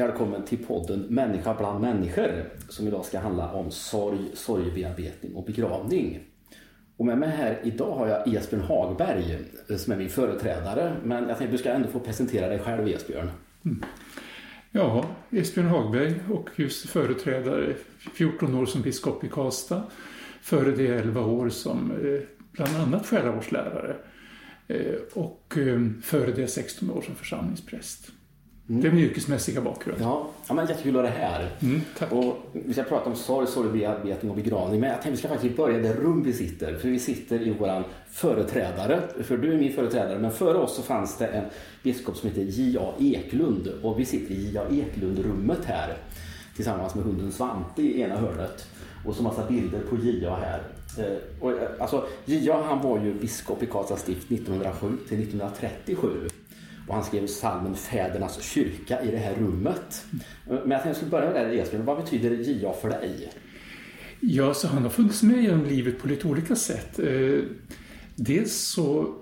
välkommen 0.00 0.44
till 0.44 0.64
podden 0.64 1.00
Människa 1.00 1.54
bland 1.54 1.80
människor 1.80 2.44
som 2.68 2.88
idag 2.88 3.04
ska 3.04 3.18
handla 3.18 3.52
om 3.52 3.70
sorg, 3.70 4.18
sorgbearbetning 4.34 5.34
och 5.34 5.44
begravning. 5.44 6.20
Och 6.96 7.06
med 7.06 7.18
mig 7.18 7.28
här 7.28 7.60
idag 7.62 7.96
har 7.96 8.06
jag 8.06 8.34
Esbjörn 8.34 8.62
Hagberg 8.62 9.38
eh, 9.68 9.76
som 9.76 9.92
är 9.92 9.96
min 9.96 10.08
företrädare. 10.08 10.96
Men 11.04 11.28
jag 11.28 11.38
tänkte 11.38 11.56
du 11.56 11.58
ska 11.58 11.70
ändå 11.70 11.88
få 11.88 12.00
presentera 12.00 12.48
dig 12.48 12.58
själv 12.58 12.88
Esbjörn. 12.88 13.30
Mm. 13.64 13.82
Ja, 14.70 15.06
Esbjörn 15.30 15.66
Hagberg 15.66 16.14
och 16.30 16.48
just 16.56 16.88
företrädare, 16.88 17.74
14 18.14 18.54
år 18.54 18.66
som 18.66 18.82
biskop 18.82 19.24
i 19.24 19.28
Karlstad. 19.28 19.82
Före 20.42 20.70
det 20.70 20.86
11 20.86 21.20
år 21.20 21.48
som 21.48 21.90
eh, 21.90 22.20
bland 22.52 22.76
annat 22.76 23.06
själavårdslärare. 23.06 23.96
Eh, 24.68 24.94
och 25.12 25.54
före 26.02 26.32
det 26.32 26.46
16 26.46 26.90
år 26.90 27.02
som 27.02 27.14
församlingspräst. 27.14 28.12
Mm. 28.70 28.82
Det 28.82 28.88
är 28.88 28.92
min 28.92 29.04
yrkesmässiga 29.04 29.60
bakgrund. 29.60 29.98
Ja, 30.00 30.30
ja 30.48 30.54
men 30.54 30.66
jättekul 30.66 30.96
att 30.96 31.02
ha 31.02 31.10
det 31.10 31.16
här. 31.18 31.50
Mm. 31.62 31.80
Och 32.10 32.36
vi 32.52 32.72
ska 32.72 32.82
prata 32.82 33.10
om 33.10 33.16
sorg, 33.16 33.46
sorgbearbetning 33.46 34.30
och 34.30 34.36
begravning. 34.36 34.80
Men 34.80 34.90
jag 34.90 35.02
tänkte 35.02 35.10
vi 35.10 35.16
ska 35.16 35.28
faktiskt 35.28 35.56
börja 35.56 35.78
det 35.78 35.92
rum 35.92 36.22
vi 36.22 36.32
sitter. 36.32 36.74
För 36.74 36.88
vi 36.88 36.98
sitter 36.98 37.46
i 37.46 37.50
våran 37.50 37.84
företrädare. 38.10 39.02
För 39.22 39.36
du 39.36 39.52
är 39.52 39.58
min 39.58 39.72
företrädare. 39.72 40.18
Men 40.18 40.30
före 40.30 40.58
oss 40.58 40.76
så 40.76 40.82
fanns 40.82 41.18
det 41.18 41.26
en 41.26 41.44
biskop 41.82 42.16
som 42.16 42.28
heter 42.28 42.42
J.A. 42.42 42.92
Eklund. 42.98 43.68
Och 43.82 44.00
vi 44.00 44.04
sitter 44.04 44.34
i 44.34 44.50
J.A. 44.50 44.64
Eklund-rummet 44.70 45.64
här. 45.64 45.96
Tillsammans 46.56 46.94
med 46.94 47.04
hunden 47.04 47.32
Svante 47.32 47.82
i 47.82 48.00
ena 48.00 48.16
hörnet. 48.16 48.66
Och 49.06 49.14
så 49.14 49.22
massa 49.22 49.46
bilder 49.46 49.80
på 49.90 49.96
J.A. 49.96 50.38
här. 50.42 50.62
Eh, 50.98 51.18
och, 51.40 51.50
eh, 51.50 51.68
alltså, 51.78 52.06
J.A. 52.24 52.62
han 52.66 52.82
var 52.82 53.00
ju 53.04 53.14
biskop 53.14 53.62
i 53.62 53.66
Karlstad 53.66 53.96
stift 53.96 54.30
1907 54.30 54.96
till 55.08 55.18
1937. 55.18 56.28
Och 56.90 56.96
han 56.96 57.04
skrev 57.04 57.26
salmen 57.26 57.74
Fädernas 57.74 58.42
kyrka 58.42 59.02
i 59.02 59.10
det 59.10 59.16
här 59.16 59.34
rummet. 59.34 60.04
Men 60.44 60.56
jag 60.56 60.68
tänkte 60.70 60.88
jag 60.88 60.96
skulle 60.96 61.10
börja 61.10 61.30
med 61.30 61.50
det 61.50 61.60
Esbjörn. 61.60 61.84
Vad 61.84 61.96
betyder 61.96 62.30
J.A. 62.30 62.74
för 62.80 62.88
dig? 62.88 63.32
Ja, 64.20 64.54
så 64.54 64.68
han 64.68 64.82
har 64.82 64.90
funnits 64.90 65.22
med 65.22 65.42
genom 65.42 65.64
livet 65.64 65.98
på 65.98 66.08
lite 66.08 66.28
olika 66.28 66.56
sätt. 66.56 66.98
Eh, 66.98 67.38
dels 68.14 68.54
så 68.54 69.14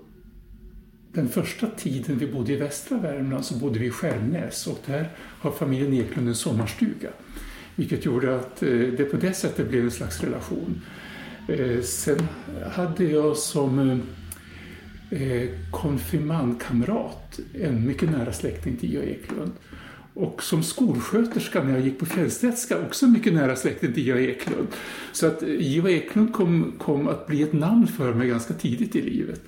den 1.13 1.29
första 1.29 1.67
tiden 1.67 2.17
vi 2.17 2.27
bodde 2.27 2.53
i 2.53 2.55
västra 2.55 2.97
Värmland 2.97 3.45
så 3.45 3.55
bodde 3.55 3.79
vi 3.79 3.85
i 3.85 3.91
Skärnäs 3.91 4.67
och 4.67 4.79
där 4.85 5.09
har 5.17 5.51
familjen 5.51 5.93
Eklund 5.93 6.27
en 6.27 6.35
sommarstuga. 6.35 7.09
Vilket 7.75 8.05
gjorde 8.05 8.35
att 8.35 8.63
eh, 8.63 8.69
det 8.69 9.11
på 9.11 9.17
det 9.17 9.33
sättet 9.33 9.69
blev 9.69 9.83
en 9.83 9.91
slags 9.91 10.23
relation. 10.23 10.81
Eh, 11.47 11.81
sen 11.81 12.27
hade 12.71 13.03
jag 13.03 13.37
som 13.37 14.01
eh, 15.09 15.49
konfirmandkamrat, 15.71 17.39
en 17.61 17.87
mycket 17.87 18.11
nära 18.11 18.33
släkting 18.33 18.77
till 18.77 18.93
J.A. 18.93 19.03
Eklund. 19.03 19.51
Och 20.13 20.43
som 20.43 20.63
skolsköterska 20.63 21.63
när 21.63 21.71
jag 21.71 21.81
gick 21.81 21.99
på 21.99 22.05
Fjällstedtska, 22.05 22.81
också 22.85 23.07
mycket 23.07 23.33
nära 23.33 23.55
släkting 23.55 23.93
till 23.93 24.07
J.A. 24.07 24.19
Eklund. 24.19 24.67
Så 25.11 25.27
att 25.27 25.43
eh, 25.43 25.49
J.A. 25.49 25.89
Eklund 25.89 26.33
kom, 26.33 26.73
kom 26.77 27.07
att 27.07 27.27
bli 27.27 27.41
ett 27.41 27.53
namn 27.53 27.87
för 27.87 28.13
mig 28.13 28.27
ganska 28.27 28.53
tidigt 28.53 28.95
i 28.95 29.01
livet. 29.01 29.41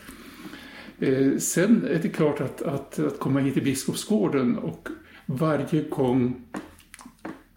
Eh, 0.99 1.37
sen 1.37 1.87
är 1.87 1.99
det 2.01 2.09
klart 2.09 2.41
att, 2.41 2.61
att, 2.61 2.99
att 2.99 3.19
komma 3.19 3.39
hit 3.39 3.53
till 3.53 3.63
Biskopsgården 3.63 4.57
och 4.57 4.89
varje 5.25 5.83
gång 5.89 6.41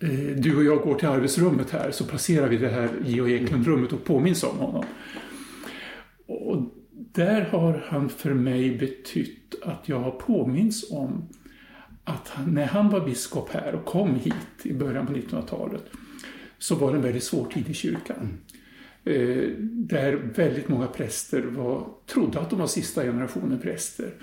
eh, 0.00 0.08
du 0.36 0.56
och 0.56 0.64
jag 0.64 0.80
går 0.80 0.94
till 0.94 1.08
arbetsrummet 1.08 1.70
här 1.70 1.90
så 1.90 2.04
passerar 2.04 2.48
vi 2.48 2.56
det 2.56 2.68
här 2.68 2.90
J.A. 3.04 3.28
Eklund-rummet 3.28 3.92
och 3.92 4.04
påminns 4.04 4.44
om 4.44 4.56
honom. 4.56 4.84
Där 7.14 7.40
har 7.40 7.84
han 7.86 8.08
för 8.08 8.34
mig 8.34 8.78
betytt 8.78 9.54
att 9.62 9.88
jag 9.88 10.00
har 10.00 10.10
påminns 10.10 10.90
om 10.90 11.28
att 12.04 12.28
han, 12.28 12.54
när 12.54 12.66
han 12.66 12.90
var 12.90 13.00
biskop 13.00 13.50
här 13.52 13.74
och 13.74 13.84
kom 13.84 14.14
hit 14.14 14.34
i 14.62 14.72
början 14.72 15.06
på 15.06 15.12
1900-talet 15.12 15.84
så 16.58 16.74
var 16.74 16.90
det 16.90 16.96
en 16.96 17.02
väldigt 17.02 17.24
svår 17.24 17.46
tid 17.46 17.68
i 17.68 17.74
kyrkan. 17.74 18.16
Mm. 18.16 19.30
Eh, 19.30 19.48
där 19.60 20.12
väldigt 20.12 20.68
många 20.68 20.86
präster 20.86 21.42
var, 21.42 21.86
trodde 22.06 22.40
att 22.40 22.50
de 22.50 22.58
var 22.58 22.66
sista 22.66 23.02
generationen 23.02 23.58
präster. 23.58 24.14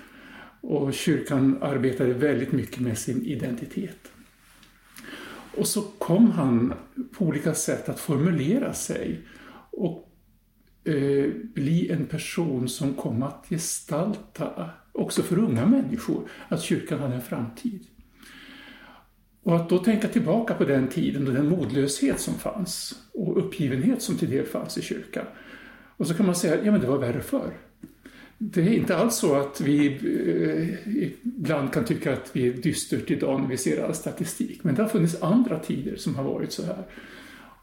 Och 0.60 0.94
kyrkan 0.94 1.58
arbetade 1.60 2.12
väldigt 2.12 2.52
mycket 2.52 2.80
med 2.80 2.98
sin 2.98 3.22
identitet. 3.22 4.12
Och 5.56 5.66
så 5.66 5.82
kom 5.82 6.30
han 6.30 6.74
på 7.12 7.24
olika 7.24 7.54
sätt 7.54 7.88
att 7.88 8.00
formulera 8.00 8.72
sig 8.72 9.20
och 9.70 10.11
Eh, 10.84 11.30
bli 11.54 11.90
en 11.90 12.06
person 12.06 12.68
som 12.68 12.94
kom 12.94 13.22
att 13.22 13.46
gestalta, 13.50 14.70
också 14.92 15.22
för 15.22 15.38
unga 15.38 15.66
människor, 15.66 16.28
att 16.48 16.62
kyrkan 16.62 16.98
hade 16.98 17.14
en 17.14 17.22
framtid. 17.22 17.86
Och 19.42 19.56
att 19.56 19.68
då 19.68 19.78
tänka 19.78 20.08
tillbaka 20.08 20.54
på 20.54 20.64
den 20.64 20.88
tiden 20.88 21.26
och 21.26 21.34
den 21.34 21.48
modlöshet 21.48 22.20
som 22.20 22.34
fanns 22.34 22.94
och 23.12 23.38
uppgivenhet 23.38 24.02
som 24.02 24.18
till 24.18 24.30
del 24.30 24.46
fanns 24.46 24.78
i 24.78 24.82
kyrkan. 24.82 25.24
Och 25.96 26.06
så 26.06 26.14
kan 26.14 26.26
man 26.26 26.34
säga, 26.34 26.64
ja 26.64 26.72
men 26.72 26.80
det 26.80 26.86
var 26.86 26.98
värre 26.98 27.20
förr. 27.20 27.52
Det 28.38 28.60
är 28.60 28.72
inte 28.72 28.96
alls 28.96 29.16
så 29.16 29.34
att 29.34 29.60
vi 29.60 29.86
eh, 29.86 30.96
ibland 31.22 31.72
kan 31.72 31.84
tycka 31.84 32.12
att 32.12 32.30
vi 32.32 32.48
är 32.48 32.52
dystert 32.52 33.10
idag 33.10 33.40
när 33.40 33.48
vi 33.48 33.56
ser 33.56 33.84
all 33.84 33.94
statistik. 33.94 34.64
Men 34.64 34.74
det 34.74 34.82
har 34.82 34.88
funnits 34.88 35.22
andra 35.22 35.58
tider 35.58 35.96
som 35.96 36.14
har 36.14 36.24
varit 36.24 36.52
så 36.52 36.62
här. 36.64 36.84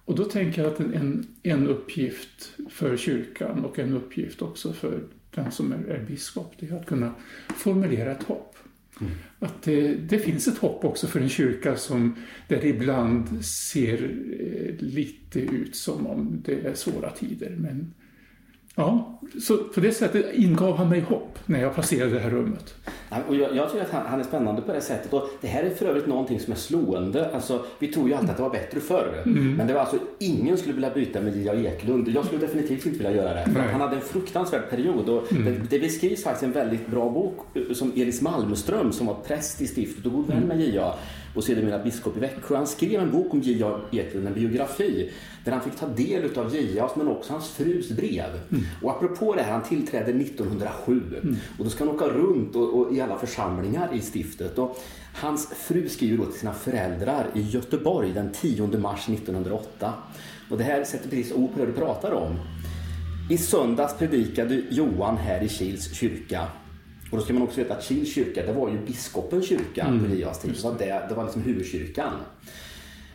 Och 0.09 0.15
då 0.15 0.25
tänker 0.25 0.63
jag 0.63 0.71
att 0.71 0.79
en, 0.79 1.27
en 1.43 1.67
uppgift 1.67 2.53
för 2.69 2.97
kyrkan 2.97 3.65
och 3.65 3.79
en 3.79 3.93
uppgift 3.93 4.41
också 4.41 4.73
för 4.73 5.03
den 5.31 5.51
som 5.51 5.71
är, 5.71 5.77
är 5.77 6.05
biskop, 6.05 6.53
det 6.59 6.69
är 6.69 6.75
att 6.75 6.85
kunna 6.85 7.15
formulera 7.55 8.11
ett 8.11 8.23
hopp. 8.23 8.55
Mm. 9.01 9.13
Att 9.39 9.63
det, 9.63 9.95
det, 9.95 10.19
finns 10.19 10.47
ett 10.47 10.57
hopp 10.57 10.85
också 10.85 11.07
för 11.07 11.19
en 11.19 11.29
kyrka 11.29 11.75
som, 11.75 12.15
där 12.47 12.61
det 12.61 12.67
ibland 12.67 13.45
ser 13.45 14.03
eh, 14.03 14.85
lite 14.85 15.39
ut 15.39 15.75
som 15.75 16.07
om 16.07 16.41
det 16.45 16.65
är 16.65 16.73
svåra 16.73 17.11
tider. 17.11 17.55
Men 17.59 17.93
Ja, 18.79 19.19
så 19.41 19.57
på 19.57 19.79
det 19.79 19.91
sättet 19.91 20.25
ingav 20.33 20.77
han 20.77 20.89
mig 20.89 20.99
hopp 20.99 21.39
när 21.45 21.61
jag 21.61 21.75
passerade 21.75 22.11
det 22.11 22.19
här 22.19 22.29
rummet. 22.29 22.75
och 23.27 23.35
jag, 23.35 23.55
jag 23.55 23.71
tycker 23.71 23.85
att 23.85 23.91
han, 23.91 24.05
han, 24.05 24.19
är 24.19 24.23
spännande 24.23 24.61
på 24.61 24.73
det 24.73 24.81
sättet. 24.81 25.13
Och 25.13 25.29
det 25.41 25.47
här 25.47 25.63
är 25.63 25.69
för 25.69 25.85
övrigt 25.85 26.07
någonting 26.07 26.39
som 26.39 26.53
är 26.53 26.57
slående. 26.57 27.29
Alltså, 27.33 27.65
vi 27.79 27.87
tror 27.87 28.07
ju 28.07 28.13
alltid 28.13 28.29
att 28.29 28.37
det 28.37 28.43
var 28.43 28.49
bättre 28.49 28.79
förr. 28.79 29.21
Mm. 29.25 29.55
Men 29.55 29.67
det 29.67 29.73
var 29.73 29.81
alltså 29.81 29.97
ingen 30.19 30.57
skulle 30.57 30.73
vilja 30.73 30.89
byta 30.89 31.21
med 31.21 31.37
J.A. 31.37 31.53
Eklund. 31.53 32.07
Jag 32.07 32.25
skulle 32.25 32.41
definitivt 32.41 32.85
inte 32.85 32.97
vilja 32.97 33.15
göra 33.15 33.33
det. 33.33 33.61
Han 33.71 33.81
hade 33.81 33.95
en 33.95 34.01
fruktansvärd 34.01 34.69
period. 34.69 35.09
Och 35.09 35.31
mm. 35.31 35.45
det, 35.45 35.51
det 35.69 35.79
beskrivs 35.79 36.23
faktiskt 36.23 36.43
en 36.43 36.51
väldigt 36.51 36.87
bra 36.87 37.09
bok 37.09 37.39
som 37.73 37.91
Elis 37.91 38.21
Malmström 38.21 38.91
som 38.91 39.07
var 39.07 39.15
präst 39.15 39.61
i 39.61 39.67
stiftet 39.67 40.05
och 40.05 40.11
god 40.11 40.27
vän 40.27 40.43
med 40.47 40.61
J.A 40.61 40.93
och 41.35 41.43
sedermera 41.43 41.83
biskop 41.83 42.17
i 42.17 42.19
Växjö. 42.19 42.55
Han 42.55 42.67
skrev 42.67 43.01
en 43.01 43.11
bok 43.11 43.33
om 43.33 43.41
J.A. 43.41 43.79
Eklund, 43.91 44.27
en 44.27 44.33
biografi, 44.33 45.11
där 45.49 45.57
han 45.57 45.69
fick 45.71 45.79
ta 45.79 45.87
del 45.87 46.37
av 46.37 46.55
J.A.s 46.55 46.91
men 46.95 47.07
också 47.07 47.33
hans 47.33 47.49
frus 47.49 47.89
brev. 47.89 48.29
Mm. 48.51 48.63
Och 48.81 48.91
apropå 48.91 49.35
det 49.35 49.41
här, 49.41 49.51
han 49.51 49.63
tillträdde 49.63 50.11
1907 50.11 51.01
mm. 51.21 51.35
och 51.57 51.63
då 51.63 51.69
ska 51.69 51.85
han 51.85 51.95
åka 51.95 52.05
runt 52.05 52.55
och, 52.55 52.79
och, 52.79 52.93
i 52.93 53.01
alla 53.01 53.17
församlingar 53.17 53.89
i 53.93 54.01
stiftet. 54.01 54.57
Och 54.57 54.77
hans 55.13 55.47
fru 55.47 55.89
skriver 55.89 56.17
då 56.17 56.25
till 56.25 56.39
sina 56.39 56.53
föräldrar 56.53 57.27
i 57.33 57.41
Göteborg 57.41 58.13
den 58.13 58.31
10 58.31 58.67
mars 58.67 59.09
1908. 59.09 59.93
Och 60.49 60.57
det 60.57 60.63
här 60.63 60.83
sätter 60.83 61.09
precis 61.09 61.33
ord 61.33 61.53
på 61.53 61.59
det 61.59 61.65
du 61.65 61.73
pratar 61.73 62.11
om. 62.11 62.39
I 63.29 63.37
söndags 63.37 63.97
predikade 63.97 64.61
Johan 64.69 65.17
här 65.17 65.43
i 65.43 65.49
Kils 65.49 65.93
kyrka 65.93 66.47
och 67.11 67.17
då 67.17 67.23
ska 67.23 67.33
man 67.33 67.43
också 67.43 67.61
veta 67.61 67.73
att 67.73 67.83
Kils 67.83 68.13
kyrka, 68.13 68.45
det 68.45 68.53
var 68.53 68.69
ju 68.69 68.77
biskopens 68.85 69.47
kyrka 69.47 69.83
mm. 69.83 69.99
på 69.99 70.05
Elias 70.05 70.39
tid. 70.39 70.57
Så 70.57 70.71
det, 70.71 71.05
det 71.09 71.15
var 71.15 71.23
liksom 71.23 71.41
huvudkyrkan. 71.41 72.13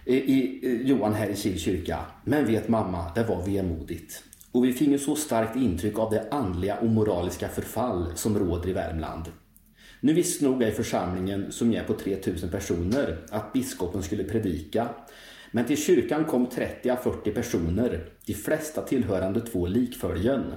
I, 0.04 0.16
i, 0.16 0.82
Johan 0.84 1.14
här 1.14 1.28
i 1.28 1.36
Kils 1.36 1.62
kyrka. 1.62 1.98
Men 2.24 2.46
vet 2.46 2.68
mamma, 2.68 3.12
det 3.14 3.22
var 3.22 3.46
vemodigt. 3.46 4.22
Och 4.52 4.64
vi 4.64 4.72
fick 4.72 4.88
ju 4.88 4.98
så 4.98 5.16
starkt 5.16 5.56
intryck 5.56 5.98
av 5.98 6.10
det 6.10 6.28
andliga 6.30 6.76
och 6.76 6.88
moraliska 6.88 7.48
förfall 7.48 8.12
som 8.14 8.38
råder 8.38 8.68
i 8.68 8.72
Värmland. 8.72 9.32
Nu 10.00 10.12
visste 10.12 10.44
nog 10.44 10.62
i 10.62 10.70
församlingen, 10.70 11.52
som 11.52 11.74
är 11.74 11.84
på 11.84 11.94
3000 11.94 12.50
personer, 12.50 13.18
att 13.30 13.52
biskopen 13.52 14.02
skulle 14.02 14.24
predika. 14.24 14.88
Men 15.50 15.64
till 15.64 15.82
kyrkan 15.82 16.24
kom 16.24 16.46
30-40 16.46 17.34
personer, 17.34 18.08
de 18.26 18.34
flesta 18.34 18.82
tillhörande 18.82 19.40
två 19.40 19.66
likföljen. 19.66 20.54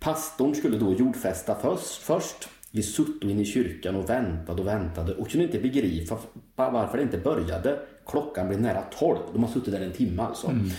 Pastorn 0.00 0.54
skulle 0.54 0.78
då 0.78 0.92
jordfästa 0.92 1.56
först. 2.00 2.48
Vi 2.70 2.82
sutt 2.82 3.24
in 3.24 3.40
i 3.40 3.44
kyrkan 3.44 3.96
och 3.96 4.10
väntade 4.10 4.62
och 4.62 4.68
väntade 4.68 5.14
och 5.14 5.30
kunde 5.30 5.46
inte 5.46 5.58
begripa 5.58 6.18
varför 6.58 6.96
det 6.96 7.02
inte 7.02 7.18
började. 7.18 7.78
Klockan 8.06 8.48
blev 8.48 8.60
nära 8.60 8.82
tolv. 8.82 9.18
De 9.32 9.42
har 9.42 9.50
suttit 9.50 9.72
där 9.72 9.80
en 9.80 9.92
timme 9.92 10.22
alltså. 10.22 10.46
Mm. 10.46 10.70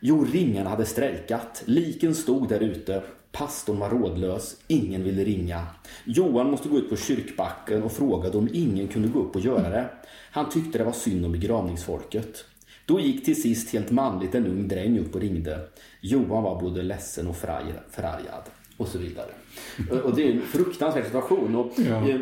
Jo, 0.00 0.24
ringarna 0.32 0.70
hade 0.70 0.84
strejkat. 0.84 1.62
Liken 1.64 2.14
stod 2.14 2.48
där 2.48 2.60
ute. 2.60 3.02
Pastorn 3.32 3.78
var 3.78 3.90
rådlös. 3.90 4.56
Ingen 4.66 5.04
ville 5.04 5.24
ringa. 5.24 5.66
Johan 6.04 6.50
måste 6.50 6.68
gå 6.68 6.78
ut 6.78 6.90
på 6.90 6.96
kyrkbacken 6.96 7.82
och 7.82 7.92
frågade 7.92 8.38
om 8.38 8.48
ingen 8.52 8.88
kunde 8.88 9.08
gå 9.08 9.20
upp 9.20 9.36
och 9.36 9.40
göra 9.40 9.68
det. 9.68 9.88
Han 10.30 10.50
tyckte 10.50 10.78
det 10.78 10.84
var 10.84 10.92
synd 10.92 11.26
om 11.26 11.32
begravningsfolket. 11.32 12.44
Då 12.86 13.00
gick 13.00 13.24
till 13.24 13.42
sist 13.42 13.72
helt 13.72 13.90
manligt 13.90 14.34
en 14.34 14.46
ung 14.46 14.68
dräng 14.68 14.98
upp 14.98 15.14
och 15.14 15.20
ringde. 15.20 15.68
Johan 16.00 16.42
var 16.42 16.60
både 16.60 16.82
ledsen 16.82 17.26
och 17.26 17.36
förargad 17.36 18.42
och 18.76 18.88
så 18.88 18.98
vidare. 18.98 19.30
Och 20.04 20.16
det 20.16 20.22
är 20.22 20.32
en 20.32 20.42
fruktansvärd 20.42 21.04
situation. 21.04 21.56
Och, 21.56 21.72
ja. 21.76 22.18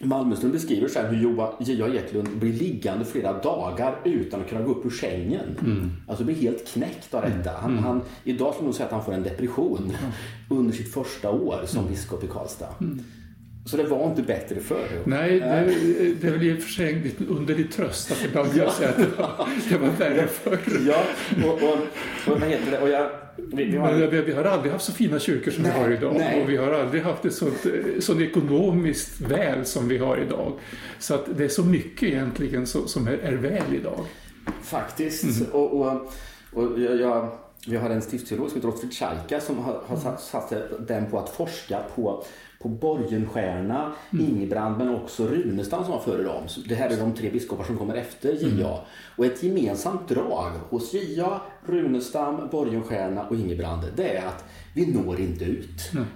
Malmöström 0.00 0.52
beskriver 0.52 0.88
sen 0.88 1.14
hur 1.14 1.50
J.A. 1.60 1.88
Eklund 1.88 2.28
blir 2.38 2.52
liggande 2.52 3.04
flera 3.04 3.42
dagar 3.42 4.00
utan 4.04 4.40
att 4.40 4.48
kunna 4.48 4.62
gå 4.62 4.70
upp 4.70 4.86
ur 4.86 4.90
sängen. 4.90 5.58
Mm. 5.60 5.90
Alltså 6.06 6.24
blir 6.24 6.34
helt 6.34 6.68
knäckt 6.68 7.14
av 7.14 7.22
detta. 7.22 7.50
Han, 7.60 7.70
mm. 7.70 7.84
han, 7.84 8.02
idag 8.24 8.54
skulle 8.54 8.66
nog 8.66 8.74
säga 8.74 8.86
att 8.86 8.92
han 8.92 9.04
får 9.04 9.12
en 9.12 9.22
depression 9.22 9.78
mm. 9.78 10.12
under 10.48 10.72
sitt 10.76 10.92
första 10.92 11.30
år 11.30 11.60
som 11.66 11.78
mm. 11.78 11.90
biskop 11.90 12.24
i 12.24 12.26
Karlstad. 12.26 12.74
Så 13.68 13.76
det 13.76 13.82
var 13.82 14.10
inte 14.10 14.22
bättre 14.22 14.60
förr? 14.60 14.88
Nej, 15.04 15.40
det, 15.40 16.14
det 16.20 16.26
är 16.26 16.30
väl 16.30 16.42
i 16.42 16.58
och 16.58 16.62
för 16.62 16.70
sig 16.70 17.14
en 17.18 17.26
underlig 17.28 17.72
tröst 17.72 18.12
att 18.12 18.24
ibland 18.24 18.48
ja. 18.54 18.72
säga 18.72 18.88
att 18.88 18.96
det 18.96 19.16
var, 19.16 19.48
det 19.68 19.76
var 19.76 19.88
värre 19.88 20.26
förr. 20.26 20.58
Ja, 20.86 21.04
och, 21.44 21.52
och, 21.52 21.78
och 22.32 22.40
vad 22.40 22.48
heter 22.48 22.70
det? 22.70 22.78
Och 22.78 22.88
jag, 22.88 23.10
vi, 23.36 23.64
vi, 23.64 23.76
har... 23.76 23.92
Men, 23.92 24.24
vi, 24.24 24.32
har 24.32 24.44
aldrig 24.44 24.72
haft 24.72 24.84
så 24.84 24.92
fina 24.92 25.18
kyrkor 25.18 25.50
som 25.50 25.62
nej, 25.62 25.72
vi 25.74 25.80
har 25.80 25.90
idag. 25.90 26.14
Nej. 26.18 26.42
Och 26.42 26.50
vi 26.50 26.56
har 26.56 26.72
aldrig 26.72 27.02
haft 27.02 27.22
det 27.22 27.30
sånt, 27.30 27.66
sånt 27.98 28.20
ekonomiskt 28.20 29.20
väl 29.20 29.64
som 29.64 29.88
vi 29.88 29.98
har 29.98 30.16
idag. 30.16 30.52
Så 30.98 31.14
att 31.14 31.36
det 31.36 31.44
är 31.44 31.48
så 31.48 31.64
mycket 31.64 32.02
egentligen 32.02 32.66
som 32.66 33.08
är, 33.08 33.18
är 33.18 33.32
väl 33.32 33.74
idag. 33.74 34.04
Faktiskt. 34.62 35.40
Mm. 35.40 35.52
Och, 35.52 35.80
och, 35.80 36.12
och 36.52 36.80
jag, 36.80 37.28
vi 37.66 37.76
har 37.76 37.90
en 37.90 38.02
stiftsteolog 38.02 38.48
som 38.48 38.56
heter 38.56 38.68
Ottfrid 38.68 38.92
Tjajka 38.92 39.40
som 39.40 39.58
har, 39.58 39.82
har 39.86 39.96
satt, 39.96 40.20
satt 40.20 40.52
den 40.88 41.10
på 41.10 41.18
att 41.18 41.28
forska 41.28 41.82
på 41.94 42.24
på 42.60 42.68
Borgenstierna, 42.68 43.92
mm. 44.12 44.26
Ingebrand 44.26 44.78
men 44.78 44.94
också 44.94 45.26
Runestam 45.26 45.84
som 45.84 45.92
var 45.92 46.00
före 46.00 46.22
dem. 46.22 46.46
Det 46.68 46.74
här 46.74 46.90
är 46.90 46.96
de 46.96 47.14
tre 47.14 47.30
biskopar 47.30 47.64
som 47.64 47.78
kommer 47.78 47.94
efter 47.94 48.32
JA. 48.32 48.68
Mm. 48.68 48.84
Och 49.16 49.26
ett 49.26 49.42
gemensamt 49.42 50.08
drag 50.08 50.52
hos 50.70 50.94
JA, 50.94 51.40
Runestam, 51.66 52.48
Borgenstierna 52.50 53.26
och 53.28 53.36
Ingebrand 53.36 53.84
det 53.96 54.16
är 54.16 54.26
att 54.26 54.44
vi 54.74 54.86
når 54.86 55.20
inte 55.20 55.44
ut. 55.44 55.92
Mm. 55.92 56.06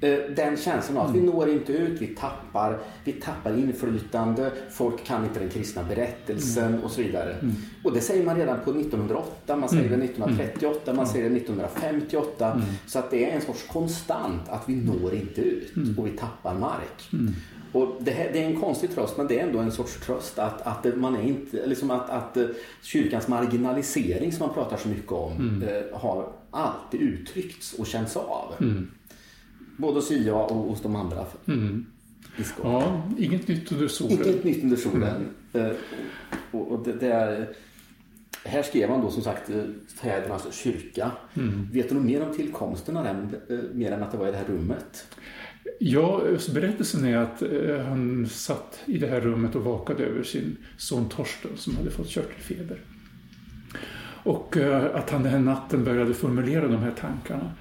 Eh, 0.00 0.18
den 0.36 0.56
känslan 0.56 0.96
av 0.98 1.06
att 1.06 1.14
vi 1.14 1.18
mm. 1.18 1.30
når 1.30 1.48
inte 1.48 1.72
ut, 1.72 2.02
vi 2.02 2.06
tappar, 2.06 2.78
vi 3.04 3.12
tappar 3.12 3.58
inflytande, 3.58 4.52
folk 4.70 5.04
kan 5.04 5.24
inte 5.24 5.40
den 5.40 5.48
kristna 5.48 5.82
berättelsen 5.82 6.68
mm. 6.68 6.80
och 6.80 6.90
så 6.90 7.02
vidare. 7.02 7.32
Mm. 7.32 7.54
Och 7.84 7.92
det 7.92 8.00
säger 8.00 8.24
man 8.24 8.36
redan 8.36 8.60
på 8.64 8.70
1908, 8.70 9.56
man 9.56 9.68
säger 9.68 9.88
det 9.88 10.04
1938, 10.04 10.94
man 10.94 11.06
säger 11.06 11.30
det 11.30 11.36
1958. 11.36 12.62
Så 12.86 12.98
att 12.98 13.10
det 13.10 13.30
är 13.30 13.34
en 13.34 13.40
sorts 13.40 13.66
konstant 13.66 14.48
att 14.48 14.68
vi 14.68 14.76
når 14.76 15.14
inte 15.14 15.40
ut 15.40 15.98
och 15.98 16.06
vi 16.06 16.10
tappar 16.10 16.54
mark. 16.54 17.10
Och 17.72 17.96
det, 18.00 18.10
här, 18.10 18.30
det, 18.32 18.42
är 18.42 18.46
en 18.46 18.60
konstig 18.60 18.94
tröst 18.94 19.16
men 19.16 19.26
det 19.26 19.40
är 19.40 19.46
ändå 19.46 19.58
en 19.58 19.72
sorts 19.72 20.00
tröst 20.00 20.38
att, 20.38 20.62
att, 20.62 20.96
man 20.96 21.16
är 21.16 21.22
inte, 21.22 21.66
liksom 21.66 21.90
att, 21.90 22.10
att 22.10 22.36
eh, 22.36 22.46
kyrkans 22.82 23.28
marginalisering 23.28 24.32
som 24.32 24.46
man 24.46 24.54
pratar 24.54 24.76
så 24.76 24.88
mycket 24.88 25.12
om 25.12 25.32
mm. 25.32 25.62
eh, 25.62 25.98
har 25.98 26.28
alltid 26.50 27.00
uttryckts 27.00 27.74
och 27.74 27.86
känts 27.86 28.16
av. 28.16 28.54
Både 29.78 29.94
hos 29.94 30.10
IA 30.10 30.34
och 30.34 30.56
hos 30.56 30.82
de 30.82 30.96
andra 30.96 31.26
mm. 31.46 31.86
Ja, 32.62 33.02
inget 33.18 33.48
nytt 33.48 33.72
under 33.72 33.88
solen. 33.88 34.24
Inget 34.24 34.44
nytt 34.44 34.62
under 34.62 34.76
solen. 34.76 35.28
Mm. 35.52 35.76
Och, 36.50 36.72
och 36.72 36.84
det, 36.84 36.92
det, 36.92 37.12
är, 37.12 37.48
här 38.44 38.62
skrev 38.62 38.90
han 38.90 39.00
då 39.00 39.10
som 39.10 39.22
sagt 39.22 39.50
eh, 39.50 39.62
fädernas 40.00 40.54
kyrka. 40.54 41.10
Mm. 41.34 41.68
Vet 41.72 41.88
du 41.88 41.94
något 41.94 42.04
mer 42.04 42.22
om 42.22 42.34
tillkomsten 42.34 42.96
av 42.96 43.04
den, 43.04 43.36
eh, 43.48 43.64
mer 43.74 43.92
än 43.92 44.02
att 44.02 44.12
det 44.12 44.18
var 44.18 44.28
i 44.28 44.30
det 44.30 44.36
här 44.36 44.44
rummet? 44.44 45.06
Ja, 45.78 46.22
berättelsen 46.54 47.04
är 47.04 47.16
att 47.16 47.42
han 47.86 48.26
satt 48.26 48.80
i 48.84 48.98
det 48.98 49.06
här 49.06 49.20
rummet 49.20 49.54
och 49.54 49.64
vakade 49.64 50.04
över 50.04 50.22
sin 50.22 50.56
son 50.76 51.08
Torsten 51.08 51.50
som 51.56 51.76
hade 51.76 51.90
fått 51.90 52.08
körtelfeber. 52.08 52.80
Och 54.22 54.56
att 54.94 55.10
han 55.10 55.22
den 55.22 55.32
här 55.32 55.38
natten 55.38 55.84
började 55.84 56.14
formulera 56.14 56.68
de 56.68 56.76
här 56.76 56.90
tankarna. 56.90 57.52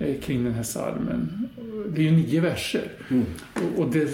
Eh, 0.00 0.20
kring 0.20 0.44
den 0.44 0.54
här 0.54 0.62
salmen. 0.62 1.48
Det 1.88 2.00
är 2.00 2.04
ju 2.04 2.10
nio 2.10 2.40
verser. 2.40 2.92
Mm. 3.10 3.24
Och 3.76 3.90
det, 3.90 4.08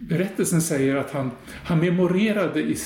berättelsen 0.00 0.62
säger 0.62 0.96
att 0.96 1.10
han, 1.10 1.30
han 1.64 1.80
memorerade 1.80 2.60
i 2.60 2.76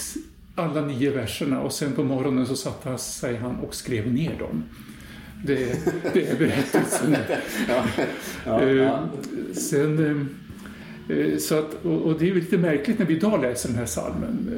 alla 0.54 0.80
nio 0.80 1.10
verserna 1.10 1.60
och 1.60 1.72
sen 1.72 1.92
på 1.92 2.04
morgonen 2.04 2.46
så 2.46 2.56
satte 2.56 2.88
han 2.88 2.98
sig 2.98 3.36
han 3.36 3.56
och 3.56 3.74
skrev 3.74 4.12
ner 4.12 4.38
dem. 4.38 4.64
Det, 5.44 5.78
det 6.12 6.28
är 6.28 6.38
berättelsen. 6.38 7.16
ja, 7.68 7.84
ja, 8.46 8.62
ja. 8.62 8.98
Eh, 8.98 9.54
sen, 9.54 10.28
eh, 11.08 11.38
så 11.38 11.58
att, 11.58 11.84
och 11.84 12.18
det 12.18 12.30
är 12.30 12.34
lite 12.34 12.58
märkligt 12.58 12.98
när 12.98 13.06
vi 13.06 13.16
idag 13.16 13.42
läser 13.42 13.68
den 13.68 13.78
här 13.78 13.86
salmen 13.86 14.50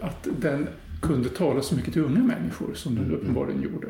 att 0.00 0.28
den 0.40 0.68
kunde 1.00 1.28
tala 1.28 1.62
så 1.62 1.76
mycket 1.76 1.92
till 1.92 2.02
unga 2.02 2.22
människor 2.22 2.74
som 2.74 2.94
den 2.94 3.04
mm. 3.04 3.16
uppenbarligen 3.16 3.62
gjorde. 3.62 3.86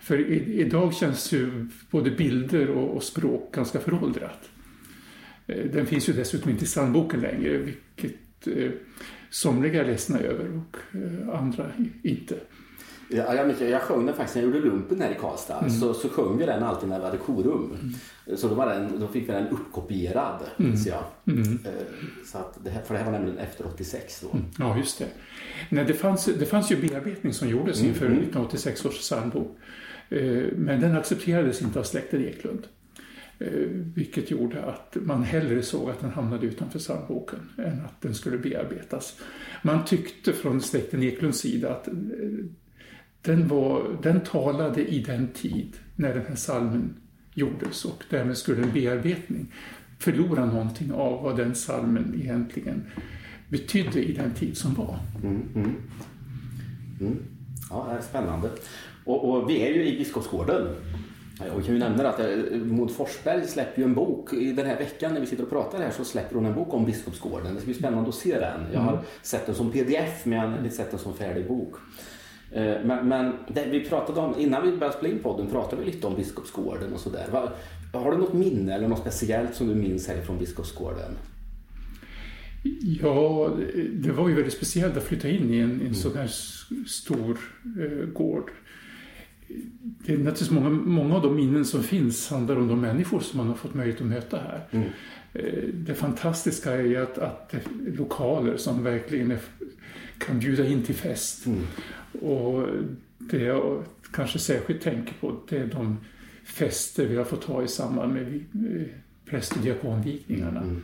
För 0.00 0.18
i, 0.18 0.60
idag 0.60 0.94
känns 0.94 1.32
ju 1.32 1.66
både 1.90 2.10
bilder 2.10 2.70
och, 2.70 2.96
och, 2.96 3.02
språk 3.02 3.54
ganska 3.54 3.80
föråldrat. 3.80 4.50
Eh, 5.46 5.64
den 5.72 5.86
finns 5.86 6.08
ju 6.08 6.12
dessutom 6.12 6.50
inte 6.50 6.64
i 6.64 6.66
psalmboken 6.66 7.20
längre, 7.20 7.58
vilket 7.58 8.46
eh, 8.46 8.70
somliga 9.30 9.80
är 9.82 9.86
ledsna 9.86 10.18
över 10.18 10.56
och 10.56 10.76
eh, 10.96 11.40
andra 11.40 11.72
inte. 12.02 12.34
Ja, 13.12 13.34
jag, 13.34 13.70
jag 13.70 13.82
sjöng 13.82 14.06
den 14.06 14.14
faktiskt 14.14 14.36
när 14.36 14.42
jag 14.42 14.54
gjorde 14.54 14.68
lumpen 14.68 15.00
här 15.00 15.10
i 15.10 15.14
Karlstad. 15.14 15.58
Mm. 15.58 15.70
Så, 15.70 15.94
så 15.94 16.08
sjöng 16.08 16.38
vi 16.38 16.46
den 16.46 16.62
alltid 16.62 16.88
när 16.88 16.98
vi 16.98 17.04
hade 17.04 17.18
korum. 17.18 17.76
Mm. 17.80 18.36
Så 18.36 18.48
då, 18.48 18.54
var 18.54 18.66
den, 18.66 19.00
då 19.00 19.08
fick 19.08 19.28
vi 19.28 19.32
den 19.32 19.48
uppkopierad, 19.48 20.42
mm. 20.58 20.74
jag. 20.86 21.04
Mm. 21.26 21.58
Eh, 21.64 21.70
så 22.26 22.38
att 22.38 22.58
det 22.64 22.70
här, 22.70 22.82
för 22.82 22.94
det 22.94 23.00
här 23.00 23.06
var 23.06 23.18
nämligen 23.18 23.38
efter 23.38 23.66
86 23.66 24.20
då. 24.20 24.30
Mm. 24.38 24.44
Ja, 24.58 24.78
just 24.78 24.98
det. 24.98 25.06
Nej, 25.68 25.84
det, 25.84 25.94
fanns, 25.94 26.24
det 26.24 26.46
fanns 26.46 26.72
ju 26.72 26.76
bearbetning 26.76 27.32
som 27.32 27.48
gjordes 27.48 27.78
mm. 27.78 27.88
inför 27.88 28.06
1986 28.06 28.84
års 28.84 28.98
psalmbok. 28.98 29.58
Eh, 30.08 30.44
men 30.56 30.80
den 30.80 30.96
accepterades 30.96 31.62
inte 31.62 31.78
av 31.78 31.84
släkten 31.84 32.24
Eklund. 32.24 32.66
Eh, 33.38 33.68
vilket 33.94 34.30
gjorde 34.30 34.64
att 34.64 34.96
man 35.00 35.22
hellre 35.22 35.62
såg 35.62 35.90
att 35.90 36.00
den 36.00 36.10
hamnade 36.10 36.46
utanför 36.46 36.78
psalmboken 36.78 37.38
än 37.58 37.84
att 37.84 38.00
den 38.00 38.14
skulle 38.14 38.38
bearbetas. 38.38 39.20
Man 39.62 39.84
tyckte 39.84 40.32
från 40.32 40.60
släkten 40.60 41.02
Eklunds 41.02 41.38
sida 41.38 41.70
att 41.70 41.88
den, 43.22 43.48
var, 43.48 43.98
den 44.02 44.20
talade 44.20 44.86
i 44.86 44.98
den 44.98 45.28
tid 45.28 45.76
när 45.96 46.14
den 46.14 46.26
här 46.26 46.34
salmen 46.34 46.94
gjordes 47.34 47.84
och 47.84 48.04
därmed 48.10 48.36
skulle 48.36 48.62
en 48.62 48.72
bearbetning 48.72 49.52
förlora 49.98 50.46
någonting 50.46 50.92
av 50.92 51.22
vad 51.22 51.36
den 51.36 51.54
salmen 51.54 52.20
egentligen 52.22 52.84
betydde 53.48 54.04
i 54.04 54.12
den 54.12 54.34
tid 54.34 54.56
som 54.56 54.74
var. 54.74 54.98
Mm, 55.22 55.42
mm. 55.54 55.74
Mm. 57.00 57.18
Ja, 57.70 57.86
det 57.90 57.96
är 57.96 58.02
spännande. 58.02 58.50
Och, 59.04 59.30
och, 59.30 59.50
vi 59.50 59.62
är 59.62 59.74
ju 59.74 59.86
i 59.86 59.98
Biskopsgården. 59.98 60.68
Vi 61.56 61.62
kan 61.64 61.74
ju 61.74 61.78
nämna 61.78 62.08
att 62.08 62.20
eh, 62.20 62.26
Maud 62.52 62.90
Forsberg 62.90 63.46
släpper 63.46 63.82
ju 63.82 63.84
en 63.84 63.94
bok. 63.94 64.32
I 64.32 64.52
den 64.52 64.66
här 64.66 64.78
veckan 64.78 65.14
när 65.14 65.20
vi 65.20 65.26
sitter 65.26 65.42
och 65.42 65.50
pratar 65.50 65.78
här 65.78 65.90
så 65.90 66.04
släpper 66.04 66.34
hon 66.34 66.46
en 66.46 66.54
bok 66.54 66.74
om 66.74 66.84
Biskopsgården. 66.84 67.54
Det 67.54 67.60
ska 67.60 67.64
bli 67.64 67.74
spännande 67.74 68.08
att 68.08 68.14
se 68.14 68.40
den. 68.40 68.60
Jag 68.72 68.80
har 68.80 68.92
mm. 68.92 69.04
sett 69.22 69.46
den 69.46 69.54
som 69.54 69.72
pdf 69.72 70.24
men 70.24 70.38
jag 70.38 70.48
har 70.48 70.58
inte 70.58 70.76
sett 70.76 70.90
den 70.90 71.00
som 71.00 71.14
färdig 71.14 71.48
bok. 71.48 71.74
Eh, 72.52 72.74
men, 72.84 73.08
men 73.08 73.32
det 73.48 73.66
vi 73.70 73.80
pratade 73.80 74.20
om, 74.20 74.34
innan 74.38 74.62
vi 74.62 74.76
började 74.76 74.96
spela 74.96 75.14
in 75.14 75.18
podden 75.18 75.46
pratade 75.46 75.82
vi 75.82 75.90
lite 75.90 76.06
om 76.06 76.16
Biskopsgården 76.16 76.92
och 76.92 77.00
sådär. 77.00 77.26
Har 77.92 78.10
du 78.10 78.18
något 78.18 78.32
minne 78.32 78.74
eller 78.74 78.88
något 78.88 79.00
speciellt 79.00 79.54
som 79.54 79.68
du 79.68 79.74
minns 79.74 80.08
härifrån 80.08 80.38
Biskopsgården? 80.38 81.12
Ja, 83.02 83.50
det 83.92 84.12
var 84.12 84.28
ju 84.28 84.34
väldigt 84.34 84.54
speciellt 84.54 84.96
att 84.96 85.02
flytta 85.02 85.28
in 85.28 85.54
i 85.54 85.58
en, 85.58 85.70
en 85.70 85.80
mm. 85.80 85.94
sån 85.94 86.16
här 86.16 86.30
stor 86.86 87.38
eh, 87.80 88.06
gård 88.06 88.50
det 89.82 90.12
är 90.12 90.18
naturligtvis 90.18 90.50
många, 90.50 90.70
många 90.70 91.14
av 91.14 91.22
de 91.22 91.36
minnen 91.36 91.64
som 91.64 91.82
finns 91.82 92.30
handlar 92.30 92.56
om 92.56 92.68
de 92.68 92.80
människor 92.80 93.20
som 93.20 93.38
man 93.38 93.48
har 93.48 93.54
fått 93.54 93.74
möjlighet 93.74 94.00
att 94.00 94.06
möta 94.06 94.36
här. 94.36 94.66
Mm. 94.70 94.88
Eh, 95.32 95.64
det 95.74 95.94
fantastiska 95.94 96.72
är 96.72 97.00
att, 97.00 97.18
att 97.18 97.54
lokaler 97.96 98.56
som 98.56 98.84
verkligen 98.84 99.30
är, 99.30 99.38
kan 100.26 100.38
bjuda 100.38 100.66
in 100.66 100.82
till 100.82 100.94
fest. 100.94 101.46
Mm. 101.46 101.66
Och 102.12 102.68
det 103.18 103.42
jag 103.42 103.84
kanske 104.12 104.38
särskilt 104.38 104.82
tänker 104.82 105.14
på 105.20 105.40
det 105.48 105.56
är 105.56 105.66
de 105.66 105.98
fester 106.44 107.06
vi 107.06 107.16
har 107.16 107.24
fått 107.24 107.44
ha 107.44 107.62
i 107.62 107.68
samband 107.68 108.12
med 108.12 108.44
präst 109.30 109.56
och 109.56 109.62
diakonvigningarna. 109.62 110.60
Mm. 110.60 110.82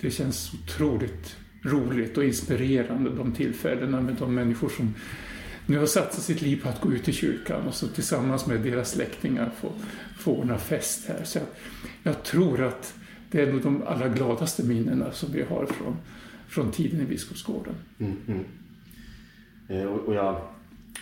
Det 0.00 0.10
känns 0.10 0.52
otroligt 0.54 1.36
roligt 1.62 2.18
och 2.18 2.24
inspirerande 2.24 3.10
de 3.10 3.32
tillfällena 3.32 4.00
med 4.00 4.14
de 4.14 4.34
människor 4.34 4.68
som 4.68 4.94
nu 5.66 5.78
har 5.78 5.86
satsat 5.86 6.22
sitt 6.22 6.42
liv 6.42 6.62
på 6.62 6.68
att 6.68 6.80
gå 6.80 6.92
ut 6.92 7.08
i 7.08 7.12
kyrkan 7.12 7.66
och 7.66 7.74
så 7.74 7.88
tillsammans 7.88 8.46
med 8.46 8.60
deras 8.60 8.90
släktingar 8.90 9.50
få, 9.60 9.72
få 10.18 10.32
ordna 10.32 10.58
fest 10.58 11.08
här. 11.08 11.24
Så 11.24 11.38
jag, 11.38 11.46
jag 12.02 12.22
tror 12.22 12.62
att 12.62 12.94
det 13.30 13.40
är 13.40 13.52
nog 13.52 13.62
de 13.62 13.82
allra 13.82 14.08
gladaste 14.08 14.64
minnena 14.64 15.12
som 15.12 15.32
vi 15.32 15.42
har 15.42 15.66
från, 15.66 15.96
från 16.54 16.70
tiden 16.70 17.00
i 17.00 17.04
Biskopsgården. 17.04 17.74
Mm, 17.98 18.16
mm. 18.26 18.44
Eh, 19.68 19.86
och, 19.86 20.08
och 20.08 20.14
jag 20.14 20.40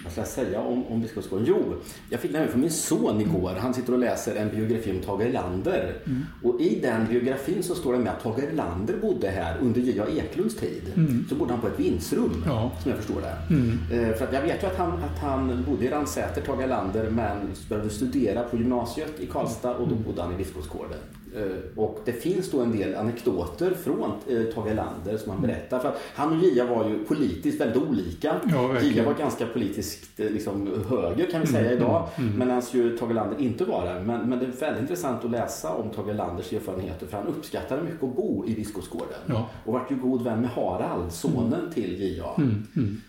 vad 0.05 0.13
ska 0.13 0.21
jag 0.21 0.29
säga 0.29 0.61
om, 0.61 0.87
om 0.87 1.01
Biskopsgården? 1.01 1.47
Jo, 1.49 1.75
jag 2.11 2.21
fick 2.21 2.33
den 2.33 2.49
från 2.49 2.61
min 2.61 2.71
son 2.71 3.21
igår. 3.21 3.55
Han 3.61 3.75
sitter 3.75 3.93
och 3.93 3.99
läser 3.99 4.37
en 4.37 4.51
biografi 4.51 4.91
om 4.91 5.01
Tage 5.01 5.21
Erlander. 5.21 5.97
Mm. 6.07 6.23
Och 6.43 6.61
i 6.61 6.81
den 6.81 7.07
biografin 7.07 7.63
så 7.63 7.75
står 7.75 7.93
det 7.93 7.99
med 7.99 8.13
att 8.13 8.23
Tage 8.23 8.39
Erlander 8.39 8.97
bodde 8.97 9.29
här 9.29 9.59
under 9.61 9.81
J.A. 9.81 10.07
Eklunds 10.09 10.57
tid. 10.57 10.83
Mm. 10.97 11.25
Så 11.29 11.35
bodde 11.35 11.53
han 11.53 11.61
på 11.61 11.67
ett 11.67 11.81
vindsrum, 11.81 12.45
ja. 12.47 12.73
som 12.83 12.91
jag 12.91 13.01
förstår 13.01 13.21
det. 13.21 13.55
Mm. 13.55 13.79
Eh, 13.93 14.17
för 14.17 14.27
att 14.27 14.33
jag 14.33 14.43
vet 14.43 14.63
ju 14.63 14.67
att 14.67 14.77
han, 14.77 14.93
att 14.93 15.19
han 15.19 15.65
bodde 15.69 15.85
i 15.85 15.89
Ransäter, 15.89 16.43
Tage 16.43 16.63
Erlander, 16.63 17.11
men 17.11 17.37
började 17.69 17.91
studera 17.91 18.43
på 18.43 18.57
gymnasiet 18.57 19.21
i 19.21 19.27
Karlstad 19.27 19.75
och 19.75 19.89
då 19.89 19.95
mm. 19.95 20.05
bodde 20.05 20.23
han 20.23 20.33
i 20.33 20.37
Biskopsgården. 20.37 20.99
Eh, 21.37 21.83
och 21.83 21.99
det 22.05 22.13
finns 22.13 22.51
då 22.51 22.61
en 22.61 22.79
del 22.79 22.95
anekdoter 22.95 23.75
från 23.85 24.11
eh, 24.29 24.55
Tage 24.55 24.67
Erlander 24.67 25.19
som 25.19 25.33
han 25.33 25.43
berättar. 25.43 25.79
För 25.79 25.95
han 26.15 26.39
och 26.39 26.45
Gia 26.45 26.67
var 26.67 26.89
ju 26.89 27.05
politiskt 27.05 27.61
väldigt 27.61 27.83
olika. 27.83 28.35
Ja, 28.51 28.81
Gia 28.81 29.05
var 29.05 29.15
ganska 29.15 29.47
politiskt 29.47 30.21
eh, 30.21 30.31
liksom, 30.31 30.71
höger 30.89 31.27
kan 31.31 31.41
vi 31.41 31.47
säga 31.47 31.71
mm, 31.71 31.79
idag. 31.79 32.09
Mm, 32.17 32.29
mm. 32.29 32.39
Medan 32.39 32.63
ju 32.73 32.99
Tage 32.99 33.11
Erlander 33.11 33.41
inte 33.41 33.65
var 33.65 33.85
det. 33.85 34.03
Men, 34.05 34.29
men 34.29 34.39
det 34.39 34.47
är 34.47 34.51
väldigt 34.51 34.83
intressant 34.83 35.25
att 35.25 35.31
läsa 35.31 35.75
om 35.75 35.91
Tage 35.91 36.09
Erlanders 36.09 36.53
erfarenheter. 36.53 37.07
För 37.07 37.17
han 37.17 37.27
uppskattade 37.27 37.83
mycket 37.83 38.03
att 38.03 38.17
bo 38.17 38.45
i 38.47 38.55
Biskopsgården. 38.55 39.19
Ja. 39.27 39.49
Och 39.65 39.73
vart 39.73 39.91
ju 39.91 39.97
god 39.97 40.23
vän 40.23 40.41
med 40.41 40.51
Harald, 40.51 41.13
sonen 41.13 41.61
mm. 41.61 41.73
till 41.73 42.01
Gia. 42.01 42.35
Mm, 42.35 42.67
mm. 42.77 43.01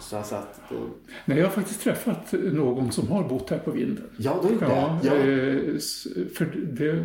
Så, 0.00 0.22
så 0.22 0.34
att, 0.34 0.60
Nej, 1.24 1.38
jag 1.38 1.46
har 1.46 1.52
faktiskt 1.52 1.80
träffat 1.80 2.32
någon 2.32 2.92
som 2.92 3.08
har 3.08 3.28
bott 3.28 3.50
här 3.50 3.58
på 3.58 3.70
vinden. 3.70 4.04
Ja, 4.16 4.44
du 4.48 4.58
det? 4.58 4.66
Ja, 4.66 5.00
ja. 5.02 5.10
För 6.34 6.44
det, 6.72 7.04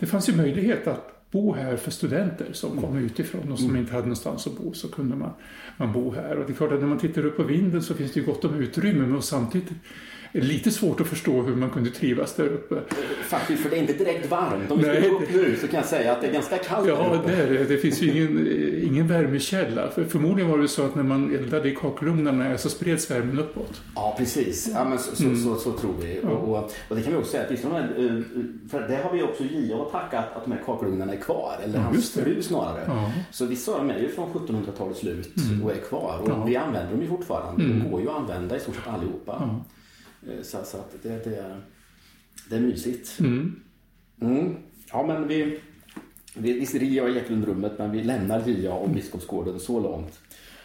det 0.00 0.06
fanns 0.06 0.28
ju 0.28 0.36
möjlighet 0.36 0.86
att 0.86 1.30
bo 1.30 1.54
här 1.54 1.76
för 1.76 1.90
studenter 1.90 2.52
som 2.52 2.82
kom 2.82 2.98
utifrån 2.98 3.52
och 3.52 3.58
som 3.58 3.68
mm. 3.68 3.80
inte 3.80 3.92
hade 3.92 4.04
någonstans 4.04 4.46
att 4.46 4.56
bo 4.56 4.74
så 4.74 4.88
kunde 4.88 5.16
man, 5.16 5.30
man 5.76 5.92
bo 5.92 6.14
här. 6.14 6.36
Och 6.36 6.46
det 6.46 6.52
är 6.52 6.56
klart 6.56 6.72
att 6.72 6.80
när 6.80 6.86
man 6.86 6.98
tittar 6.98 7.26
upp 7.26 7.36
på 7.36 7.42
vinden 7.42 7.82
så 7.82 7.94
finns 7.94 8.12
det 8.12 8.20
ju 8.20 8.26
gott 8.26 8.44
om 8.44 8.54
utrymme 8.54 9.06
men 9.06 9.22
samtidigt 9.22 9.72
lite 10.32 10.70
svårt 10.70 11.00
att 11.00 11.06
förstå 11.06 11.42
hur 11.42 11.56
man 11.56 11.70
kunde 11.70 11.90
trivas 11.90 12.34
där 12.34 12.46
uppe. 12.46 12.74
Faktiskt, 13.28 13.62
för 13.62 13.70
det 13.70 13.76
är 13.76 13.80
inte 13.80 13.92
direkt 13.92 14.30
varmt. 14.30 14.70
Om 14.70 14.78
vi 14.78 14.84
skulle 14.84 15.08
gå 15.08 15.16
upp 15.16 15.34
nu 15.34 15.56
så 15.60 15.68
kan 15.68 15.76
jag 15.80 15.88
säga 15.88 16.12
att 16.12 16.20
det 16.20 16.26
är 16.26 16.32
ganska 16.32 16.58
kallt 16.58 16.88
Ja, 16.88 17.22
det 17.26 17.32
är 17.32 17.50
det. 17.50 17.64
Det 17.64 17.76
finns 17.76 18.02
ju 18.02 18.10
ingen, 18.10 18.48
ingen 18.82 19.08
värmekälla. 19.08 19.90
För 19.90 20.04
förmodligen 20.04 20.50
var 20.50 20.58
det 20.58 20.68
så 20.68 20.82
att 20.82 20.94
när 20.94 21.02
man 21.02 21.34
eldade 21.34 21.68
i 21.68 21.74
kakelugnarna 21.74 22.58
så 22.58 22.68
spreds 22.68 23.10
värmen 23.10 23.38
uppåt. 23.38 23.80
Ja, 23.94 24.14
precis. 24.18 24.70
Ja, 24.74 24.84
men 24.84 24.98
så, 24.98 25.16
så, 25.16 25.24
mm. 25.24 25.36
så, 25.36 25.56
så, 25.56 25.72
tror 25.72 25.94
vi. 26.02 26.20
Ja. 26.22 26.28
Och, 26.28 26.72
och, 26.88 26.96
det 26.96 27.02
kan 27.02 27.12
vi 27.12 27.18
också 27.18 27.30
säga 27.30 27.44
att 27.44 27.50
liksom, 27.50 27.70
för 28.70 28.88
det 28.88 28.96
har 28.96 29.12
vi 29.12 29.22
också 29.22 29.44
JO 29.44 29.84
tackat 29.84 30.24
att 30.36 30.44
de 30.44 30.52
här 30.52 30.62
kakelugnarna 30.66 31.12
är 31.12 31.20
kvar. 31.20 31.56
Eller 31.64 31.78
ja, 31.78 31.84
hans 31.84 32.12
fru 32.12 32.42
snarare. 32.42 32.84
Ja. 32.86 33.12
Så 33.30 33.46
vissa 33.46 33.72
av 33.72 33.78
dem 33.78 33.90
är 33.90 33.98
ju 33.98 34.08
från 34.08 34.32
1700-talets 34.32 35.00
slut 35.00 35.36
mm. 35.36 35.64
och 35.64 35.72
är 35.72 35.76
kvar. 35.76 36.18
Och 36.18 36.48
vi 36.48 36.56
använder 36.56 36.90
dem 36.90 37.02
ju 37.02 37.08
fortfarande. 37.08 37.64
Mm. 37.64 37.78
De 37.78 37.90
går 37.90 38.00
ju 38.00 38.10
att 38.10 38.16
använda 38.16 38.56
i 38.56 38.60
stort 38.60 38.74
sett 38.74 38.88
allihopa. 38.88 39.32
Eh, 39.32 39.77
så, 40.42 40.58
så 40.64 40.76
att 40.76 41.02
det, 41.02 41.24
det, 41.24 41.36
är, 41.36 41.60
det 42.50 42.56
är 42.56 42.60
mysigt. 42.60 43.20
Mm. 43.20 43.60
Mm. 44.20 44.56
Ja, 44.92 45.06
men 45.06 45.28
vi, 45.28 45.60
vi, 46.34 46.52
visst 46.52 46.74
Ria 46.74 47.02
och 47.02 47.16
Eklundrummet, 47.16 47.72
men 47.78 47.90
vi 47.90 48.02
lämnar 48.02 48.40
Ria 48.40 48.74
och 48.74 48.90
Biskopsgården 48.90 49.60
så 49.60 49.80
långt. 49.80 50.20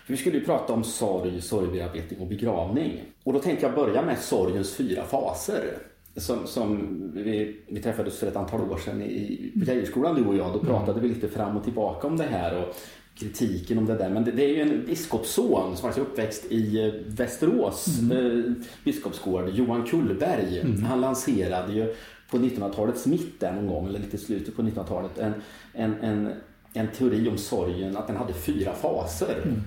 För 0.06 0.14
vi 0.14 0.18
skulle 0.18 0.38
ju 0.38 0.46
prata 0.46 0.74
om 0.74 0.84
sorg, 0.84 1.42
sorgbearbetning 1.42 2.20
och 2.20 2.28
begravning. 2.28 3.02
Och 3.24 3.34
då 3.34 3.40
tänkte 3.40 3.66
jag 3.66 3.76
börja 3.76 4.02
med 4.02 4.20
sorgens 4.20 4.76
fyra 4.76 5.04
faser. 5.04 5.78
Som, 6.16 6.48
som 6.48 7.12
vi, 7.16 7.62
vi 7.68 7.82
träffades 7.82 8.20
för 8.20 8.28
ett 8.28 8.36
antal 8.36 8.72
år 8.72 8.78
sedan 8.78 9.02
i, 9.02 9.52
på 9.60 9.66
Geijerskolan 9.66 10.16
du 10.16 10.26
och 10.26 10.36
jag. 10.36 10.54
Då 10.54 10.60
pratade 10.60 11.00
vi 11.00 11.08
lite 11.08 11.28
fram 11.28 11.58
och 11.58 11.64
tillbaka 11.64 12.08
om 12.08 12.18
det 12.18 12.24
här. 12.24 12.64
Och 12.64 12.76
kritiken 13.16 13.78
om 13.78 13.86
det 13.86 13.96
där. 13.96 14.10
Men 14.10 14.24
det, 14.24 14.32
det 14.32 14.44
är 14.44 14.50
ju 14.50 14.62
en 14.62 14.86
biskopsson 14.86 15.78
som 15.78 15.90
är 15.90 16.00
uppväxt 16.00 16.46
i 16.50 16.86
eh, 16.86 16.94
Västerås 17.08 18.00
mm. 18.00 18.18
eh, 18.18 18.52
biskopsgård, 18.84 19.50
Johan 19.50 19.84
Kullberg. 19.84 20.60
Mm. 20.60 20.84
Han 20.84 21.02
lanserade 21.02 21.74
ju 21.74 21.96
på 22.30 22.38
1900-talets 22.38 23.06
mitt 23.06 23.40
där 23.40 23.54
någon 23.54 23.68
gång, 23.68 23.88
eller 23.88 24.00
lite 24.00 24.18
slutet 24.18 24.56
på 24.56 24.62
1900-talet, 24.62 25.18
en, 25.18 25.34
en, 25.74 25.94
en, 26.02 26.34
en 26.74 26.88
teori 26.88 27.30
om 27.30 27.38
sorgen, 27.38 27.98
att 27.98 28.08
den 28.08 28.16
hade 28.16 28.34
fyra 28.34 28.74
faser. 28.74 29.42
Mm. 29.44 29.62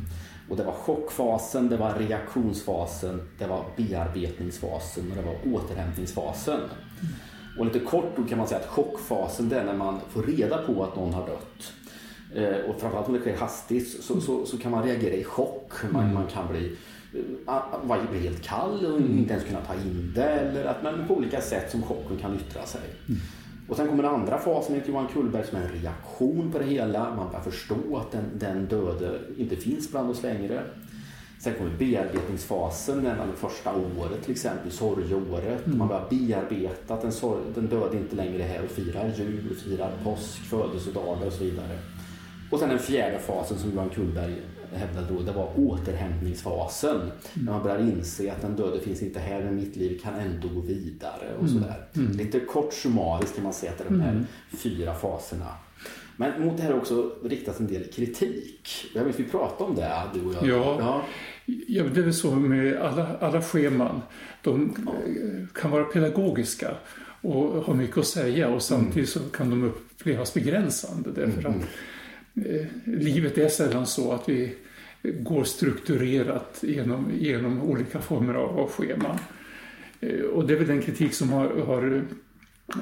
Och 0.50 0.56
det 0.56 0.64
var 0.64 0.72
chockfasen, 0.72 1.68
det 1.68 1.76
var 1.76 1.94
reaktionsfasen, 1.94 3.22
det 3.38 3.46
var 3.46 3.64
bearbetningsfasen 3.76 5.10
och 5.10 5.16
det 5.16 5.22
var 5.22 5.58
återhämtningsfasen. 5.58 6.60
Mm. 6.60 7.14
Och 7.58 7.64
lite 7.64 7.78
kort 7.78 8.28
kan 8.28 8.38
man 8.38 8.48
säga 8.48 8.60
att 8.60 8.66
chockfasen 8.66 9.48
det 9.48 9.56
är 9.56 9.64
när 9.64 9.76
man 9.76 10.00
får 10.10 10.22
reda 10.22 10.58
på 10.58 10.84
att 10.84 10.96
någon 10.96 11.14
har 11.14 11.26
dött. 11.26 11.72
Eh, 12.35 12.71
och 12.71 12.80
framförallt 12.80 13.09
om 13.09 13.14
det 13.14 13.21
sker 13.21 13.37
hastigt 13.37 14.04
så, 14.04 14.21
så, 14.21 14.47
så, 14.47 14.59
kan 14.59 14.71
man 14.71 14.85
reagera 14.85 15.14
i 15.14 15.25
chock. 15.25 15.73
Man, 15.90 16.02
mm. 16.02 16.14
man 16.14 16.26
kan 16.26 16.49
bli, 16.49 16.76
uh, 17.49 18.11
bli 18.11 18.21
helt 18.21 18.42
kall 18.42 18.87
och 18.87 18.97
mm. 18.97 19.18
inte 19.18 19.33
ens 19.33 19.47
kunna 19.47 19.61
ta 19.61 19.75
in 19.75 20.12
det. 20.14 20.25
Eller 20.25 20.64
att 20.64 20.83
man 20.83 21.06
på 21.09 21.14
olika 21.14 21.40
sätt 21.40 21.71
som 21.71 21.83
chocken 21.83 22.16
kan 22.16 22.35
yttra 22.35 22.66
sig. 22.66 22.80
Mm. 23.09 23.21
Och 23.68 23.76
sen 23.76 23.88
kommer 23.88 24.02
den 24.02 24.14
andra 24.14 24.38
fasen 24.38 24.75
enligt 24.75 24.88
Johan 24.88 25.09
Kullberg 25.12 25.47
som 25.47 25.59
är 25.59 25.62
en 25.62 25.83
reaktion 25.83 26.52
på 26.52 26.59
det 26.59 26.64
hela. 26.64 27.14
Man 27.14 27.28
börjar 27.28 27.42
förstå 27.42 27.97
att 27.97 28.12
den, 28.12 28.25
den 28.38 28.66
döde 28.66 29.21
inte 29.37 29.56
finns 29.56 29.90
bland 29.90 30.11
oss 30.11 30.23
längre. 30.23 30.62
Sen 31.38 31.54
kommer 31.54 31.71
bearbetningsfasen, 31.78 33.04
det 33.04 33.16
första 33.37 33.75
året 33.75 34.23
till 34.23 34.33
exempel, 34.33 34.71
sorgeåret. 34.71 35.66
Mm. 35.66 35.78
Man 35.78 35.88
börjar 35.88 36.06
bearbeta 36.11 36.95
att 36.95 37.02
den, 37.02 37.12
den 37.54 37.66
döde 37.66 37.97
inte 37.97 38.16
längre 38.16 38.42
är 38.42 38.49
här 38.49 38.64
och 38.64 38.71
firar 38.71 39.12
jul, 39.16 39.56
firar 39.64 39.90
påsk, 40.04 40.38
födelsedagar 40.38 41.26
och 41.26 41.33
så 41.33 41.45
vidare. 41.45 41.78
Och 42.50 42.58
sen 42.58 42.68
den 42.68 42.78
fjärde 42.78 43.18
fasen 43.18 43.58
som 43.58 43.70
Johan 43.70 43.90
Kullberg 43.90 44.34
hävdade 44.72 45.06
då, 45.14 45.22
det 45.22 45.32
var 45.32 45.50
återhämtningsfasen. 45.56 46.96
Mm. 46.96 47.10
När 47.34 47.52
man 47.52 47.62
börjar 47.62 47.78
inse 47.78 48.32
att 48.32 48.42
den 48.42 48.56
döde 48.56 48.80
finns 48.80 49.02
inte 49.02 49.20
här, 49.20 49.44
men 49.44 49.56
mitt 49.56 49.76
liv 49.76 50.00
kan 50.02 50.14
ändå 50.14 50.48
gå 50.48 50.60
vidare 50.60 51.34
och 51.38 51.48
mm. 51.48 51.54
sådär. 51.54 51.86
Mm. 51.96 52.12
Lite 52.12 52.40
kort 52.40 52.74
summariskt 52.74 53.34
kan 53.34 53.44
man 53.44 53.52
säga 53.52 53.72
att 53.72 53.78
det 53.78 53.84
är 53.84 53.88
de 53.90 54.00
här 54.00 54.12
mm. 54.12 54.26
fyra 54.50 54.94
faserna. 54.94 55.46
Men 56.16 56.44
mot 56.44 56.56
det 56.56 56.62
här 56.62 56.72
har 56.72 56.78
också 56.78 57.12
riktats 57.24 57.60
en 57.60 57.66
del 57.66 57.84
kritik. 57.84 58.68
Jag 58.94 59.04
vet 59.04 59.20
vi 59.20 59.24
pratade 59.24 59.70
om 59.70 59.76
det, 59.76 59.92
du 60.14 60.20
och 60.20 60.34
jag. 60.34 60.48
Ja, 60.48 60.76
ja. 60.80 61.02
ja 61.66 61.84
det 61.84 62.00
är 62.00 62.04
väl 62.04 62.14
så 62.14 62.30
med 62.30 62.76
alla, 62.76 63.16
alla 63.20 63.42
scheman. 63.42 64.02
De 64.42 64.74
ja. 64.86 64.92
kan 65.60 65.70
vara 65.70 65.84
pedagogiska 65.84 66.74
och 67.20 67.64
ha 67.64 67.74
mycket 67.74 67.98
att 67.98 68.06
säga 68.06 68.48
och 68.48 68.62
samtidigt 68.62 69.08
så 69.08 69.20
kan 69.20 69.50
de 69.50 69.64
upplevas 69.64 70.34
begränsande. 70.34 71.10
Därför 71.14 71.40
mm. 71.40 71.52
att 71.52 71.56
Eh, 71.56 72.05
livet 72.85 73.38
är 73.38 73.49
sällan 73.49 73.87
så 73.87 74.12
att 74.12 74.28
vi 74.28 74.55
går 75.02 75.45
strukturerat 75.45 76.59
genom, 76.62 77.11
genom 77.14 77.62
olika 77.62 78.00
former 78.00 78.35
av, 78.35 78.59
av 78.59 78.71
scheman. 78.71 79.19
Eh, 80.00 80.21
och 80.21 80.47
det 80.47 80.55
är 80.55 80.59
väl 80.59 80.66
den 80.66 80.83
kritik 80.83 81.14
som 81.14 81.33
har, 81.33 81.49
har, 81.49 82.02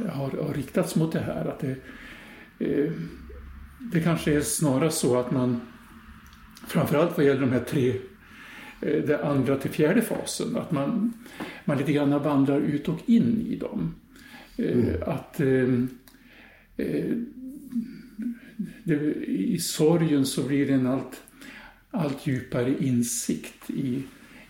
har, 0.08 0.30
har 0.30 0.54
riktats 0.54 0.96
mot 0.96 1.12
det 1.12 1.20
här. 1.20 1.44
Att 1.46 1.60
det, 1.60 1.76
eh, 2.58 2.92
det 3.92 4.00
kanske 4.00 4.34
är 4.36 4.40
snarast 4.40 4.98
så 4.98 5.16
att 5.16 5.30
man, 5.30 5.60
framförallt 6.68 7.16
vad 7.16 7.26
gäller 7.26 7.40
de 7.40 7.52
här 7.52 7.64
tre, 7.64 7.94
den 8.80 9.20
andra 9.20 9.56
till 9.56 9.70
fjärde 9.70 10.02
fasen, 10.02 10.56
att 10.56 10.70
man, 10.70 11.12
man 11.64 11.78
lite 11.78 11.92
grann 11.92 12.22
vandrar 12.22 12.60
ut 12.60 12.88
och 12.88 12.98
in 13.06 13.46
i 13.48 13.56
dem. 13.56 13.94
Mm. 14.58 15.02
Att 15.06 15.40
det, 18.84 18.94
i 19.26 19.58
sorgen 19.58 20.26
så 20.26 20.42
blir 20.42 20.66
det 20.66 20.72
en 20.72 20.86
allt, 20.86 21.22
allt 21.90 22.26
djupare 22.26 22.74
insikt 22.78 23.70
i, 23.70 24.02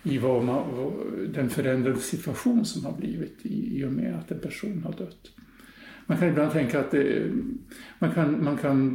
i 0.03 0.19
vad 0.19 0.45
man, 0.45 0.93
den 1.35 1.51
förändrade 1.51 2.01
situation 2.01 2.65
som 2.65 2.85
har 2.85 2.93
blivit 2.93 3.39
i, 3.43 3.81
i 3.81 3.85
och 3.85 3.93
med 3.93 4.15
att 4.15 4.31
en 4.31 4.39
person 4.39 4.83
har 4.85 4.93
dött. 4.93 5.31
Man 6.07 6.19
kan 6.19 6.29
ibland 6.29 6.53
tänka 6.53 6.81
att 6.81 6.91
det, 6.91 7.31
man, 7.99 8.11
kan, 8.11 8.45
man 8.45 8.57
kan 8.57 8.89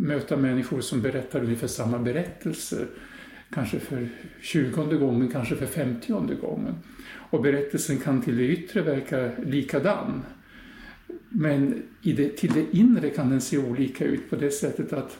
möta 0.00 0.36
människor 0.36 0.80
som 0.80 1.02
berättar 1.02 1.44
ungefär 1.44 1.66
samma 1.66 1.98
berättelse, 1.98 2.86
kanske 3.50 3.78
för 3.78 4.08
tjugonde 4.42 4.96
gången, 4.96 5.28
kanske 5.28 5.56
för 5.56 5.66
femtionde 5.66 6.34
gången. 6.34 6.74
Och 7.30 7.42
berättelsen 7.42 7.98
kan 7.98 8.22
till 8.22 8.36
det 8.36 8.48
yttre 8.48 8.82
verka 8.82 9.30
likadan. 9.46 10.22
Men 11.38 11.82
i 12.02 12.12
det, 12.12 12.36
till 12.36 12.52
det 12.52 12.76
inre 12.76 13.10
kan 13.10 13.30
den 13.30 13.40
se 13.40 13.58
olika 13.58 14.04
ut 14.04 14.30
på 14.30 14.36
det 14.36 14.50
sättet 14.50 14.92
att 14.92 15.18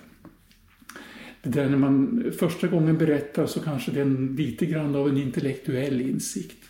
det 1.42 1.50
där 1.50 1.68
när 1.68 1.78
man 1.78 2.24
första 2.38 2.66
gången 2.66 2.98
berättar 2.98 3.46
så 3.46 3.60
kanske 3.60 3.90
det 3.90 4.00
är 4.00 4.04
en, 4.04 4.36
lite 4.36 4.66
grann 4.66 4.94
av 4.94 5.08
en 5.08 5.16
intellektuell 5.16 6.00
insikt. 6.00 6.64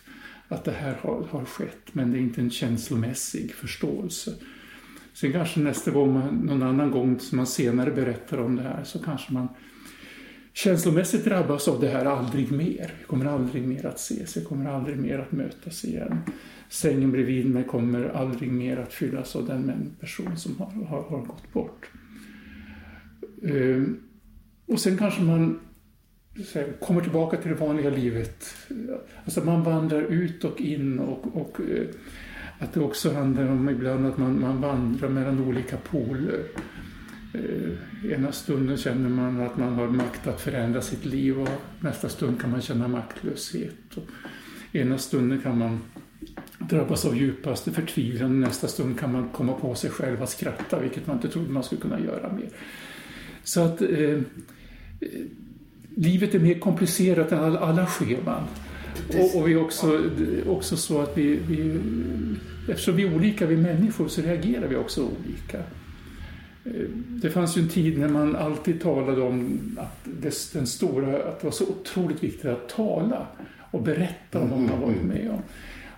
Att 0.47 0.63
det 0.63 0.71
här 0.71 0.95
har, 1.01 1.27
har 1.29 1.45
skett, 1.45 1.87
men 1.91 2.11
det 2.11 2.17
är 2.17 2.21
inte 2.21 2.41
en 2.41 2.49
känslomässig 2.49 3.53
förståelse. 3.53 4.33
Sen 5.13 5.31
kanske 5.31 5.59
nästa 5.59 5.91
gång, 5.91 6.43
någon 6.45 6.63
annan 6.63 6.91
gång 6.91 7.19
som 7.19 7.37
man 7.37 7.47
senare 7.47 7.91
berättar 7.91 8.37
om 8.37 8.55
det 8.55 8.63
här 8.63 8.83
så 8.83 8.99
kanske 8.99 9.33
man 9.33 9.47
känslomässigt 10.53 11.25
drabbas 11.25 11.67
av 11.67 11.81
det 11.81 11.87
här 11.87 12.05
aldrig 12.05 12.51
mer. 12.51 12.93
Vi 12.99 13.05
kommer 13.05 13.25
aldrig 13.25 13.67
mer 13.67 13.85
att 13.85 13.99
ses, 13.99 14.37
vi 14.37 14.43
kommer 14.43 14.69
aldrig 14.69 14.97
mer 14.97 15.19
att 15.19 15.31
mötas 15.31 15.85
igen 15.85 16.17
sängen 16.69 17.11
bredvid 17.11 17.49
mig 17.49 17.63
kommer 17.63 18.09
aldrig 18.09 18.51
mer 18.51 18.77
att 18.77 18.93
fyllas 18.93 19.35
av 19.35 19.47
den 19.47 19.95
person 19.99 20.37
som 20.37 20.57
har, 20.57 20.85
har, 20.85 21.03
har 21.03 21.25
gått 21.25 21.53
bort. 21.53 21.89
Uh, 23.43 23.87
och 24.65 24.79
sen 24.79 24.97
kanske 24.97 25.21
man 25.21 25.59
här, 26.53 26.79
kommer 26.79 27.01
tillbaka 27.01 27.37
till 27.37 27.49
det 27.49 27.55
vanliga 27.55 27.89
livet. 27.89 28.55
Alltså 29.25 29.43
man 29.43 29.63
vandrar 29.63 30.01
ut 30.01 30.43
och 30.43 30.61
in 30.61 30.99
och, 30.99 31.35
och 31.35 31.59
eh, 31.59 31.87
att 32.59 32.73
det 32.73 32.79
också 32.79 33.13
handlar 33.13 33.47
om 33.47 33.69
ibland 33.69 34.05
att 34.05 34.17
man, 34.17 34.41
man 34.41 34.61
vandrar 34.61 35.09
mellan 35.09 35.47
olika 35.47 35.77
poler. 35.77 36.43
Eh, 37.33 38.11
ena 38.11 38.31
stunden 38.31 38.77
känner 38.77 39.09
man 39.09 39.41
att 39.41 39.57
man 39.57 39.73
har 39.73 39.87
makt 39.87 40.27
att 40.27 40.41
förändra 40.41 40.81
sitt 40.81 41.05
liv 41.05 41.39
och 41.39 41.49
nästa 41.79 42.09
stund 42.09 42.41
kan 42.41 42.51
man 42.51 42.61
känna 42.61 42.87
maktlöshet. 42.87 43.97
Och 43.97 44.05
ena 44.71 44.97
stunden 44.97 45.41
kan 45.41 45.57
man 45.57 45.79
drabbas 46.69 47.05
av 47.05 47.17
djupaste 47.17 47.71
förtvivlan. 47.71 48.31
och 48.31 48.49
Nästa 48.49 48.67
stund 48.67 48.99
kan 48.99 49.11
man 49.11 49.29
komma 49.29 49.53
på 49.53 49.75
sig 49.75 49.89
själv 49.89 50.23
att 50.23 50.29
skratta, 50.29 50.79
vilket 50.79 51.07
man 51.07 51.15
inte 51.15 51.29
trodde 51.29 51.51
man 51.51 51.63
skulle 51.63 51.81
kunna 51.81 51.99
göra 51.99 52.33
mer. 52.33 52.49
Så 53.43 53.61
att 53.61 53.81
eh, 53.81 53.89
eh 53.89 54.19
livet 55.95 56.35
är 56.35 56.39
mer 56.39 56.59
komplicerat 56.59 57.31
än 57.31 57.39
alla, 57.39 57.59
alla 57.59 57.85
scheman. 57.85 58.43
Och, 59.19 59.35
och 59.35 59.47
vi 59.47 59.53
är 59.53 59.61
också, 59.61 60.01
också 60.47 60.77
så 60.77 61.01
att 61.01 61.17
vi, 61.17 61.39
vi, 61.47 61.79
eftersom 62.69 62.95
vi 62.95 63.03
är 63.03 63.15
olika, 63.15 63.45
vi 63.45 63.57
människor, 63.57 64.07
så 64.07 64.21
reagerar 64.21 64.67
vi 64.67 64.75
också 64.75 65.01
olika. 65.01 65.57
Eh, 66.65 66.89
det 66.93 67.29
fanns 67.29 67.57
ju 67.57 67.61
en 67.61 67.69
tid 67.69 67.99
när 67.99 68.07
man 68.07 68.35
alltid 68.35 68.81
talade 68.81 69.21
om 69.21 69.59
att 69.77 69.99
det, 70.03 70.53
den 70.53 70.67
stora, 70.67 71.23
att 71.23 71.39
det 71.39 71.47
var 71.47 71.51
så 71.51 71.65
otroligt 71.65 72.23
viktigt 72.23 72.45
att 72.45 72.69
tala 72.69 73.27
och 73.71 73.81
berätta 73.81 74.39
om 74.39 74.49
vad 74.49 74.59
man 74.59 74.81
varit 74.81 75.03
med 75.03 75.29
om. 75.31 75.41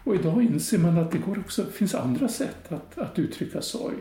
Och 0.09 0.15
idag 0.15 0.43
inser 0.43 0.77
man 0.77 0.97
att 0.97 1.11
det 1.11 1.17
går 1.17 1.39
också, 1.39 1.65
finns 1.65 1.95
andra 1.95 2.27
sätt 2.27 2.71
att, 2.71 2.97
att 2.97 3.19
uttrycka 3.19 3.61
sorg. 3.61 3.95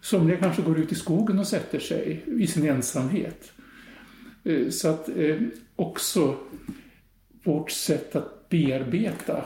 Somliga 0.00 0.36
kanske 0.38 0.62
går 0.62 0.78
ut 0.78 0.92
i 0.92 0.94
skogen 0.94 1.38
och 1.38 1.46
sätter 1.46 1.78
sig 1.78 2.24
i 2.26 2.46
sin 2.46 2.68
ensamhet. 2.68 3.52
Eh, 4.44 4.68
så 4.68 4.88
att 4.88 5.08
eh, 5.08 5.36
också 5.76 6.36
vårt 7.44 7.70
sätt 7.70 8.16
att 8.16 8.48
bearbeta, 8.48 9.44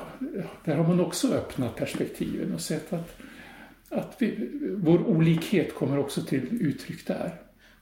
där 0.64 0.76
har 0.76 0.88
man 0.88 1.00
också 1.00 1.32
öppnat 1.32 1.76
perspektiven 1.76 2.54
och 2.54 2.60
sett 2.60 2.92
att, 2.92 3.16
att 3.88 4.16
vi, 4.18 4.50
vår 4.76 5.06
olikhet 5.06 5.74
kommer 5.74 5.98
också 5.98 6.22
till 6.22 6.62
uttryck 6.62 7.06
där. 7.06 7.34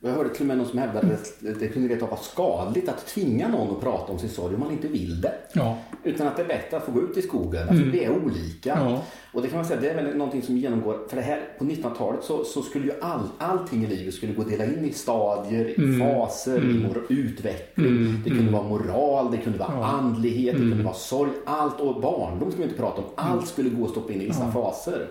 Jag 0.06 0.12
hörde 0.12 0.28
till 0.28 0.42
och 0.42 0.46
med 0.46 0.56
någon 0.56 0.66
som 0.66 0.78
hävdade 0.78 1.14
att 1.14 1.61
det 1.61 1.68
kunde 1.68 1.88
rent 1.88 2.02
vara 2.02 2.16
skadligt 2.16 2.88
att 2.88 3.06
tvinga 3.06 3.49
någon 3.49 3.76
att 3.76 3.82
prata 3.82 4.12
om 4.12 4.18
sin 4.18 4.28
sorg 4.28 4.54
om 4.54 4.61
man 4.61 4.73
inte 4.73 4.88
vill 4.88 5.20
det. 5.20 5.32
Ja. 5.52 5.78
Utan 6.02 6.26
att 6.26 6.37
det 6.37 6.42
är 6.42 6.46
bättre 6.46 6.76
att 6.76 6.84
få 6.84 6.92
gå 6.92 7.02
ut 7.02 7.16
i 7.16 7.23
skogen. 7.23 7.61
Alltså, 7.61 7.82
mm. 7.82 7.90
Vi 7.90 8.04
är 8.04 8.11
olika. 8.11 8.68
Ja. 8.68 9.02
Och 9.32 9.42
det 9.42 9.49
kan 9.49 9.56
man 9.56 9.64
säga, 9.64 9.80
det 9.80 9.90
är 9.90 9.94
väl 9.94 10.16
någonting 10.16 10.42
som 10.42 10.56
genomgår, 10.56 10.99
för 11.08 11.16
det 11.16 11.23
här 11.23 11.40
på 11.58 11.64
1900-talet 11.64 12.25
så, 12.25 12.44
så, 12.44 12.62
skulle 12.62 12.84
ju 12.84 12.92
all, 13.00 13.28
allting 13.38 13.84
i 13.84 13.87
livet 13.87 14.14
skulle 14.14 14.32
gå 14.32 14.42
att 14.42 14.49
dela 14.49 14.64
in 14.64 14.84
i 14.84 14.92
stadier, 14.92 15.75
mm. 15.78 16.00
faser, 16.00 16.58
mm. 16.58 16.87
i 17.08 17.14
utveckling. 17.14 17.87
Mm. 17.87 18.20
Det 18.25 18.30
kunde 18.30 18.42
mm. 18.42 18.52
vara 18.52 18.68
moral, 18.68 19.30
det 19.30 19.37
kunde 19.37 19.58
vara 19.58 19.73
ja. 19.73 19.84
andlighet, 19.84 20.54
det 20.54 20.58
kunde 20.58 20.73
mm. 20.73 20.84
vara 20.84 20.94
sorg. 20.94 21.30
Allt 21.44 21.80
och 21.80 22.00
barndom 22.00 22.50
ska 22.50 22.58
vi 22.58 22.64
inte 22.64 22.78
prata 22.78 23.02
om. 23.02 23.08
Allt 23.14 23.49
skulle 23.49 23.70
gå 23.70 23.84
att 23.84 23.90
stoppa 23.90 24.12
in 24.12 24.20
i 24.20 24.26
vissa 24.26 24.52
faser. 24.52 25.06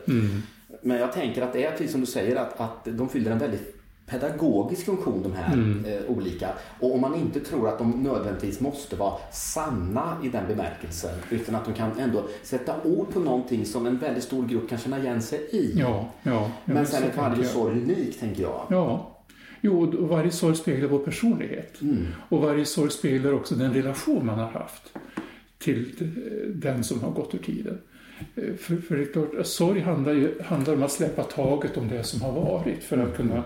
Men 0.82 0.98
jag 0.98 1.14
tänker 1.14 1.42
att 1.42 1.54
det 1.54 1.66
är 1.66 1.72
precis 1.72 1.92
som 1.92 2.02
du 2.02 2.08
säger 2.08 2.36
att, 2.36 2.60
att 2.60 2.86
de 2.86 3.10
fyller 3.10 3.32
en 3.32 3.40
väldigt 3.40 3.83
pedagogisk 4.14 4.86
funktion 4.86 5.24
de 5.24 5.34
här 5.34 5.54
mm. 5.54 5.86
eh, 5.86 6.02
olika. 6.08 6.50
Och 6.80 6.96
om 6.96 7.02
man 7.02 7.16
inte 7.16 7.40
tror 7.40 7.70
att 7.70 7.78
de 7.78 8.04
nödvändigtvis 8.04 8.60
måste 8.60 8.96
vara 8.96 9.14
sanna 9.32 10.18
i 10.24 10.30
den 10.30 10.48
bemärkelsen 10.48 11.16
utan 11.30 11.56
att 11.56 11.66
de 11.66 11.74
kan 11.74 12.00
ändå 12.00 12.24
sätta 12.44 12.76
ord 12.84 13.14
på 13.14 13.20
någonting 13.20 13.66
som 13.66 13.88
en 13.88 13.98
väldigt 13.98 14.24
stor 14.24 14.48
grupp 14.48 14.70
kan 14.70 14.78
känna 14.78 15.00
igen 15.00 15.22
sig 15.22 15.40
i. 15.52 15.74
Ja, 15.80 16.10
ja, 16.24 16.52
Men 16.66 16.86
sen 16.86 17.04
är 17.04 17.18
varje 17.18 17.46
sorg 17.46 17.82
unik 17.82 18.20
tänker 18.20 18.42
jag. 18.42 18.62
Ja. 18.70 19.10
Jo, 19.62 19.84
och 19.84 20.10
varje 20.10 20.32
sorg 20.32 20.56
speglar 20.56 20.90
vår 20.90 21.00
personlighet. 21.00 21.82
Mm. 21.82 22.06
Och 22.30 22.42
varje 22.42 22.66
sorg 22.66 22.92
speglar 22.92 23.34
också 23.34 23.56
den 23.56 23.74
relation 23.74 24.26
man 24.26 24.40
har 24.40 24.48
haft 24.48 24.94
till 25.58 26.12
den 26.56 26.84
som 26.84 27.02
har 27.02 27.12
gått 27.12 27.36
ur 27.36 27.40
tiden. 27.40 27.78
Eh, 28.36 28.56
för, 28.56 28.76
för 28.76 28.96
det 28.98 29.04
är 29.04 29.14
klart, 29.14 29.48
sorg 29.48 29.80
handlar, 29.80 30.14
ju, 30.14 30.42
handlar 30.42 30.74
om 30.74 30.84
att 30.84 30.92
släppa 30.92 31.24
taget 31.24 31.78
om 31.78 31.88
det 31.88 32.04
som 32.04 32.22
har 32.22 32.32
varit 32.32 32.84
för 32.84 32.98
att 32.98 33.16
kunna 33.16 33.44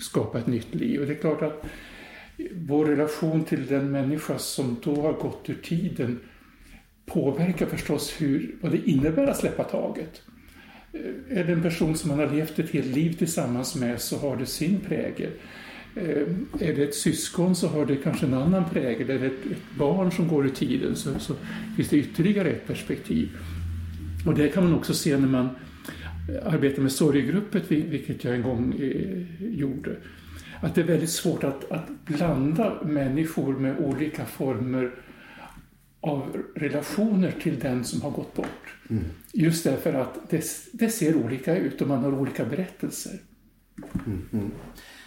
skapa 0.00 0.38
ett 0.38 0.46
nytt 0.46 0.74
liv. 0.74 1.00
Och 1.00 1.06
det 1.06 1.12
är 1.12 1.18
klart 1.18 1.42
att 1.42 1.64
vår 2.54 2.84
relation 2.84 3.44
till 3.44 3.66
den 3.66 3.90
människa 3.90 4.38
som 4.38 4.76
då 4.82 5.02
har 5.02 5.12
gått 5.12 5.50
ur 5.50 5.58
tiden 5.62 6.20
påverkar 7.06 7.66
förstås 7.66 8.14
hur, 8.18 8.54
vad 8.60 8.72
det 8.72 8.90
innebär 8.90 9.26
att 9.26 9.36
släppa 9.36 9.64
taget. 9.64 10.22
Eh, 10.92 11.38
är 11.38 11.44
det 11.44 11.52
en 11.52 11.62
person 11.62 11.96
som 11.96 12.08
man 12.08 12.18
har 12.18 12.36
levt 12.36 12.58
ett 12.58 12.70
helt 12.70 12.96
liv 12.96 13.12
tillsammans 13.12 13.76
med 13.76 14.00
så 14.00 14.18
har 14.18 14.36
det 14.36 14.46
sin 14.46 14.80
prägel. 14.80 15.30
Eh, 15.96 16.22
är 16.60 16.74
det 16.74 16.82
ett 16.82 16.94
syskon 16.94 17.56
så 17.56 17.68
har 17.68 17.86
det 17.86 17.96
kanske 17.96 18.26
en 18.26 18.34
annan 18.34 18.70
prägel. 18.70 19.10
Är 19.10 19.18
det 19.18 19.26
ett 19.26 19.78
barn 19.78 20.12
som 20.12 20.28
går 20.28 20.46
ur 20.46 20.50
tiden 20.50 20.96
så, 20.96 21.18
så 21.18 21.34
finns 21.76 21.88
det 21.88 21.96
ytterligare 21.96 22.50
ett 22.50 22.66
perspektiv. 22.66 23.28
Och 24.26 24.34
det 24.34 24.48
kan 24.48 24.64
man 24.64 24.74
också 24.74 24.94
se 24.94 25.18
när 25.18 25.28
man 25.28 25.48
arbeta 26.42 26.82
med 26.82 26.92
sorggrupper, 26.92 27.62
vilket 27.68 28.24
jag 28.24 28.34
en 28.34 28.42
gång 28.42 28.74
eh, 28.80 29.22
gjorde. 29.40 29.96
Att 30.60 30.74
det 30.74 30.80
är 30.80 30.86
väldigt 30.86 31.10
svårt 31.10 31.44
att, 31.44 31.70
att 31.70 31.88
blanda 32.04 32.82
människor 32.82 33.58
med 33.58 33.78
olika 33.78 34.24
former 34.24 34.94
av 36.00 36.42
relationer 36.54 37.34
till 37.42 37.58
den 37.58 37.84
som 37.84 38.02
har 38.02 38.10
gått 38.10 38.34
bort. 38.34 38.74
Mm. 38.90 39.04
Just 39.32 39.64
därför 39.64 39.92
att 39.92 40.30
det, 40.30 40.44
det, 40.72 40.88
ser 40.88 41.16
olika 41.16 41.56
ut 41.56 41.80
och 41.80 41.88
man 41.88 42.04
har 42.04 42.14
olika 42.14 42.44
berättelser. 42.44 43.18
Mm, 44.06 44.28
mm. 44.32 44.50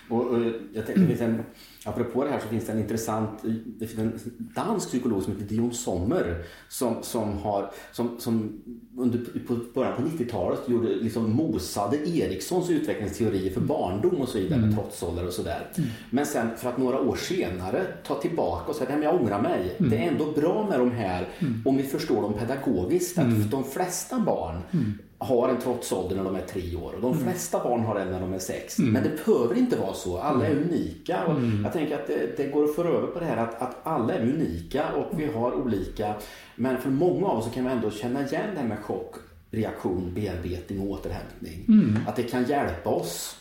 Och, 0.09 0.27
och, 0.27 0.39
jag 0.73 0.85
tänkte, 0.85 1.01
det 1.01 1.07
finns 1.07 1.21
en, 1.21 1.43
apropå 1.85 2.23
det 2.23 2.29
här 2.29 2.39
så 2.39 2.47
finns 2.47 2.65
det 2.65 2.71
en 2.71 2.79
intressant 2.79 3.29
det 3.65 3.87
finns 3.87 3.99
en 3.99 4.19
dansk 4.55 4.87
psykolog 4.87 5.23
som 5.23 5.33
heter 5.33 5.45
Dion 5.45 5.73
Sommer 5.73 6.43
som, 6.69 7.03
som, 7.03 7.37
har, 7.37 7.71
som, 7.91 8.19
som 8.19 8.61
under 8.97 9.19
på 9.47 9.59
början 9.73 9.95
på 9.95 10.01
90-talet 10.01 10.59
gjorde, 10.67 10.87
liksom 10.87 11.31
mosade 11.31 11.97
Erikssons 12.09 12.69
utvecklingsteorier 12.69 13.51
för 13.51 13.61
barndom 13.61 14.15
och 14.15 14.29
så 14.29 14.37
vidare 14.37 14.57
mm. 14.57 14.69
med 14.69 14.77
trotsålder 14.77 15.27
och 15.27 15.33
sådär. 15.33 15.71
Mm. 15.77 15.89
Men 16.09 16.25
sen 16.25 16.57
för 16.57 16.69
att 16.69 16.77
några 16.77 16.99
år 16.99 17.15
senare 17.15 17.85
ta 18.03 18.15
tillbaka 18.15 18.69
och 18.69 18.75
säga 18.75 18.95
att 18.95 19.03
jag 19.03 19.21
ångrar 19.21 19.41
mig. 19.41 19.75
Mm. 19.77 19.91
Det 19.91 19.97
är 19.97 20.11
ändå 20.11 20.31
bra 20.31 20.67
med 20.69 20.79
de 20.79 20.91
här 20.91 21.27
mm. 21.39 21.61
om 21.65 21.77
vi 21.77 21.83
förstår 21.83 22.21
dem 22.21 22.33
pedagogiskt. 22.33 23.17
Att 23.17 23.25
mm. 23.25 23.49
de 23.49 23.63
flesta 23.63 24.19
barn 24.19 24.61
mm 24.71 24.93
har 25.23 25.49
en 25.49 25.61
trotsålder 25.61 26.15
när 26.15 26.23
de 26.23 26.35
är 26.35 26.41
tre 26.41 26.75
år 26.75 26.93
och 26.95 27.01
de 27.01 27.11
mm. 27.11 27.23
flesta 27.23 27.63
barn 27.63 27.81
har 27.81 27.99
den 27.99 28.11
när 28.11 28.19
de 28.19 28.33
är 28.33 28.39
sex. 28.39 28.79
Mm. 28.79 28.91
Men 28.91 29.03
det 29.03 29.25
behöver 29.25 29.57
inte 29.57 29.77
vara 29.77 29.93
så. 29.93 30.17
Alla 30.17 30.45
är 30.45 30.51
mm. 30.51 30.63
unika. 30.63 31.23
Och 31.25 31.37
mm. 31.37 31.63
Jag 31.63 31.73
tänker 31.73 31.95
att 31.95 32.07
det, 32.07 32.37
det, 32.37 32.47
går 32.47 32.63
att 32.63 32.75
föra 32.75 32.87
över 32.87 33.07
på 33.07 33.19
det 33.19 33.25
här 33.25 33.37
att, 33.37 33.61
att 33.61 33.77
alla 33.83 34.13
är 34.13 34.21
unika 34.21 34.83
och 34.93 35.19
vi 35.19 35.25
har 35.25 35.53
olika. 35.53 36.15
Men 36.55 36.77
för 36.77 36.89
många 36.89 37.27
av 37.27 37.37
oss 37.37 37.53
kan 37.53 37.65
vi 37.65 37.71
ändå 37.71 37.91
känna 37.91 38.25
igen 38.25 38.47
det 38.53 38.59
här 38.59 38.67
med 38.67 38.79
chock, 38.79 39.15
reaktion, 39.51 40.11
bearbetning 40.13 40.79
och 40.79 40.87
återhämtning. 40.87 41.65
Att 42.07 42.15
det 42.15 42.23
kan 42.23 42.45
hjälpa 42.45 42.89
oss. 42.89 43.37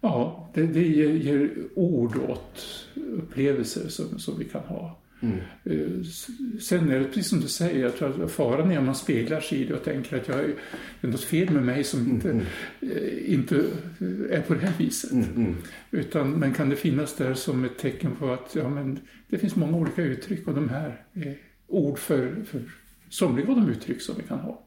Ja, 0.00 0.50
det, 0.54 0.62
det 0.62 0.82
ger, 0.82 1.10
ger 1.10 1.50
ord 1.74 2.16
åt 2.28 2.66
upplevelser 3.18 3.88
som, 3.88 4.18
som 4.18 4.38
vi 4.38 4.44
kan 4.44 4.62
ha. 4.62 4.96
Mm. 5.20 5.38
Eh, 5.64 6.02
sen 6.60 6.90
är 6.90 6.98
det 6.98 7.04
precis 7.04 7.28
som 7.28 7.40
du 7.40 7.48
säger, 7.48 7.82
jag 7.82 7.96
tror 7.96 8.24
att 8.24 8.30
faran 8.30 8.70
är 8.70 8.78
om 8.78 8.86
man 8.86 8.94
speglar 8.94 9.40
sig 9.40 9.58
i 9.58 9.64
det 9.64 9.74
och 9.74 9.84
tänker 9.84 10.16
att 10.16 10.28
jag, 10.28 10.38
det 11.00 11.06
är 11.06 11.10
något 11.10 11.24
fel 11.24 11.50
med 11.50 11.62
mig 11.62 11.84
som 11.84 12.10
inte, 12.10 12.30
mm. 12.30 12.46
Eh, 12.80 13.34
inte 13.34 13.56
är 14.30 14.40
på 14.40 14.54
det 14.54 14.60
här 14.60 14.72
viset. 14.78 15.12
Mm, 15.12 15.36
mm. 15.36 15.56
Utan, 15.90 16.30
men 16.30 16.54
kan 16.54 16.68
det 16.68 16.76
finnas 16.76 17.16
där 17.16 17.34
som 17.34 17.64
ett 17.64 17.78
tecken 17.78 18.16
på 18.16 18.32
att 18.32 18.54
ja, 18.54 18.68
men 18.68 18.98
det 19.28 19.38
finns 19.38 19.56
många 19.56 19.76
olika 19.76 20.02
uttryck 20.02 20.48
och 20.48 20.54
de 20.54 20.68
här 20.68 21.04
är 21.14 21.36
ord 21.66 21.98
för, 21.98 22.44
för 22.44 22.62
somliga 23.08 23.48
av 23.48 23.56
de 23.56 23.70
uttryck 23.70 24.02
som 24.02 24.14
vi 24.18 24.22
kan 24.22 24.38
ha. 24.38 24.62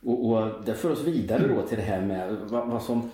Och, 0.00 0.30
och 0.30 0.64
det 0.64 0.74
för 0.74 0.90
oss 0.90 1.04
vidare 1.06 1.48
då 1.48 1.66
till 1.66 1.76
det 1.76 1.82
här 1.82 2.06
med 2.06 2.36
vad, 2.50 2.68
vad 2.68 2.82
som 2.82 3.10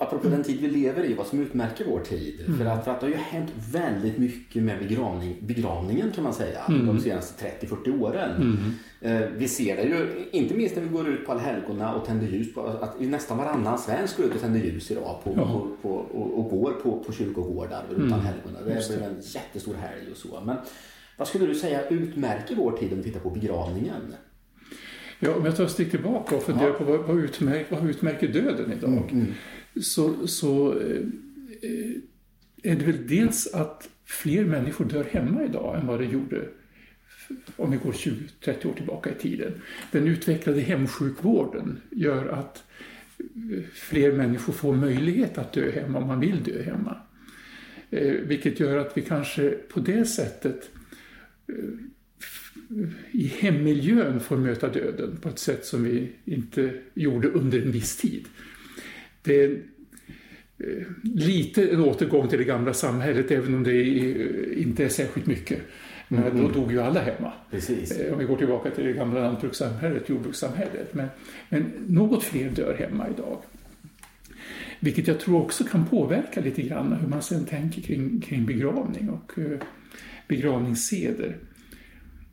Apropå 0.00 0.28
den 0.28 0.42
tid 0.42 0.60
vi 0.60 0.68
lever 0.68 1.04
i, 1.04 1.14
vad 1.14 1.26
som 1.26 1.40
utmärker 1.40 1.84
vår 1.84 2.00
tid. 2.00 2.40
Mm. 2.46 2.58
För, 2.58 2.64
att, 2.64 2.84
för 2.84 2.90
att 2.90 3.00
det 3.00 3.06
har 3.06 3.10
ju 3.10 3.18
hänt 3.18 3.50
väldigt 3.72 4.18
mycket 4.18 4.62
med 4.62 4.78
begravning, 4.78 5.36
begravningen 5.40 6.12
kan 6.12 6.24
man 6.24 6.34
säga 6.34 6.60
mm. 6.68 6.86
de 6.86 7.00
senaste 7.00 7.46
30-40 7.60 8.02
åren. 8.02 8.30
Mm. 8.36 9.22
Eh, 9.22 9.28
vi 9.36 9.48
ser 9.48 9.76
det 9.76 9.82
ju, 9.82 10.28
inte 10.30 10.54
minst 10.54 10.76
när 10.76 10.82
vi 10.82 10.88
går 10.88 11.08
ut 11.08 11.26
på 11.26 11.32
allhelgona 11.32 11.94
och 11.94 12.06
tänder 12.06 12.26
ljus. 12.26 12.54
På, 12.54 12.60
att 12.60 13.00
nästan 13.00 13.38
varannan 13.38 13.78
svensk 13.78 14.16
går 14.16 14.26
ut 14.26 14.34
och 14.34 14.40
tänder 14.40 14.60
ljus 14.60 14.90
idag 14.90 15.20
på, 15.24 15.34
på, 15.34 15.68
på 15.82 15.88
och, 15.88 16.38
och, 16.38 16.50
går 16.50 16.72
på, 16.72 17.04
på 17.04 17.12
kyrkogårdar 17.12 17.84
runt 17.90 17.98
mm. 17.98 18.12
allhelgona. 18.12 18.58
Det 18.58 18.88
blir 18.88 19.02
en 19.02 19.20
jättestor 19.20 19.74
helg 19.74 20.10
och 20.10 20.16
så. 20.16 20.40
Men 20.46 20.56
vad 21.16 21.28
skulle 21.28 21.46
du 21.46 21.54
säga 21.54 21.88
utmärker 21.88 22.56
vår 22.56 22.72
tid 22.72 22.92
om 22.92 22.98
vi 22.98 23.04
tittar 23.04 23.20
på 23.20 23.30
begravningen? 23.30 24.14
Ja, 25.18 25.34
om 25.34 25.44
jag 25.44 25.56
tar 25.56 25.64
ett 25.64 25.70
steg 25.70 25.90
tillbaka 25.90 26.36
och 26.36 26.42
funderar 26.42 26.72
på 26.72 26.84
vad, 26.84 27.00
vad, 27.00 27.18
utmärker, 27.18 27.76
vad 27.76 27.90
utmärker 27.90 28.28
döden 28.28 28.72
idag? 28.72 28.92
Mm, 28.92 29.08
mm. 29.10 29.32
Så, 29.80 30.26
så 30.26 30.72
eh, 30.72 31.02
är 32.62 32.76
det 32.76 32.84
väl 32.84 33.06
dels 33.06 33.46
att 33.54 33.88
fler 34.04 34.44
människor 34.44 34.84
dör 34.84 35.04
hemma 35.04 35.44
idag 35.44 35.78
än 35.80 35.86
vad 35.86 36.00
det 36.00 36.06
gjorde 36.06 36.48
om 37.56 37.70
vi 37.70 37.76
går 37.76 37.92
20-30 37.92 38.66
år 38.66 38.74
tillbaka 38.74 39.10
i 39.10 39.14
tiden. 39.14 39.52
Den 39.92 40.08
utvecklade 40.08 40.60
hemsjukvården 40.60 41.80
gör 41.90 42.28
att 42.28 42.64
fler 43.72 44.12
människor 44.12 44.52
får 44.52 44.74
möjlighet 44.74 45.38
att 45.38 45.52
dö 45.52 45.70
hemma 45.70 45.98
om 45.98 46.06
man 46.06 46.20
vill 46.20 46.42
dö 46.42 46.62
hemma. 46.62 46.96
Eh, 47.90 48.12
vilket 48.12 48.60
gör 48.60 48.76
att 48.76 48.96
vi 48.96 49.02
kanske 49.02 49.50
på 49.50 49.80
det 49.80 50.04
sättet 50.04 50.70
eh, 51.48 51.54
i 53.12 53.26
hemmiljön 53.26 54.20
får 54.20 54.36
möta 54.36 54.68
döden 54.68 55.16
på 55.22 55.28
ett 55.28 55.38
sätt 55.38 55.64
som 55.64 55.84
vi 55.84 56.12
inte 56.24 56.72
gjorde 56.94 57.28
under 57.28 57.62
en 57.62 57.72
viss 57.72 57.96
tid. 57.96 58.24
Det, 59.22 59.44
eh, 59.44 60.86
lite 61.02 61.68
en 61.68 61.80
återgång 61.80 62.28
till 62.28 62.38
det 62.38 62.44
gamla 62.44 62.74
samhället, 62.74 63.30
även 63.30 63.54
om 63.54 63.62
det 63.62 63.84
inte 64.58 64.84
är 64.84 64.88
särskilt 64.88 65.26
mycket. 65.26 65.58
Men 66.08 66.24
mm. 66.24 66.42
då 66.42 66.48
dog 66.48 66.72
ju 66.72 66.80
alla 66.80 67.00
hemma. 67.00 67.32
Precis. 67.50 67.98
Om 68.12 68.18
vi 68.18 68.24
går 68.24 68.36
tillbaka 68.36 68.70
till 68.70 68.84
det 68.84 68.92
gamla 68.92 69.20
lantbrukssamhället, 69.20 70.08
jordbrukssamhället. 70.08 70.94
Men, 70.94 71.08
men 71.48 71.72
något 71.86 72.24
fler 72.24 72.50
dör 72.50 72.74
hemma 72.74 73.08
idag. 73.08 73.42
Vilket 74.80 75.08
jag 75.08 75.20
tror 75.20 75.42
också 75.42 75.64
kan 75.64 75.86
påverka 75.86 76.40
lite 76.40 76.62
grann 76.62 76.92
hur 76.92 77.08
man 77.08 77.22
sen 77.22 77.44
tänker 77.44 77.82
kring, 77.82 78.20
kring 78.20 78.46
begravning 78.46 79.10
och 79.10 79.32
begravningsseder. 80.28 81.36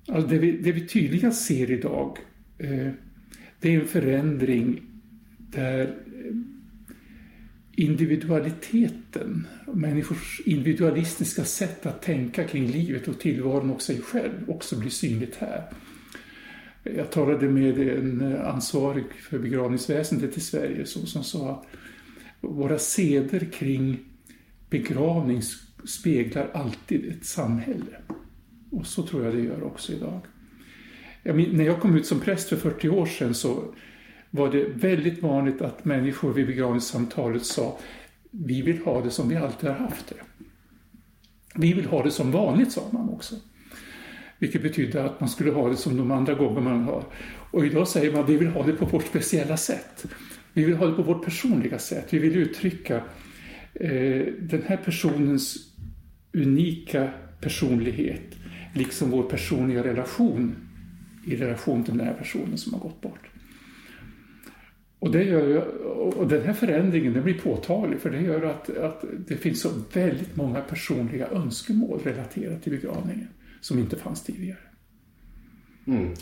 Alltså 0.07 0.27
det, 0.27 0.37
vi, 0.37 0.51
det 0.51 0.71
vi 0.71 0.87
tydligast 0.87 1.45
ser 1.45 1.71
idag 1.71 2.17
eh, 2.57 2.91
det 3.59 3.75
är 3.75 3.79
en 3.79 3.87
förändring 3.87 4.81
där 5.37 5.81
eh, 5.81 6.35
individualiteten, 7.75 9.47
människors 9.73 10.41
individualistiska 10.45 11.45
sätt 11.45 11.85
att 11.85 12.01
tänka 12.01 12.43
kring 12.43 12.67
livet 12.67 13.07
och 13.07 13.19
tillvaron 13.19 13.69
och 13.69 13.81
sig 13.81 14.01
själv 14.01 14.49
också 14.49 14.79
blir 14.79 14.89
synligt 14.89 15.35
här. 15.35 15.63
Jag 16.83 17.11
talade 17.11 17.49
med 17.49 17.79
en 17.79 18.37
ansvarig 18.37 19.05
för 19.29 19.39
begravningsväsendet 19.39 20.37
i 20.37 20.41
Sverige 20.41 20.85
som 20.85 21.23
sa 21.23 21.51
att 21.51 21.65
våra 22.41 22.79
seder 22.79 23.51
kring 23.53 23.99
begravning 24.69 25.41
speglar 25.85 26.49
alltid 26.53 27.05
ett 27.05 27.25
samhälle. 27.25 27.97
Och 28.73 28.87
så 28.87 29.03
tror 29.03 29.25
jag 29.25 29.35
det 29.35 29.41
gör 29.41 29.63
också 29.63 29.93
idag. 29.93 30.19
Jag 31.23 31.35
men, 31.35 31.45
när 31.45 31.65
jag 31.65 31.81
kom 31.81 31.97
ut 31.97 32.05
som 32.05 32.19
präst 32.19 32.49
för 32.49 32.55
40 32.55 32.89
år 32.89 33.05
sedan 33.05 33.33
så 33.33 33.73
var 34.29 34.51
det 34.51 34.65
väldigt 34.75 35.21
vanligt 35.21 35.61
att 35.61 35.85
människor 35.85 36.33
vid 36.33 36.47
begravningssamtalet 36.47 37.45
sa 37.45 37.79
vi 38.31 38.61
vill 38.61 38.81
ha 38.85 39.01
det 39.01 39.09
som 39.09 39.29
vi 39.29 39.35
alltid 39.35 39.69
har 39.69 39.77
haft 39.77 40.07
det. 40.07 40.45
Vi 41.55 41.73
vill 41.73 41.85
ha 41.85 42.03
det 42.03 42.11
som 42.11 42.31
vanligt, 42.31 42.71
sa 42.71 42.81
man 42.91 43.09
också. 43.09 43.35
Vilket 44.39 44.61
betydde 44.61 45.03
att 45.03 45.19
man 45.19 45.29
skulle 45.29 45.51
ha 45.51 45.69
det 45.69 45.75
som 45.75 45.97
de 45.97 46.11
andra 46.11 46.33
gånger 46.33 46.61
man 46.61 46.83
har. 46.83 47.03
Och 47.51 47.65
idag 47.65 47.87
säger 47.87 48.11
man 48.13 48.25
vi 48.25 48.37
vill 48.37 48.47
ha 48.47 48.65
det 48.65 48.73
på 48.73 48.85
vårt 48.85 49.05
speciella 49.05 49.57
sätt. 49.57 50.05
Vi 50.53 50.63
vill 50.63 50.75
ha 50.75 50.87
det 50.87 50.93
på 50.93 51.03
vårt 51.03 51.25
personliga 51.25 51.79
sätt. 51.79 52.07
Vi 52.09 52.19
vill 52.19 52.35
uttrycka 52.35 52.95
eh, 53.73 54.25
den 54.39 54.63
här 54.65 54.77
personens 54.77 55.57
unika 56.33 57.09
personlighet 57.41 58.35
liksom 58.73 59.11
vår 59.11 59.23
personliga 59.23 59.83
relation 59.83 60.55
i 61.25 61.35
relation 61.35 61.83
till 61.83 61.97
den 61.97 62.07
här 62.07 62.13
personen 62.13 62.57
som 62.57 62.73
har 62.73 62.79
gått 62.79 63.01
bort. 63.01 63.29
Och, 64.99 65.11
det 65.11 65.23
gör, 65.23 65.57
och 66.17 66.27
den 66.27 66.45
här 66.45 66.53
förändringen 66.53 67.13
den 67.13 67.23
blir 67.23 67.39
påtaglig 67.39 67.99
för 67.99 68.09
det 68.09 68.21
gör 68.21 68.41
att, 68.41 68.77
att 68.77 69.03
det 69.27 69.37
finns 69.37 69.61
så 69.61 69.69
väldigt 69.93 70.35
många 70.35 70.61
personliga 70.61 71.27
önskemål 71.27 71.99
relaterat 72.03 72.63
till 72.63 72.71
begravningen 72.71 73.27
som 73.61 73.79
inte 73.79 73.95
fanns 73.95 74.23
tidigare. 74.23 74.59
Mm. 75.87 76.13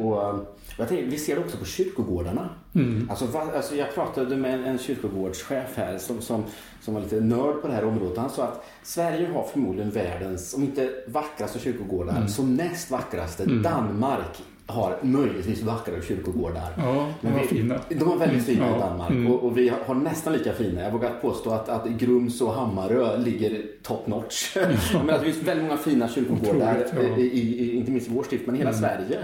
Och, 0.00 0.86
tänkte, 0.88 0.96
vi 0.96 1.18
ser 1.18 1.36
det 1.36 1.40
också 1.40 1.56
på 1.56 1.64
kyrkogårdarna. 1.64 2.48
Mm. 2.74 3.10
Alltså, 3.10 3.26
va, 3.26 3.46
alltså 3.56 3.76
jag 3.76 3.94
pratade 3.94 4.36
med 4.36 4.54
en, 4.54 4.64
en 4.64 4.78
kyrkogårdschef 4.78 5.76
här 5.76 5.98
som, 5.98 6.20
som, 6.20 6.44
som 6.80 6.94
var 6.94 7.00
lite 7.00 7.20
nörd 7.20 7.62
på 7.62 7.68
det 7.68 7.74
här 7.74 7.84
området. 7.84 8.18
Han 8.18 8.30
sa 8.30 8.44
att 8.44 8.64
Sverige 8.82 9.28
har 9.28 9.42
förmodligen 9.42 9.90
världens, 9.90 10.54
om 10.54 10.62
inte 10.62 10.90
vackraste 11.06 11.58
kyrkogårdar, 11.58 12.16
mm. 12.16 12.28
som 12.28 12.54
näst 12.54 12.90
vackraste. 12.90 13.42
Mm. 13.42 13.62
Danmark 13.62 14.42
har 14.70 14.98
möjligtvis 15.02 15.62
vackrare 15.62 16.02
kyrkogårdar. 16.02 16.74
Ja, 16.76 17.08
de 17.20 17.32
var 17.32 17.40
fina. 17.40 17.80
De 17.88 18.08
var 18.08 18.16
väldigt 18.16 18.44
fina 18.44 18.66
mm. 18.66 18.78
i 18.78 18.82
Danmark 18.82 19.10
mm. 19.10 19.32
och, 19.32 19.44
och, 19.44 19.58
vi 19.58 19.72
har 19.86 19.94
nästan 19.94 20.32
lika 20.32 20.52
fina. 20.52 20.82
Jag 20.82 20.90
vågar 20.90 21.10
påstå 21.10 21.50
att, 21.50 21.68
att 21.68 21.88
Grums 21.88 22.40
och 22.40 22.52
Hammarö 22.52 23.16
ligger 23.18 23.62
top 23.82 24.06
notch. 24.06 24.56
Ja. 24.56 24.62
men 25.04 25.10
att 25.10 25.20
det 25.24 25.32
finns 25.32 25.48
väldigt 25.48 25.66
många 25.66 25.76
fina 25.76 26.08
kyrkogårdar, 26.08 26.86
ja. 26.96 27.16
i, 27.18 27.22
i, 27.22 27.76
inte 27.76 27.90
minst 27.90 28.08
i 28.08 28.10
vår 28.14 28.22
stift, 28.22 28.46
men 28.46 28.54
i 28.54 28.58
hela 28.58 28.70
mm. 28.70 28.80
Sverige. 28.80 29.18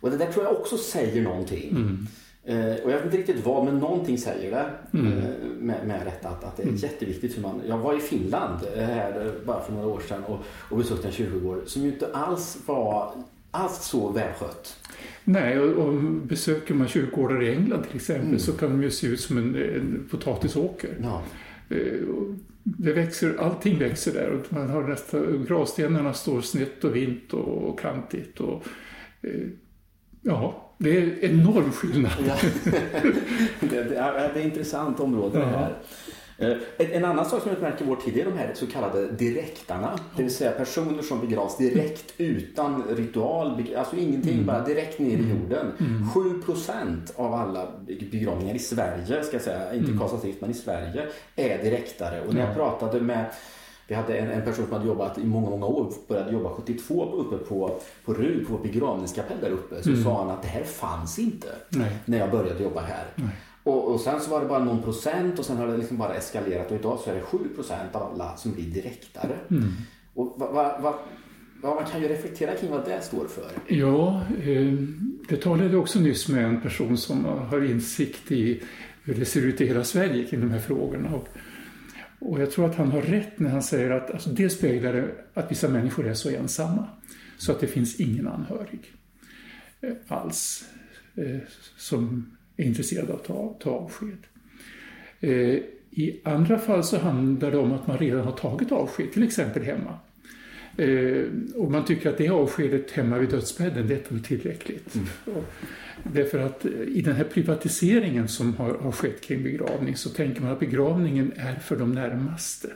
Och 0.00 0.10
det 0.10 0.16
där 0.16 0.32
tror 0.32 0.44
jag 0.44 0.54
också 0.54 0.76
säger 0.76 1.22
någonting. 1.22 1.70
Mm. 1.70 2.06
Eh, 2.48 2.84
och 2.84 2.90
jag 2.90 2.96
vet 2.96 3.04
inte 3.04 3.16
riktigt 3.16 3.46
vad, 3.46 3.64
men 3.64 3.78
någonting 3.78 4.18
säger 4.18 4.50
det 4.50 4.98
mm. 4.98 5.18
eh, 5.18 5.24
med, 5.58 5.86
med 5.86 6.06
detta 6.06 6.28
att, 6.28 6.44
att 6.44 6.56
det 6.56 6.62
är 6.62 6.66
mm. 6.66 6.76
jätteviktigt 6.76 7.34
för 7.34 7.40
man. 7.40 7.60
Jag 7.68 7.78
var 7.78 7.96
i 7.96 8.00
Finland 8.00 8.60
eh, 8.76 8.84
här 8.84 9.32
bara 9.46 9.60
för 9.62 9.72
några 9.72 9.86
år 9.86 10.02
sedan 10.08 10.24
och, 10.24 10.38
och 10.70 10.78
besökte 10.78 11.08
en 11.08 11.12
kyrkogård 11.12 11.62
som 11.66 11.82
ju 11.82 11.88
inte 11.88 12.12
alls 12.12 12.58
var 12.66 13.12
alls 13.50 13.82
så 13.82 14.10
välskött. 14.12 14.76
Nej, 15.24 15.60
och, 15.60 15.86
och 15.86 15.94
besöker 16.02 16.74
man 16.74 16.88
kyrkogårdar 16.88 17.42
i 17.42 17.54
England 17.54 17.82
till 17.82 17.96
exempel 17.96 18.26
mm. 18.26 18.38
så 18.38 18.52
kan 18.52 18.70
de 18.70 18.82
ju 18.82 18.90
se 18.90 19.06
ut 19.06 19.20
som 19.20 19.38
en, 19.38 19.54
en 19.54 20.08
potatisåker. 20.10 20.90
Ja. 21.02 21.22
Eh, 21.68 21.76
det 22.62 22.92
växer, 22.92 23.36
allting 23.38 23.78
växer 23.78 24.12
där 24.12 24.30
och 24.30 24.52
man 24.52 24.70
har 24.70 24.82
nästan, 24.82 25.46
gravstenarna 25.48 26.14
står 26.14 26.40
snett 26.40 26.84
och 26.84 26.96
vint 26.96 27.32
och 27.32 27.80
kantigt. 27.80 28.40
Och, 28.40 28.64
Ja, 30.28 30.54
det 30.78 30.98
är 30.98 31.24
enorm 31.24 31.72
skillnad. 31.72 32.12
Ja. 32.26 32.34
det, 33.60 33.82
det, 33.82 33.96
är, 33.96 34.30
ett 34.30 34.44
intressant 34.44 35.00
område 35.00 35.38
det 35.38 35.44
här. 35.44 35.74
Eh, 36.38 36.96
en 36.96 37.04
annan 37.04 37.26
sak 37.26 37.42
som 37.42 37.52
utmärker 37.52 37.84
vår 37.84 37.96
tid 37.96 38.16
är 38.16 38.24
de 38.24 38.38
här 38.38 38.50
så 38.54 38.66
kallade 38.66 39.10
direktarna. 39.10 39.98
Det 40.16 40.22
vill 40.22 40.34
säga 40.34 40.50
personer 40.50 41.02
som 41.02 41.20
begravs 41.20 41.56
direkt 41.56 42.14
utan 42.16 42.82
ritual, 42.96 43.62
alltså 43.76 43.96
ingenting, 43.96 44.34
mm. 44.34 44.46
bara 44.46 44.64
direkt 44.64 44.98
ner 44.98 45.10
i 45.10 45.14
mm. 45.14 45.30
jorden. 45.30 45.66
Mm. 45.78 46.08
7% 46.46 46.96
av 47.16 47.34
alla 47.34 47.68
begravningar 48.10 48.54
i 48.54 48.58
Sverige, 48.58 49.22
ska 49.22 49.32
jag 49.32 49.42
säga, 49.42 49.74
inte 49.74 49.90
mm. 49.90 49.98
Karlstad 49.98 50.28
men 50.40 50.50
i 50.50 50.54
Sverige, 50.54 51.06
är 51.36 51.62
direktare. 51.62 52.20
Och 52.26 52.34
när 52.34 52.46
jag 52.46 52.54
pratade 52.54 53.00
med 53.00 53.24
vi 53.88 53.94
hade 53.94 54.18
en, 54.18 54.30
en, 54.30 54.44
person 54.44 54.64
som 54.64 54.72
hade 54.72 54.86
jobbat 54.86 55.18
i 55.18 55.26
många, 55.26 55.50
många 55.50 55.66
år, 55.66 55.92
började 56.08 56.32
jobba 56.32 56.50
72 56.50 57.12
uppe 57.12 57.36
på, 57.36 57.80
på 58.04 58.14
RUG, 58.14 58.48
på 58.48 58.58
begravningskapell 58.58 59.36
där 59.40 59.50
uppe. 59.50 59.82
Så 59.82 59.90
mm. 59.90 60.04
sa 60.04 60.22
han 60.22 60.30
att 60.30 60.42
det 60.42 60.48
här 60.48 60.64
fanns 60.64 61.18
inte 61.18 61.48
Nej. 61.68 61.92
när 62.04 62.18
jag 62.18 62.30
började 62.30 62.62
jobba 62.62 62.80
här. 62.80 63.04
Och, 63.62 63.92
och, 63.92 64.00
sen 64.00 64.20
så 64.20 64.30
var 64.30 64.40
det 64.40 64.46
bara 64.46 64.64
någon 64.64 64.82
procent 64.82 65.38
och 65.38 65.44
sen 65.44 65.56
har 65.56 65.66
det 65.66 65.76
liksom 65.76 65.96
bara 65.96 66.14
eskalerat 66.14 66.70
och 66.70 66.76
idag 66.76 66.98
så 66.98 67.10
är 67.10 67.14
det 67.14 67.20
7 67.20 67.38
procent 67.54 67.94
av 67.94 68.02
alla 68.02 68.36
som 68.36 68.52
blir 68.52 68.64
direktare. 68.64 69.36
Mm. 69.50 69.72
Och 70.14 70.34
vad, 70.36 70.52
vad, 70.52 70.82
vad, 70.82 70.94
Ja, 71.62 71.74
man 71.74 71.84
kan 71.84 72.02
ju 72.02 72.08
reflektera 72.08 72.54
kring 72.54 72.70
vad 72.70 72.84
det 72.84 73.00
står 73.00 73.26
för. 73.28 73.50
Ja, 73.74 74.22
eh, 74.42 74.72
det 75.28 75.36
talade 75.36 75.76
också 75.76 76.00
nyss 76.00 76.28
med 76.28 76.44
en 76.44 76.60
person 76.60 76.96
som 76.96 77.24
har 77.24 77.64
insikt 77.70 78.32
i 78.32 78.62
hur 79.04 79.14
det 79.14 79.24
ser 79.24 79.40
ut 79.40 79.60
i 79.60 79.66
hela 79.66 79.84
Sverige 79.84 80.24
kring 80.24 80.40
de 80.40 80.50
här 80.50 80.58
frågorna. 80.58 81.14
Och 81.14 81.28
och 82.18 82.40
jag 82.40 82.50
tror 82.50 82.66
att 82.66 82.74
han 82.74 82.90
har 82.90 83.02
rätt 83.02 83.38
när 83.38 83.50
han 83.50 83.62
säger 83.62 83.90
att 83.90 84.10
alltså, 84.10 84.30
det 84.30 84.50
speglar 84.50 85.12
att 85.34 85.50
vissa 85.50 85.68
människor 85.68 86.06
är 86.06 86.14
så 86.14 86.30
ensamma 86.30 86.86
så 87.36 87.52
att 87.52 87.60
det 87.60 87.66
finns 87.66 88.00
ingen 88.00 88.28
anhörig 88.28 88.80
eh, 89.80 89.92
alls 90.08 90.64
eh, 91.14 91.38
som 91.76 92.30
är 92.56 92.64
intresserad 92.64 93.10
av 93.10 93.16
att 93.16 93.24
ta, 93.24 93.56
ta 93.60 93.70
avsked. 93.70 94.18
Eh, 95.20 95.58
I 95.90 96.20
andra 96.24 96.58
fall 96.58 96.84
så 96.84 96.98
handlar 96.98 97.50
det 97.50 97.58
om 97.58 97.72
att 97.72 97.86
man 97.86 97.98
redan 97.98 98.24
har 98.24 98.32
tagit 98.32 98.72
avsked, 98.72 99.12
till 99.12 99.22
exempel 99.22 99.62
hemma. 99.62 99.98
Eh, 100.76 101.24
och 101.54 101.70
man 101.70 101.84
tycker 101.84 102.10
att 102.10 102.18
det 102.18 102.28
avskedet 102.28 102.90
hemma 102.90 103.18
vid 103.18 103.28
dödsbädden, 103.28 103.88
det 103.88 104.12
är 104.12 104.18
tillräckligt. 104.18 104.94
Mm. 104.94 105.08
Och, 105.24 105.44
Därför 106.02 106.38
att 106.38 106.64
eh, 106.64 106.70
i 106.72 107.02
den 107.02 107.16
här 107.16 107.24
privatiseringen 107.24 108.28
som 108.28 108.56
har, 108.56 108.74
har 108.74 108.92
skett 108.92 109.20
kring 109.20 109.42
begravning 109.42 109.96
så 109.96 110.10
tänker 110.10 110.42
man 110.42 110.52
att 110.52 110.60
begravningen 110.60 111.32
är 111.36 111.54
för 111.54 111.76
de 111.76 111.92
närmaste. 111.92 112.68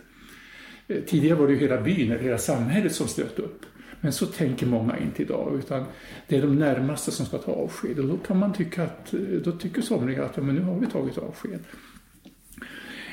Eh, 0.89 1.01
tidigare 1.07 1.39
var 1.39 1.47
det 1.47 1.53
ju 1.53 1.59
hela 1.59 1.81
byn 1.81 2.11
eller 2.11 2.23
hela 2.23 2.39
samhället 2.39 2.95
som 2.95 3.09
stöt 3.09 3.39
upp. 3.39 3.63
Men 4.01 4.13
så 4.13 4.27
tänker 4.27 4.67
många 4.67 4.99
inte 4.99 5.23
idag, 5.23 5.59
utan 5.59 5.85
det 6.29 6.37
är 6.37 6.43
de 6.43 6.59
närmaste 6.59 7.11
som 7.11 7.27
ska 7.27 7.39
ta 7.39 7.53
avsked. 7.53 7.99
Och 7.99 8.09
då 8.09 8.17
kan 8.17 8.39
man 8.39 8.53
tycka 8.53 8.83
att, 8.83 9.15
eh, 9.15 9.21
då 9.21 9.53
tycker 9.53 9.83
somliga 9.83 10.25
att 10.25 10.37
ja, 10.37 10.43
men 10.43 10.55
nu 10.55 10.63
har 10.63 10.79
vi 10.79 10.87
tagit 10.87 11.19
avsked. 11.19 11.61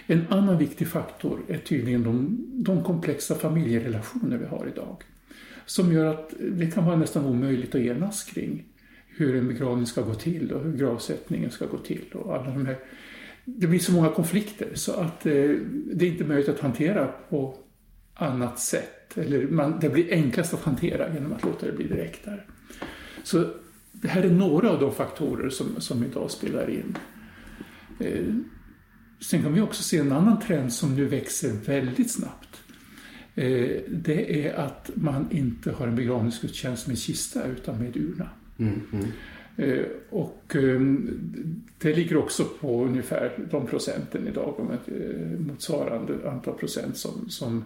En 0.06 0.26
annan 0.30 0.58
viktig 0.58 0.88
faktor 0.88 1.39
är 1.48 1.58
tydligen 1.58 2.04
de, 2.04 2.45
de 2.54 2.84
komplexa 2.84 3.36
familjerelationer 3.36 4.38
vi 4.38 4.45
har 4.45 4.67
idag. 4.74 5.04
Som 5.65 5.93
gör 5.93 6.06
att 6.06 6.34
det 6.39 6.72
kan 6.72 6.86
vara 6.86 6.95
nästan 6.95 7.26
omöjligt 7.26 7.76
att 7.76 7.82
enas 7.82 8.24
kring 8.24 8.63
hur 9.19 9.36
en 9.36 9.47
begravning 9.47 9.86
ska 9.86 10.01
gå 10.01 10.13
till 10.13 10.51
och 10.51 10.63
hur 10.63 10.77
gravsättningen 10.77 11.51
ska 11.51 11.65
gå 11.65 11.77
till. 11.77 12.05
Och 12.13 12.36
alla 12.36 12.51
de 12.51 12.65
här. 12.65 12.79
Det 13.45 13.67
blir 13.67 13.79
så 13.79 13.91
många 13.91 14.10
konflikter 14.10 14.69
så 14.73 14.93
att 14.93 15.25
eh, 15.25 15.32
det 15.93 16.05
är 16.05 16.12
inte 16.12 16.23
möjligt 16.23 16.49
att 16.49 16.60
hantera 16.60 17.08
på 17.29 17.58
annat 18.13 18.60
sätt. 18.60 19.17
Eller 19.17 19.47
man, 19.47 19.79
det 19.82 19.89
blir 19.89 20.13
enklast 20.13 20.53
att 20.53 20.63
hantera 20.63 21.13
genom 21.13 21.34
att 21.34 21.43
låta 21.43 21.65
det 21.65 21.71
bli 21.71 21.88
direktare. 21.88 22.43
Så 23.23 23.45
det 23.91 24.08
här 24.08 24.23
är 24.23 24.29
några 24.29 24.69
av 24.69 24.79
de 24.79 24.91
faktorer 24.91 25.49
som, 25.49 25.82
som 25.82 26.03
idag 26.03 26.32
spelar 26.32 26.69
in. 26.69 26.97
Eh, 27.99 28.36
sen 29.21 29.43
kan 29.43 29.53
vi 29.53 29.62
också 29.62 29.84
se 29.84 29.97
en 29.97 30.12
annan 30.12 30.39
trend 30.39 30.73
som 30.73 30.95
nu 30.95 31.05
växer 31.05 31.53
väldigt 31.65 32.12
snabbt. 32.12 32.62
Eh, 33.36 33.82
det 33.88 34.47
är 34.47 34.53
att 34.53 34.91
man 34.93 35.32
inte 35.32 35.71
har 35.71 35.88
en 35.88 35.95
begravningsgudstjänst 35.95 36.88
med 36.88 36.97
kista 36.97 37.45
utan 37.45 37.77
med 37.77 37.97
urna. 37.97 38.29
Mm, 38.60 38.82
mm. 38.93 39.06
Eh, 39.58 39.86
och 40.10 40.56
ehm, 40.56 41.10
det 41.78 41.93
ligger 41.93 42.17
också 42.17 42.45
på 42.45 42.86
ungefär 42.86 43.32
de 43.52 43.67
procenten 43.67 44.28
idag, 44.28 44.60
om 44.60 44.72
ett 44.72 44.88
eh, 44.88 45.39
motsvarande 45.39 46.30
antal 46.30 46.54
procent 46.54 46.98
som, 46.98 47.30
som 47.30 47.63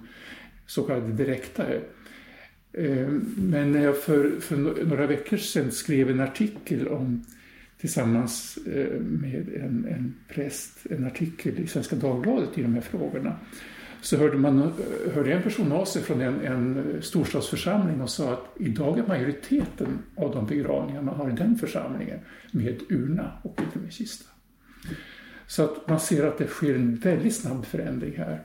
så 0.65 0.83
kallade 0.83 1.13
direktare. 1.13 1.81
Eh, 2.73 3.07
men 3.37 3.71
när 3.71 3.83
jag 3.83 3.97
för, 3.97 4.39
för 4.39 4.55
några 4.85 5.07
veckor 5.07 5.37
sedan 5.37 5.71
skrev 5.71 6.09
en 6.09 6.19
artikel 6.19 6.87
om 6.87 7.25
tillsammans 7.77 8.57
med 8.99 9.49
en, 9.55 9.87
en 9.89 10.13
präst, 10.27 10.77
en 10.89 11.05
artikel 11.05 11.59
i 11.59 11.67
Svenska 11.67 11.95
Dagbladet 11.95 12.57
i 12.57 12.61
de 12.61 12.73
här 12.73 12.81
frågorna 12.81 13.35
så 14.03 14.17
hörde, 14.17 14.37
man, 14.37 14.73
hörde 15.13 15.33
en 15.33 15.43
person 15.43 15.71
av 15.71 15.85
sig 15.85 16.01
från 16.01 16.21
en, 16.21 16.41
en 16.41 17.01
storstadsförsamling 17.01 18.01
och 18.01 18.09
sa 18.09 18.33
att 18.33 18.45
idag 18.59 18.99
är 18.99 19.07
majoriteten 19.07 19.99
av 20.15 20.31
de 20.31 20.45
begravningar 20.45 21.01
man 21.01 21.15
har 21.15 21.29
i 21.29 21.33
den 21.33 21.57
församlingen 21.57 22.19
med 22.51 22.81
urna 22.89 23.31
och 23.41 23.61
inte 23.61 23.79
med 23.79 23.93
kista. 23.93 24.29
Så 25.47 25.63
att 25.63 25.89
man 25.89 25.99
ser 25.99 26.25
att 26.25 26.37
det 26.37 26.47
sker 26.47 26.75
en 26.75 26.95
väldigt 26.95 27.35
snabb 27.35 27.65
förändring 27.65 28.17
här. 28.17 28.41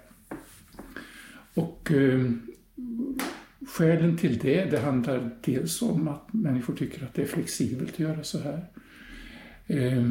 Och 1.54 1.92
eh, 1.92 2.30
skälen 3.68 4.16
till 4.16 4.38
det, 4.38 4.64
det 4.64 4.78
handlar 4.78 5.30
dels 5.44 5.82
om 5.82 6.08
att 6.08 6.32
människor 6.32 6.74
tycker 6.74 7.04
att 7.04 7.14
det 7.14 7.22
är 7.22 7.26
flexibelt 7.26 7.92
att 7.92 7.98
göra 7.98 8.22
så 8.22 8.38
här. 8.38 8.66
Eh, 9.66 9.98
eh 9.98 10.04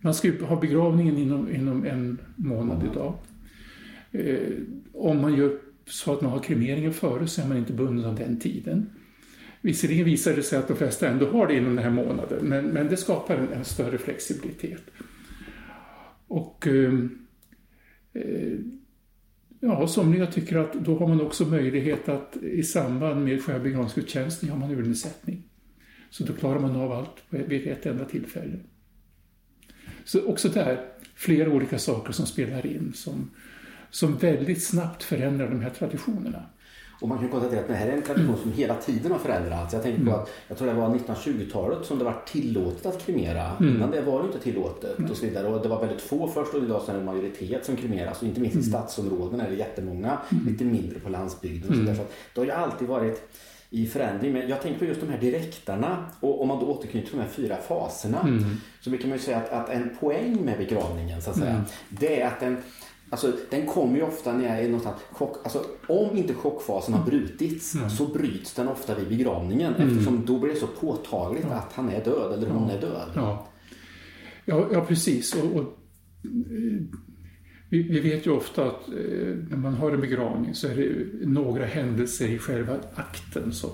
man 0.00 0.14
ska 0.14 0.28
ju 0.28 0.42
ha 0.42 0.60
begravningen 0.60 1.18
inom, 1.18 1.54
inom 1.54 1.84
en 1.84 2.18
månad 2.36 2.88
idag. 2.92 3.14
Eh, 4.14 4.52
om 4.92 5.20
man 5.20 5.36
gör 5.36 5.58
så 5.86 6.12
att 6.12 6.20
man 6.20 6.32
har 6.32 6.42
kremeringen 6.42 6.92
före 6.92 7.26
så 7.26 7.42
är 7.42 7.46
man 7.46 7.56
inte 7.56 7.72
bunden 7.72 8.04
av 8.04 8.14
den 8.16 8.38
tiden. 8.38 8.90
Visserligen 9.60 10.04
visar 10.04 10.36
det 10.36 10.42
sig 10.42 10.58
att 10.58 10.68
de 10.68 10.76
flesta 10.76 11.08
ändå 11.08 11.26
har 11.26 11.46
det 11.46 11.54
inom 11.54 11.74
den 11.74 11.84
här 11.84 11.90
månaden, 11.90 12.48
men, 12.48 12.66
men 12.66 12.88
det 12.88 12.96
skapar 12.96 13.36
en, 13.36 13.52
en 13.52 13.64
större 13.64 13.98
flexibilitet. 13.98 14.82
Och 16.28 16.66
ehm, 16.66 17.18
eh, 18.12 18.58
ja, 19.60 19.86
somliga 19.86 20.26
tycker 20.26 20.56
att 20.56 20.72
då 20.72 20.98
har 20.98 21.08
man 21.08 21.20
också 21.20 21.44
möjlighet 21.44 22.08
att 22.08 22.36
i 22.36 22.62
samband 22.62 23.24
med 23.24 23.42
själva 23.42 23.64
begravningsgudstjänsten 23.64 24.48
har 24.48 24.58
man 24.58 24.70
urnedsättning. 24.70 25.42
Så 26.10 26.24
då 26.24 26.32
klarar 26.32 26.60
man 26.60 26.76
av 26.76 26.92
allt 26.92 27.16
vid 27.28 27.66
ett 27.66 27.86
enda 27.86 28.04
tillfälle. 28.04 28.58
Så 30.04 30.26
också 30.26 30.48
där, 30.48 30.88
flera 31.14 31.50
olika 31.50 31.78
saker 31.78 32.12
som 32.12 32.26
spelar 32.26 32.66
in 32.66 32.92
som, 32.94 33.30
som 33.94 34.16
väldigt 34.16 34.64
snabbt 34.64 35.02
förändrar 35.02 35.48
de 35.48 35.60
här 35.60 35.70
traditionerna. 35.70 36.42
Och 37.00 37.08
man 37.08 37.18
kan 37.18 37.28
konstatera 37.28 37.60
att 37.60 37.68
det 37.68 37.74
här 37.74 37.86
är 37.86 37.92
en 37.92 38.02
tradition 38.02 38.36
som 38.42 38.52
hela 38.52 38.74
tiden 38.74 39.12
har 39.12 39.18
förändrats. 39.18 39.72
Jag 39.72 39.82
tänker 39.82 40.04
på 40.04 40.10
mm. 40.10 40.20
att 40.20 40.30
jag 40.48 40.58
tror 40.58 40.68
det 40.68 40.74
var 40.74 40.88
1920-talet 40.88 41.86
som 41.86 41.98
det 41.98 42.04
var 42.04 42.22
tillåtet 42.26 42.86
att 42.86 43.06
kremera. 43.06 43.56
Mm. 43.60 43.76
Innan 43.76 43.90
det 43.90 44.00
var 44.00 44.22
det 44.22 44.26
inte 44.26 44.38
tillåtet 44.38 44.98
mm. 44.98 45.10
och 45.10 45.16
så 45.16 45.26
vidare. 45.26 45.46
Och 45.46 45.62
det 45.62 45.68
var 45.68 45.80
väldigt 45.80 46.00
få 46.00 46.28
först 46.28 46.54
och 46.54 46.62
idag 46.62 46.82
så 46.82 46.90
är 46.90 46.94
det 46.94 47.00
en 47.00 47.06
majoritet 47.06 47.64
som 47.64 47.76
kremeras. 47.76 48.22
Och 48.22 48.28
inte 48.28 48.40
minst 48.40 48.54
mm. 48.54 48.66
i 48.66 48.68
stadsområden 48.68 49.40
är 49.40 49.50
det 49.50 49.56
jättemånga. 49.56 50.18
Mm. 50.32 50.46
Lite 50.46 50.64
mindre 50.64 51.00
på 51.00 51.08
landsbygden. 51.08 51.68
Och 51.68 51.76
så, 51.76 51.80
mm. 51.80 51.96
så 51.96 52.02
det 52.34 52.40
har 52.40 52.46
ju 52.46 52.52
alltid 52.52 52.88
varit 52.88 53.30
i 53.70 53.86
förändring. 53.86 54.32
Men 54.32 54.48
jag 54.48 54.62
tänker 54.62 54.78
på 54.78 54.84
just 54.84 55.00
de 55.00 55.08
här 55.08 55.20
direktarna 55.20 56.06
och 56.20 56.42
om 56.42 56.48
man 56.48 56.60
då 56.60 56.66
återknyter 56.66 57.08
till 57.08 57.16
de 57.16 57.22
här 57.22 57.30
fyra 57.30 57.56
faserna 57.56 58.20
mm. 58.20 58.44
så 58.80 58.90
brukar 58.90 59.08
man 59.08 59.18
ju 59.18 59.24
säga 59.24 59.36
att, 59.36 59.48
att, 59.48 59.68
en 59.68 59.96
poäng 60.00 60.44
med 60.44 60.58
begravningen 60.58 61.22
så 61.22 61.30
att 61.30 61.36
säga, 61.36 61.50
mm. 61.50 61.64
det 61.88 62.20
är 62.20 62.26
att 62.26 62.40
den 62.40 62.56
Alltså, 63.14 63.32
den 63.50 63.66
kommer 63.66 63.96
ju 63.96 64.02
ofta 64.02 64.32
när 64.32 64.44
jag 64.44 64.58
är 64.58 64.64
någonstans 64.64 64.96
chock, 65.12 65.36
alltså, 65.44 65.64
om 65.88 66.16
inte 66.16 66.34
chockfasen 66.34 66.94
har 66.94 67.06
brutits 67.06 67.74
mm. 67.74 67.90
så 67.90 68.06
bryts 68.06 68.54
den 68.54 68.68
ofta 68.68 68.94
vid 68.94 69.08
begravningen 69.08 69.74
mm. 69.74 69.88
eftersom 69.88 70.24
då 70.26 70.38
blir 70.38 70.52
det 70.52 70.60
så 70.60 70.66
påtagligt 70.66 71.46
ja. 71.50 71.54
att 71.54 71.72
han 71.72 71.88
är 71.88 72.04
död 72.04 72.32
eller 72.32 72.50
hon 72.50 72.70
är 72.70 72.80
död. 72.80 73.08
Ja, 73.14 73.46
ja, 74.44 74.68
ja 74.72 74.84
precis. 74.84 75.34
Och, 75.34 75.56
och 75.56 75.78
vi, 77.68 77.82
vi, 77.82 78.00
vet 78.00 78.26
ju 78.26 78.30
ofta 78.30 78.66
att 78.66 78.88
eh, 78.88 79.36
när 79.50 79.56
man 79.56 79.74
har 79.74 79.90
en 79.90 80.00
begravning 80.00 80.54
så 80.54 80.68
är 80.68 80.76
det 80.76 81.26
några 81.26 81.64
händelser 81.66 82.28
i 82.28 82.38
själva 82.38 82.76
akten. 82.94 83.52
Så, 83.52 83.66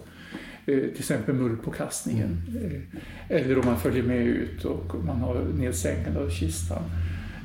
eh, 0.67 0.79
till 0.81 0.99
exempel 0.99 1.35
mullpåkastningen. 1.35 2.43
Eh, 2.63 3.37
eller 3.37 3.59
om 3.59 3.67
man 3.67 3.81
följer 3.81 4.03
med 4.03 4.27
ut 4.27 4.65
och 4.65 5.05
man 5.05 5.17
har 5.17 5.45
nedsänkande 5.59 6.21
av 6.21 6.31
kistan. 6.31 6.83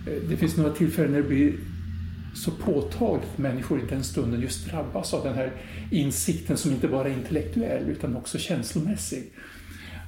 Eh, 0.07 0.29
det 0.29 0.37
finns 0.37 0.57
några 0.57 0.73
tillfällen 0.73 1.11
när 1.11 1.21
det 1.21 1.27
blir 1.27 1.53
så 2.35 2.51
påtagligt 2.51 3.29
att 3.33 3.37
människor 3.37 3.79
i 3.79 3.85
den 3.89 4.03
stunden 4.03 4.41
just 4.41 4.69
drabbas 4.69 5.13
av 5.13 5.23
den 5.23 5.33
här 5.33 5.51
insikten 5.91 6.57
som 6.57 6.71
inte 6.71 6.87
bara 6.87 7.09
är 7.09 7.13
intellektuell 7.13 7.89
utan 7.89 8.15
också 8.15 8.37
känslomässig 8.37 9.31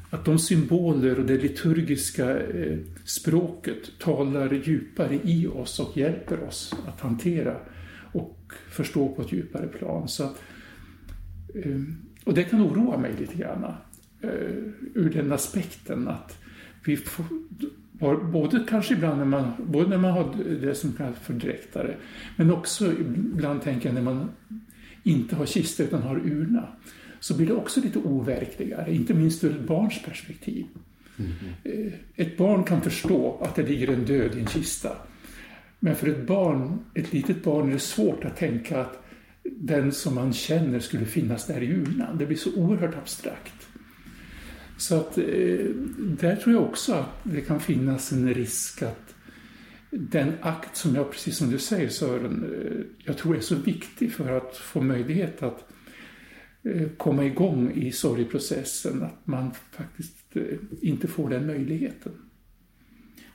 att 0.10 0.26
de 0.26 0.40
symboler 0.40 1.20
och 1.20 1.26
det 1.26 1.38
liturgiska 1.38 2.40
eh, 2.40 2.78
språket 3.04 4.00
talar 4.00 4.54
djupare 4.54 5.20
i 5.24 5.48
oss 5.48 5.80
och 5.80 5.98
hjälper 5.98 6.44
oss 6.44 6.76
att 6.88 7.00
hantera 7.00 7.58
och 8.12 8.54
förstå 8.70 9.16
på 9.16 9.22
ett 9.22 9.32
djupare 9.32 9.68
plan. 9.68 10.08
Så 10.08 10.24
att, 10.24 10.42
eh, 11.56 11.82
och 12.24 12.34
det 12.34 12.44
kan 12.44 12.62
oroa 12.62 12.98
mig 12.98 13.14
lite 13.20 13.36
grann 13.36 13.64
eh, 14.22 14.30
ur 14.94 15.10
den 15.14 15.32
aspekten 15.32 16.08
att 16.08 16.38
vi 16.86 16.98
får, 16.98 17.26
både 18.32 18.66
kanske 18.70 18.94
ibland 18.94 19.18
när 19.18 19.26
man, 19.26 19.52
både 19.66 19.90
när 19.90 19.98
man 19.98 20.12
har 20.12 20.36
det 20.62 20.76
som 20.76 20.94
kallas 20.94 21.20
för 21.20 21.34
dräktare, 21.34 21.96
men 22.36 22.52
också 22.52 22.92
ibland 22.92 23.62
tänker 23.62 23.90
jag 23.90 23.96
när 23.96 24.02
man 24.02 24.30
inte 25.04 25.36
har 25.36 25.46
kista 25.46 25.84
utan 25.84 26.02
har 26.02 26.18
urna 26.18 26.68
så 27.20 27.38
blir 27.38 27.48
det 27.48 27.54
också 27.54 27.82
lite 27.82 28.00
overkligare, 28.00 28.96
inte 28.96 29.14
minst 29.14 29.44
ur 29.44 29.52
ett 29.52 29.68
barns 29.68 30.02
perspektiv. 30.06 30.66
Mm. 31.18 31.92
Ett 32.16 32.38
barn 32.38 32.64
kan 32.64 32.82
förstå 32.82 33.38
att 33.42 33.56
det 33.56 33.64
ligger 33.64 33.94
en 33.94 34.06
död 34.06 34.36
i 34.36 34.40
en 34.40 34.48
kista. 34.48 34.92
Men 35.80 35.96
för 35.96 36.08
ett 36.08 36.28
barn, 36.28 36.80
ett 36.94 37.14
litet 37.14 37.44
barn 37.44 37.70
är 37.70 37.74
det 37.74 37.80
svårt 37.80 38.26
att 38.26 38.38
tänka 38.38 38.82
att 38.82 39.04
den 39.44 39.92
som 39.92 40.16
man 40.16 40.34
känner 40.34 40.80
skulle 40.80 41.06
finnas 41.06 41.48
där 41.48 41.64
i 41.64 41.72
urnan. 41.74 42.18
Det 42.18 42.26
blir 42.26 42.38
så 42.38 42.56
oerhört 42.56 42.96
abstrakt. 42.96 43.67
Så 44.78 44.96
att 44.96 45.18
eh, 45.18 45.24
där 45.98 46.36
tror 46.36 46.56
jag 46.56 46.64
också 46.64 46.94
att 46.94 47.20
det 47.24 47.42
kan 47.42 47.60
finnas 47.60 48.12
en 48.12 48.34
risk 48.34 48.82
att 48.82 49.16
den 49.90 50.34
akt 50.42 50.76
som 50.76 50.96
jag, 50.96 51.12
precis 51.12 51.38
som 51.38 51.52
du 51.52 51.60
säger 51.60 51.90
Sören, 51.90 52.44
eh, 52.44 52.86
jag 53.06 53.18
tror 53.18 53.36
är 53.36 53.40
så 53.40 53.56
viktig 53.56 54.14
för 54.14 54.38
att 54.38 54.58
få 54.58 54.82
möjlighet 54.82 55.44
att 55.44 55.66
eh, 56.64 56.88
komma 56.98 57.26
igång 57.26 57.72
i 57.72 57.92
sorgprocessen, 57.92 59.04
att 59.04 59.28
man 59.28 59.52
faktiskt 59.72 60.16
eh, 60.36 60.44
inte 60.82 61.08
får 61.08 61.30
den 61.30 61.48
möjligheten. 61.48 62.12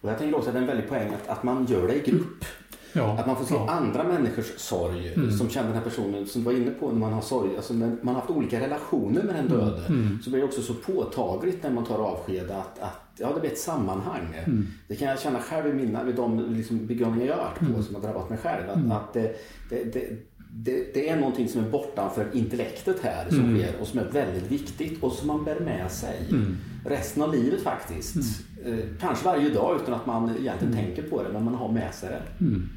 Och 0.00 0.10
jag 0.10 0.18
tänker 0.18 0.36
också 0.36 0.48
att 0.48 0.54
det 0.54 0.58
är 0.58 0.62
en 0.62 0.68
väldig 0.68 0.88
poäng 0.88 1.08
att, 1.14 1.28
att 1.28 1.42
man 1.42 1.66
gör 1.66 1.88
det 1.88 1.94
i 1.94 2.10
grupp. 2.10 2.44
Ja, 2.92 3.18
att 3.18 3.26
man 3.26 3.36
får 3.36 3.44
se 3.44 3.54
ja. 3.54 3.70
andra 3.70 4.04
människors 4.04 4.52
sorg 4.56 5.14
mm. 5.14 5.30
som 5.30 5.48
känner 5.48 5.68
den 5.68 5.76
här 5.76 5.84
personen 5.84 6.26
som 6.26 6.40
du 6.40 6.44
var 6.44 6.52
inne 6.52 6.70
på 6.70 6.88
när 6.88 6.98
man 6.98 7.12
har 7.12 7.20
sorg. 7.20 7.56
Alltså 7.56 7.74
när 7.74 7.96
man 8.02 8.14
har 8.14 8.20
haft 8.20 8.30
olika 8.30 8.60
relationer 8.60 9.22
med 9.22 9.34
den 9.34 9.46
mm. 9.46 9.58
döde 9.58 9.86
mm. 9.86 10.18
så 10.22 10.30
blir 10.30 10.40
det 10.40 10.46
också 10.46 10.62
så 10.62 10.74
påtagligt 10.74 11.62
när 11.62 11.70
man 11.70 11.84
tar 11.84 11.98
avsked 11.98 12.50
att, 12.50 12.78
att 12.78 13.12
ja, 13.16 13.32
det 13.34 13.40
blir 13.40 13.50
ett 13.50 13.58
sammanhang. 13.58 14.42
Mm. 14.44 14.66
Det 14.88 14.96
kan 14.96 15.08
jag 15.08 15.20
känna 15.20 15.40
själv 15.40 15.68
i 15.68 15.72
mina, 15.72 16.04
vid 16.04 16.14
de 16.14 16.54
liksom 16.54 16.86
begravningar 16.86 17.26
jag 17.26 17.36
har 17.36 17.44
varit 17.44 17.58
på 17.58 17.64
mm. 17.64 17.82
som 17.82 17.94
har 17.94 18.02
drabbat 18.02 18.30
mig 18.30 18.38
själv. 18.38 18.70
Att, 18.70 18.76
mm. 18.76 18.92
att 18.92 19.12
det, 19.12 19.36
det, 19.70 19.84
det, 19.92 20.08
det, 20.54 20.94
det, 20.94 21.08
är 21.08 21.16
någonting 21.16 21.48
som 21.48 21.64
är 21.64 21.70
bortanför 21.70 22.26
intellektet 22.32 22.96
här 23.02 23.28
som 23.28 23.38
mm. 23.38 23.58
sker 23.58 23.80
och 23.80 23.86
som 23.86 23.98
är 23.98 24.04
väldigt 24.04 24.50
viktigt 24.50 25.02
och 25.02 25.12
som 25.12 25.26
man 25.26 25.44
bär 25.44 25.60
med 25.60 25.90
sig 25.90 26.26
mm. 26.30 26.56
resten 26.86 27.22
av 27.22 27.34
livet 27.34 27.62
faktiskt. 27.62 28.14
Mm. 28.14 28.26
Eh, 28.66 28.78
kanske 29.00 29.24
varje 29.24 29.48
dag 29.48 29.80
utan 29.82 29.94
att 29.94 30.06
man 30.06 30.30
egentligen 30.30 30.74
mm. 30.74 30.84
tänker 30.84 31.02
på 31.02 31.22
det 31.22 31.28
men 31.32 31.44
man 31.44 31.54
har 31.54 31.72
med 31.72 31.94
sig 31.94 32.08
det. 32.08 32.44
Mm. 32.44 32.68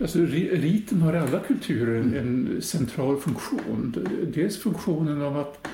Alltså, 0.00 0.18
riten 0.18 1.02
har 1.02 1.14
i 1.14 1.18
alla 1.18 1.38
kulturer 1.38 2.00
en, 2.00 2.14
en, 2.14 2.62
central 2.62 3.16
funktion. 3.16 4.06
Dels 4.34 4.58
funktionen 4.58 5.22
av 5.22 5.38
att, 5.38 5.68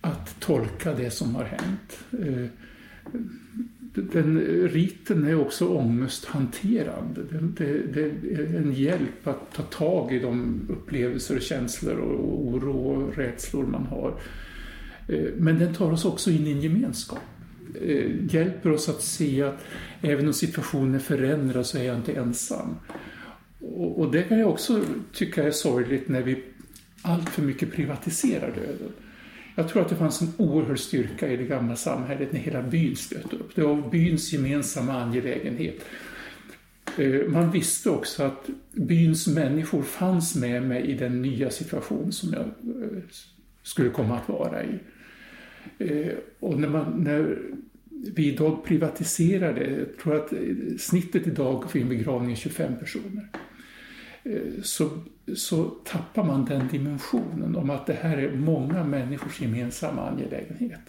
att 0.00 0.40
tolka 0.40 0.94
det 0.94 1.10
som 1.10 1.34
har 1.34 1.44
hänt. 1.44 1.98
Eh, 2.12 2.46
den 3.94 4.40
riten 4.68 5.26
är 5.26 5.40
också 5.40 5.68
ångesthanterande. 5.68 7.22
Det, 7.30 7.64
det, 7.64 7.78
det, 7.92 8.34
är 8.34 8.56
en 8.56 8.72
hjälp 8.72 9.26
att 9.26 9.54
ta 9.54 9.62
tag 9.62 10.12
i 10.12 10.18
de 10.18 10.60
upplevelser, 10.70 11.40
känslor 11.40 11.96
och 11.98 12.46
oro 12.46 12.72
och 12.72 13.16
rädslor 13.16 13.66
man 13.66 13.86
har. 13.86 14.20
Eh, 15.08 15.30
men 15.36 15.58
den 15.58 15.74
tar 15.74 15.92
oss 15.92 16.04
också 16.04 16.30
in 16.30 16.46
i 16.46 16.52
en 16.52 16.60
gemenskap. 16.60 17.18
Eh, 17.82 18.34
hjälper 18.34 18.72
oss 18.72 18.88
att 18.88 19.02
se 19.02 19.42
att 19.42 19.64
även 20.00 20.26
om 20.26 20.32
situationen 20.32 21.00
förändras 21.00 21.68
så 21.68 21.78
är 21.78 21.82
jag 21.82 21.96
inte 21.96 22.12
ensam. 22.12 22.76
Och 23.76 24.12
det 24.12 24.22
kan 24.22 24.38
jag 24.38 24.50
också 24.50 24.80
tycka 25.12 25.44
är 25.44 25.50
sorgligt 25.50 26.08
när 26.08 26.22
vi 26.22 26.44
allt 27.02 27.28
för 27.28 27.42
mycket 27.42 27.72
privatiserar 27.72 28.52
döden. 28.54 28.92
Jag 29.54 29.68
tror 29.68 29.82
att 29.82 29.88
det 29.88 29.96
fanns 29.96 30.22
en 30.22 30.32
oerhörd 30.36 30.78
styrka 30.78 31.28
i 31.28 31.36
det 31.36 31.44
gamla 31.44 31.76
samhället 31.76 32.32
när 32.32 32.40
hela 32.40 32.62
byn 32.62 32.96
stötte 32.96 33.36
upp. 33.36 33.54
Det 33.54 33.62
var 33.62 33.90
byns 33.90 34.32
gemensamma 34.32 34.92
angelägenhet. 35.02 35.84
Eh, 36.98 37.28
man 37.28 37.50
visste 37.50 37.90
också 37.90 38.22
att 38.22 38.48
byns 38.72 39.26
människor 39.26 39.82
fanns 39.82 40.34
med 40.34 40.62
mig 40.62 40.82
i 40.82 40.94
den 40.94 41.22
nya 41.22 41.50
situation 41.50 42.12
som 42.12 42.32
jag 42.32 42.42
eh, 42.42 43.02
skulle 43.62 43.90
komma 43.90 44.18
att 44.18 44.28
vara 44.28 44.64
i. 44.64 44.78
Eh, 45.78 46.12
och 46.40 46.60
när, 46.60 46.68
man, 46.68 47.04
när 47.04 47.38
vi 48.14 48.32
idag 48.32 48.64
privatiserar 48.64 49.54
det, 49.54 49.70
jag 49.70 49.98
tror 50.02 50.16
att 50.16 50.32
eh, 50.32 50.38
snittet 50.78 51.26
idag 51.26 51.70
för 51.70 51.78
en 51.78 51.88
begravning 51.88 52.32
är 52.32 52.36
25 52.36 52.76
personer, 52.76 53.28
eh, 54.22 54.62
så, 54.62 54.90
så 55.34 55.64
tappar 55.64 56.24
man 56.24 56.44
den 56.44 56.68
dimensionen 56.68 57.56
om 57.56 57.70
att 57.70 57.86
det 57.86 57.98
här 58.00 58.18
är 58.18 58.36
många 58.36 58.84
människors 58.84 59.40
gemensamma 59.40 60.08
angelägenhet. 60.10 60.80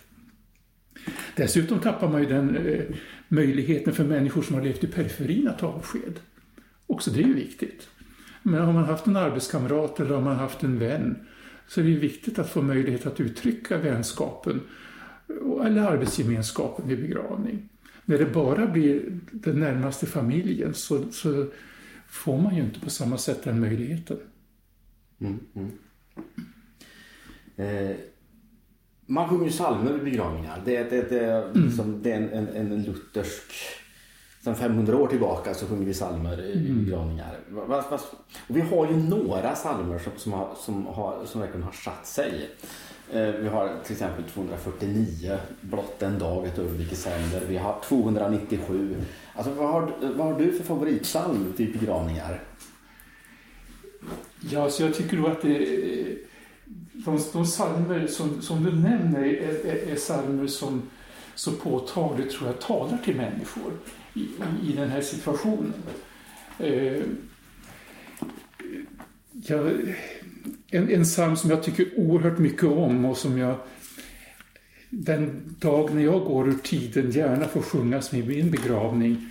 Dessutom 1.35 1.79
tappar 1.79 2.09
man 2.09 2.21
ju 2.21 2.27
den 2.27 2.57
eh, 2.57 2.83
möjligheten 3.27 3.93
för 3.93 4.03
människor 4.03 4.41
som 4.41 4.55
har 4.55 4.63
levt 4.63 4.83
i 4.83 4.87
periferin 4.87 5.47
att 5.47 5.59
ta 5.59 5.67
avsked. 5.67 6.19
Också 6.87 7.11
det 7.11 7.19
är 7.19 7.27
ju 7.27 7.33
viktigt. 7.33 7.89
Men 8.43 8.61
har 8.61 8.73
man 8.73 8.83
haft 8.83 9.07
en 9.07 9.15
arbetskamrat 9.15 9.99
eller 9.99 10.15
har 10.15 10.21
man 10.21 10.35
haft 10.35 10.63
en 10.63 10.79
vän 10.79 11.27
så 11.67 11.81
är 11.81 11.85
det 11.85 11.95
viktigt 11.95 12.39
att 12.39 12.49
få 12.49 12.61
möjlighet 12.61 13.05
att 13.05 13.19
uttrycka 13.19 13.77
vänskapen 13.77 14.61
eller 15.65 15.81
arbetsgemenskapen 15.81 16.87
vid 16.87 17.01
begravning. 17.01 17.69
När 18.05 18.17
det 18.17 18.25
bara 18.25 18.67
blir 18.67 19.19
den 19.31 19.59
närmaste 19.59 20.05
familjen 20.05 20.73
så, 20.73 21.11
så 21.11 21.47
får 22.07 22.41
man 22.41 22.55
ju 22.55 22.61
inte 22.61 22.79
på 22.79 22.89
samma 22.89 23.17
sätt 23.17 23.43
den 23.43 23.59
möjligheten. 23.59 24.17
Mm, 25.19 25.39
mm. 25.53 25.71
Eh, 27.55 27.95
man 29.05 29.29
sjunger 29.29 29.49
psalmer 29.49 29.93
vid 29.93 30.03
begravningar. 30.03 30.61
Det, 30.65 30.89
det, 30.89 31.09
det, 31.09 31.25
mm. 31.25 31.65
liksom, 31.65 32.03
det 32.03 32.11
är 32.11 32.21
en, 32.21 32.29
en, 32.29 32.71
en 32.71 32.83
luthersk 32.83 33.51
Sen 34.45 34.55
500 34.55 34.97
år 34.97 35.07
tillbaka 35.07 35.53
så 35.53 35.67
sjunger 35.67 35.85
vi 35.85 35.93
psalmer 35.93 36.41
i 36.41 36.69
mm. 36.69 36.85
begravningar. 36.85 37.39
Och 38.47 38.57
vi 38.57 38.61
har 38.61 38.87
ju 38.87 38.97
några 38.97 39.51
psalmer 39.51 39.99
som, 39.99 40.11
som, 40.17 40.33
har, 40.33 40.55
som, 40.55 40.85
har, 40.85 41.25
som 41.25 41.41
verkligen 41.41 41.63
har 41.63 41.71
satt 41.71 42.07
sig. 42.07 42.49
Eh, 43.11 43.27
vi 43.27 43.47
har 43.47 43.71
till 43.83 43.91
exempel 43.91 44.23
249, 44.23 45.37
Blott 45.61 46.01
en 46.01 46.19
dag, 46.19 46.45
ett 46.45 46.59
ögonblick 46.59 46.97
sänder. 46.97 47.41
Vi 47.47 47.57
har 47.57 47.79
297. 47.87 48.95
Alltså, 49.35 49.53
vad, 49.53 49.69
har, 49.69 49.91
vad 50.15 50.27
har 50.27 50.39
du 50.39 50.57
för 50.57 50.63
favoritpsalm 50.63 51.53
till 51.57 51.77
begravningar? 51.79 52.41
Ja, 54.51 54.69
så 54.69 54.83
jag 54.83 54.93
tycker 54.93 55.17
då 55.17 55.27
att 55.27 55.41
det, 55.41 55.57
de, 56.93 57.19
de 57.33 57.45
psalmer 57.45 58.07
som, 58.07 58.41
som 58.41 58.63
du 58.63 58.71
nämner 58.71 59.23
är, 59.23 59.65
är, 59.65 59.91
är 59.91 59.95
psalmer 59.95 60.47
som 60.47 60.81
så 61.35 61.51
påtagligt 61.51 62.31
tror 62.31 62.47
jag 62.47 62.61
talar 62.61 62.97
till 62.97 63.15
människor 63.15 63.71
i, 64.15 64.27
i 64.69 64.73
den 64.75 64.89
här 64.89 65.01
situationen. 65.01 65.73
Eh, 66.59 67.01
jag, 69.31 69.71
en, 70.71 70.89
en 70.89 71.03
psalm 71.03 71.35
som 71.35 71.49
jag 71.49 71.63
tycker 71.63 71.99
oerhört 71.99 72.37
mycket 72.37 72.63
om 72.63 73.05
och 73.05 73.17
som 73.17 73.37
jag 73.37 73.57
den 74.89 75.55
dag 75.59 75.95
när 75.95 76.03
jag 76.03 76.23
går 76.23 76.49
ur 76.49 76.57
tiden 76.63 77.11
gärna 77.11 77.47
får 77.47 77.61
sjungas 77.61 78.13
vid 78.13 78.27
min 78.27 78.51
begravning 78.51 79.29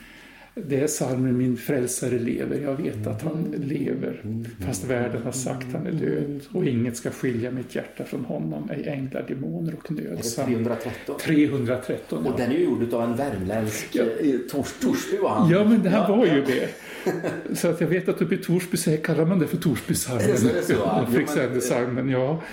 det 0.55 0.81
är 0.81 0.87
psalmen 0.87 1.39
Min 1.39 1.57
frälsare 1.57 2.19
lever, 2.19 2.61
jag 2.61 2.83
vet 2.83 3.07
att 3.07 3.23
han 3.23 3.55
lever 3.59 4.23
fast 4.67 4.85
världen 4.85 5.23
har 5.23 5.33
sagt 5.33 5.67
han 5.73 5.87
är 5.87 5.93
död 5.93 6.41
och 6.53 6.65
inget 6.65 6.97
ska 6.97 7.11
skilja 7.11 7.51
mitt 7.51 7.75
hjärta 7.75 8.05
från 8.05 8.25
honom, 8.25 8.71
ej 8.71 8.89
änglar, 8.89 9.25
demoner 9.29 9.75
och 9.75 9.91
nöd. 9.91 10.07
Är 10.07 10.17
det 10.17 10.23
313? 10.23 11.17
313, 11.21 12.23
ja. 12.25 12.31
Och 12.31 12.39
den 12.39 12.51
är 12.51 12.55
ju 12.55 12.65
gjord 12.65 12.95
av 12.95 13.03
en 13.03 13.17
värmländsk 13.17 13.89
ja. 13.93 14.03
Eh, 14.03 14.39
Tors, 14.51 14.73
Torsby 14.81 15.17
var 15.17 15.31
han. 15.31 15.51
Ja, 15.51 15.65
men 15.65 15.83
det 15.83 15.89
här 15.89 16.09
ja, 16.09 16.17
var 16.17 16.27
ju 16.27 16.45
det. 16.45 16.69
Så 17.57 17.69
att 17.69 17.81
jag 17.81 17.89
vet 17.89 18.09
att 18.09 18.23
uppe 18.23 18.35
i 18.35 18.39
Torsby 18.39 18.77
så 18.77 18.97
kallar 18.97 19.25
man 19.25 19.39
det 19.39 19.47
för 19.47 19.57
Torsbysalmen. 19.57 21.07
Fryksändesalmen, 21.13 22.09
ja. 22.09 22.43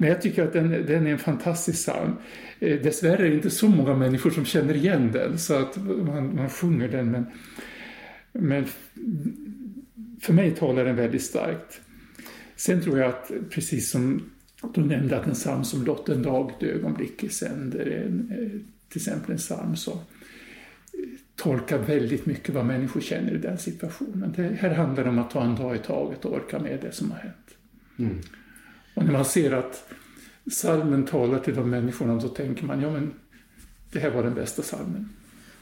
Men 0.00 0.08
jag 0.08 0.22
tycker 0.22 0.44
att 0.44 0.52
den, 0.52 0.70
den 0.70 1.06
är 1.06 1.10
en 1.10 1.18
fantastisk 1.18 1.78
psalm. 1.78 2.12
Eh, 2.60 2.80
dessvärre 2.82 3.26
är 3.26 3.30
det 3.30 3.34
inte 3.34 3.50
så 3.50 3.68
många 3.68 3.94
människor 3.94 4.30
som 4.30 4.44
känner 4.44 4.76
igen 4.76 5.12
den 5.12 5.38
så 5.38 5.54
att 5.54 5.76
man, 5.86 6.36
man 6.36 6.50
sjunger 6.50 6.88
den. 6.88 7.10
Men, 7.10 7.26
men 8.32 8.64
för 10.20 10.32
mig 10.32 10.50
talar 10.50 10.84
den 10.84 10.96
väldigt 10.96 11.22
starkt. 11.22 11.80
Sen 12.56 12.82
tror 12.82 12.98
jag 12.98 13.08
att, 13.08 13.30
precis 13.50 13.90
som 13.90 14.30
du 14.74 14.80
nämnde, 14.80 15.20
att 15.20 15.26
en 15.26 15.34
psalm 15.34 15.64
som 15.64 15.84
låt 15.84 16.08
en 16.08 16.22
dag, 16.22 16.50
ett 16.50 16.62
ögonblick 16.62 17.24
i 17.24 17.28
sänder, 17.28 18.04
eh, 18.04 18.60
till 18.88 19.00
exempel 19.00 19.30
en 19.30 19.38
psalm 19.38 19.76
som 19.76 19.98
eh, 19.98 20.00
tolkar 21.36 21.78
väldigt 21.78 22.26
mycket 22.26 22.54
vad 22.54 22.66
människor 22.66 23.00
känner 23.00 23.34
i 23.34 23.38
den 23.38 23.58
situationen. 23.58 24.32
Det 24.36 24.42
här 24.42 24.74
handlar 24.74 25.04
om 25.08 25.18
att 25.18 25.30
ta 25.30 25.44
en 25.44 25.56
dag 25.56 25.76
i 25.76 25.78
taget 25.78 26.24
och 26.24 26.34
orka 26.34 26.58
med 26.58 26.78
det 26.82 26.92
som 26.92 27.10
har 27.10 27.18
hänt. 27.18 27.56
Mm. 27.98 28.20
Och 29.00 29.06
när 29.06 29.12
man 29.12 29.24
ser 29.24 29.52
att 29.52 29.92
salmen 30.50 31.06
talar 31.06 31.38
till 31.38 31.54
de 31.54 31.70
människorna 31.70 32.20
så 32.20 32.28
tänker 32.28 32.64
man, 32.64 32.80
ja 32.80 32.90
men 32.90 33.14
det 33.92 33.98
här 33.98 34.10
var 34.10 34.22
den 34.22 34.34
bästa 34.34 34.62
salmen. 34.62 35.08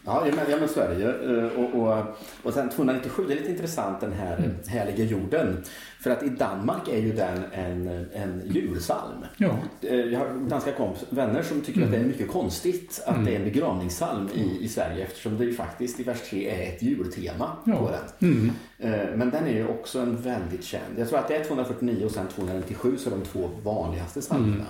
Ja, 0.08 0.26
ja 0.26 0.32
men, 0.36 0.50
ja, 0.50 0.56
men 0.60 0.68
så 0.68 0.80
är 0.80 0.88
det 0.88 0.94
ju. 0.94 1.46
Och, 1.50 1.74
och, 1.74 2.04
och 2.42 2.54
sen 2.54 2.70
297, 2.70 3.24
det 3.26 3.32
är 3.32 3.36
lite 3.36 3.50
intressant 3.50 4.00
den 4.00 4.12
här 4.12 4.36
mm. 4.36 4.50
härliga 4.66 5.04
jorden. 5.04 5.64
För 6.00 6.10
att 6.10 6.22
i 6.22 6.28
Danmark 6.28 6.88
är 6.88 6.98
ju 6.98 7.12
den 7.12 7.44
en, 7.52 8.06
en 8.14 8.42
julsalm. 8.44 9.24
Ja. 9.36 9.58
Eh, 9.80 9.94
jag 9.94 10.18
har 10.18 10.48
danska 10.48 10.72
komp 10.72 10.96
vänner 11.10 11.42
som 11.42 11.60
tycker 11.60 11.80
mm. 11.80 11.84
att 11.84 11.90
det 11.90 11.96
är 11.96 12.00
mm. 12.00 12.12
mycket 12.12 12.30
konstigt 12.30 13.02
att 13.06 13.14
mm. 13.14 13.24
det 13.24 13.32
är 13.32 13.36
en 13.36 13.44
begravningssalm 13.44 14.28
i, 14.34 14.64
i 14.64 14.68
Sverige 14.68 15.04
eftersom 15.04 15.38
det 15.38 15.44
ju 15.44 15.54
faktiskt 15.54 16.00
i 16.00 16.02
vers 16.02 16.20
3 16.30 16.50
är 16.50 16.74
ett 16.74 16.82
jultema 16.82 17.56
ja. 17.64 17.76
på 17.76 17.90
den. 17.90 18.30
Mm. 18.30 18.52
Eh, 18.78 19.16
men 19.16 19.30
den 19.30 19.46
är 19.46 19.52
ju 19.52 19.68
också 19.68 19.98
en 19.98 20.16
väldigt 20.16 20.64
känd. 20.64 20.98
Jag 20.98 21.08
tror 21.08 21.18
att 21.18 21.28
det 21.28 21.36
är 21.36 21.44
249 21.44 22.04
och 22.04 22.10
sen 22.10 22.26
297 22.28 22.96
så 22.98 23.10
är 23.10 23.14
de 23.14 23.22
två 23.24 23.50
vanligaste 23.64 24.20
psalmerna. 24.20 24.66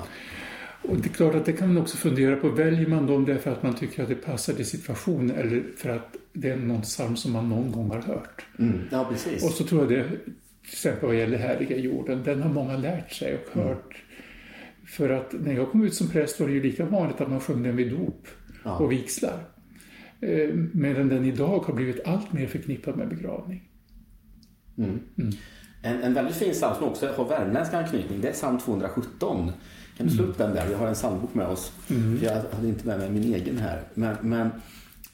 Mm. 0.84 0.96
Och 0.96 1.02
det 1.02 1.08
är 1.08 1.12
klart 1.12 1.34
att 1.34 1.44
det 1.44 1.52
kan 1.52 1.68
man 1.68 1.82
också 1.82 1.96
fundera 1.96 2.36
på. 2.36 2.48
Väljer 2.48 2.86
man 2.86 3.06
dem 3.06 3.24
därför 3.24 3.52
att 3.52 3.62
man 3.62 3.74
tycker 3.74 4.02
att 4.02 4.08
det 4.08 4.14
passar 4.14 4.52
till 4.52 4.66
situationen 4.66 5.36
eller 5.36 5.62
för 5.76 5.88
att 5.88 6.16
det 6.32 6.50
är 6.50 6.56
någon 6.56 6.82
psalm 6.82 7.16
som 7.16 7.32
man 7.32 7.48
någon 7.48 7.72
gång 7.72 7.90
har 7.90 8.02
hört? 8.02 8.46
Mm. 8.58 8.80
Ja, 8.90 9.06
precis. 9.10 9.44
Och 9.44 9.50
så 9.50 9.64
tror 9.64 9.80
jag 9.80 9.90
det, 9.90 10.08
till 10.08 10.72
exempel 10.72 11.06
vad 11.06 11.16
gäller 11.16 11.38
Härliga 11.38 11.76
jorden, 11.76 12.22
den 12.24 12.42
har 12.42 12.50
många 12.50 12.76
lärt 12.76 13.12
sig 13.12 13.34
och 13.34 13.56
mm. 13.56 13.68
hört. 13.68 13.84
Mm. 13.84 14.26
För 14.86 15.10
att 15.10 15.32
när 15.32 15.54
jag 15.54 15.70
kom 15.70 15.84
ut 15.84 15.94
som 15.94 16.08
präst 16.08 16.40
var 16.40 16.46
det 16.46 16.52
ju 16.52 16.62
lika 16.62 16.84
vanligt 16.84 17.20
att 17.20 17.30
man 17.30 17.40
sjöng 17.40 17.62
den 17.62 17.76
vid 17.76 17.90
dop 17.90 18.28
ja. 18.64 18.78
och 18.78 18.92
vigslar. 18.92 19.44
Eh, 20.20 20.54
medan 20.72 21.08
den 21.08 21.24
idag 21.24 21.58
har 21.58 21.74
blivit 21.74 22.06
allt 22.06 22.32
mer 22.32 22.46
förknippad 22.46 22.96
med 22.96 23.08
begravning. 23.08 23.68
Mm. 24.78 25.00
En, 25.82 26.02
en 26.02 26.14
väldigt 26.14 26.36
fin 26.36 26.52
psalm 26.52 26.76
som 26.76 26.88
också 26.88 27.08
har 27.16 27.24
värmländsk 27.24 27.74
anknytning, 27.74 28.20
det 28.20 28.28
är 28.28 28.32
psalm 28.32 28.58
217. 28.58 29.52
Kan 29.96 30.06
du 30.06 30.12
slå 30.12 30.24
upp 30.24 30.38
den 30.38 30.54
där? 30.54 30.66
Vi 30.68 30.74
har 30.74 30.86
en 30.86 30.94
psalmbok 30.94 31.34
med 31.34 31.46
oss. 31.46 31.72
Mm. 31.90 32.20
Jag 32.22 32.32
hade 32.32 32.68
inte 32.68 32.86
med 32.86 32.98
mig 32.98 33.10
min 33.10 33.34
egen 33.34 33.58
här. 33.58 33.82
Men, 33.94 34.16
men 34.20 34.50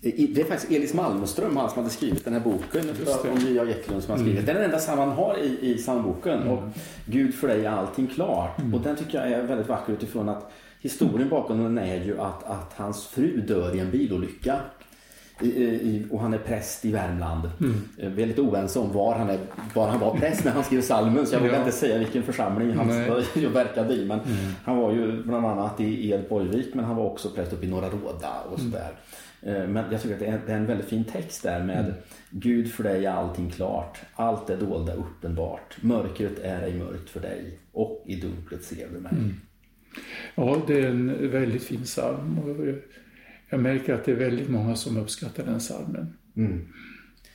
det 0.00 0.40
är 0.40 0.44
faktiskt 0.44 0.72
Elis 0.72 0.94
Malmström, 0.94 1.56
han 1.56 1.70
som 1.70 1.78
hade 1.78 1.94
skrivit 1.94 2.24
den 2.24 2.32
här 2.32 2.40
boken 2.40 2.90
om 3.32 3.38
J.A. 3.38 3.66
Eklund 3.66 4.02
som 4.02 4.10
har 4.10 4.18
skrivit. 4.18 4.38
Mm. 4.38 4.46
Den 4.46 4.56
är 4.56 4.60
den 4.60 4.70
enda 4.70 4.78
psalm 4.78 4.98
han 4.98 5.10
har 5.10 5.38
i, 5.38 5.70
i 5.70 5.76
psalmboken. 5.76 6.42
Mm. 6.42 6.48
Och 6.48 6.62
Gud 7.06 7.34
för 7.34 7.48
dig 7.48 7.64
är 7.64 7.70
allting 7.70 8.06
klart. 8.06 8.58
Mm. 8.58 8.74
Och 8.74 8.80
den 8.80 8.96
tycker 8.96 9.18
jag 9.18 9.32
är 9.32 9.42
väldigt 9.42 9.68
vacker 9.68 9.92
utifrån 9.92 10.28
att 10.28 10.52
historien 10.80 11.28
bakom 11.28 11.62
den 11.62 11.78
är 11.78 12.04
ju 12.04 12.20
att, 12.20 12.44
att 12.44 12.72
hans 12.76 13.06
fru 13.06 13.40
dör 13.40 13.76
i 13.76 13.78
en 13.78 13.90
bilolycka 13.90 14.60
i, 15.40 15.48
i, 15.48 16.06
och 16.10 16.20
han 16.20 16.34
är 16.34 16.38
präst 16.38 16.84
i 16.84 16.92
Värmland. 16.92 17.50
Mm. 17.60 17.82
Eh, 17.98 18.10
vi 18.10 18.22
är 18.22 18.26
lite 18.26 18.40
oense 18.40 18.78
om 18.78 18.92
var 18.92 19.14
han, 19.14 19.30
är, 19.30 19.38
var 19.74 19.88
han 19.88 20.00
var 20.00 20.14
präst 20.14 20.44
när 20.44 20.52
han 20.52 20.64
skrev 20.64 20.82
salmen 20.82 21.26
så 21.26 21.34
jag 21.34 21.40
vågar 21.40 21.54
ja. 21.54 21.58
inte 21.58 21.72
säga 21.72 21.98
vilken 21.98 22.22
församling 22.22 22.76
han 22.76 22.88
Nej. 22.88 23.46
verkade 23.52 23.94
i. 23.94 24.04
Men 24.04 24.20
mm. 24.20 24.52
Han 24.64 24.76
var 24.76 24.92
ju 24.92 25.22
bland 25.22 25.46
annat 25.46 25.80
i 25.80 26.10
Edborgvik 26.10 26.74
men 26.74 26.84
han 26.84 26.96
var 26.96 27.04
också 27.04 27.30
präst 27.30 27.52
uppe 27.52 27.66
i 27.66 27.68
Norra 27.68 27.88
Råda 27.88 28.40
och 28.50 28.58
mm. 28.58 28.72
sådär. 28.72 28.90
Mm. 29.42 29.72
Men 29.72 29.84
jag 29.92 30.02
tycker 30.02 30.14
att 30.14 30.20
det 30.20 30.26
är, 30.26 30.40
det 30.46 30.52
är, 30.52 30.56
en 30.56 30.66
väldigt 30.66 30.88
fin 30.88 31.04
text 31.04 31.42
där 31.42 31.62
med 31.62 31.78
mm. 31.78 31.92
Gud 32.30 32.72
för 32.72 32.84
dig 32.84 33.06
är 33.06 33.12
allting 33.12 33.50
klart. 33.50 33.98
Allt 34.14 34.50
är 34.50 34.56
dolda 34.56 34.94
uppenbart. 34.94 35.76
Mörkret 35.80 36.38
är 36.38 36.62
ej 36.62 36.74
mörkt 36.74 37.10
för 37.10 37.20
dig 37.20 37.58
och 37.72 38.04
i 38.06 38.16
dunklet 38.16 38.64
ser 38.64 38.88
du 38.94 39.00
mig. 39.00 39.12
Mm. 39.12 39.34
Ja, 40.34 40.62
det 40.66 40.80
är 40.80 40.86
en 40.86 41.30
väldigt 41.30 41.62
fin 41.62 41.82
psalm 41.82 42.40
jag 43.50 43.60
märker 43.60 43.94
att 43.94 44.04
det 44.04 44.12
är 44.12 44.16
väldigt 44.16 44.48
många 44.48 44.76
som 44.76 44.96
uppskattar 44.96 45.44
den 45.44 45.60
salmen. 45.60 46.16
Mm. 46.36 46.68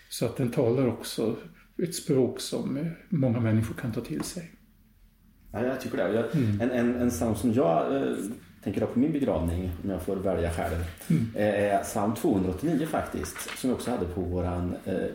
Så 0.09 0.25
att 0.25 0.37
den 0.37 0.51
talar 0.51 0.87
också 0.87 1.37
ett 1.83 1.95
språk 1.95 2.39
som 2.39 2.89
många 3.09 3.39
människor 3.39 3.75
kan 3.75 3.91
ta 3.91 4.01
till 4.01 4.23
sig. 4.23 4.51
Ja, 5.51 5.65
jag 5.65 5.81
tycker 5.81 5.97
det. 5.97 6.13
Jag, 6.13 6.35
mm. 6.35 6.61
En, 6.61 6.71
en, 6.71 6.95
en 6.95 7.09
psalm 7.09 7.35
som 7.35 7.53
jag 7.53 7.95
eh, 7.95 8.15
tänker 8.63 8.81
ha 8.81 8.87
på 8.87 8.99
min 8.99 9.11
begravning, 9.11 9.71
om 9.83 9.89
jag 9.89 10.01
får 10.01 10.15
välja 10.15 10.51
själv, 10.51 10.75
mm. 11.07 11.27
är 11.35 11.83
psalm 11.83 12.15
289 12.15 12.87
faktiskt. 12.87 13.57
Som 13.57 13.69
vi 13.69 13.75
också 13.75 13.91
hade 13.91 14.05
på 14.05 14.21
våran, 14.21 14.75
eh, 14.85 15.05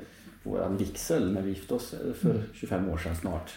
våran 0.42 0.76
vigsel 0.76 1.32
när 1.32 1.42
vi 1.42 1.49
gifte 1.49 1.74
oss 1.74 1.95
eh, 1.95 2.12
för 2.12 2.42
25 2.53 2.78
mm. 2.78 2.90
år 2.90 2.99
sedan 2.99 3.16
snart. 3.16 3.51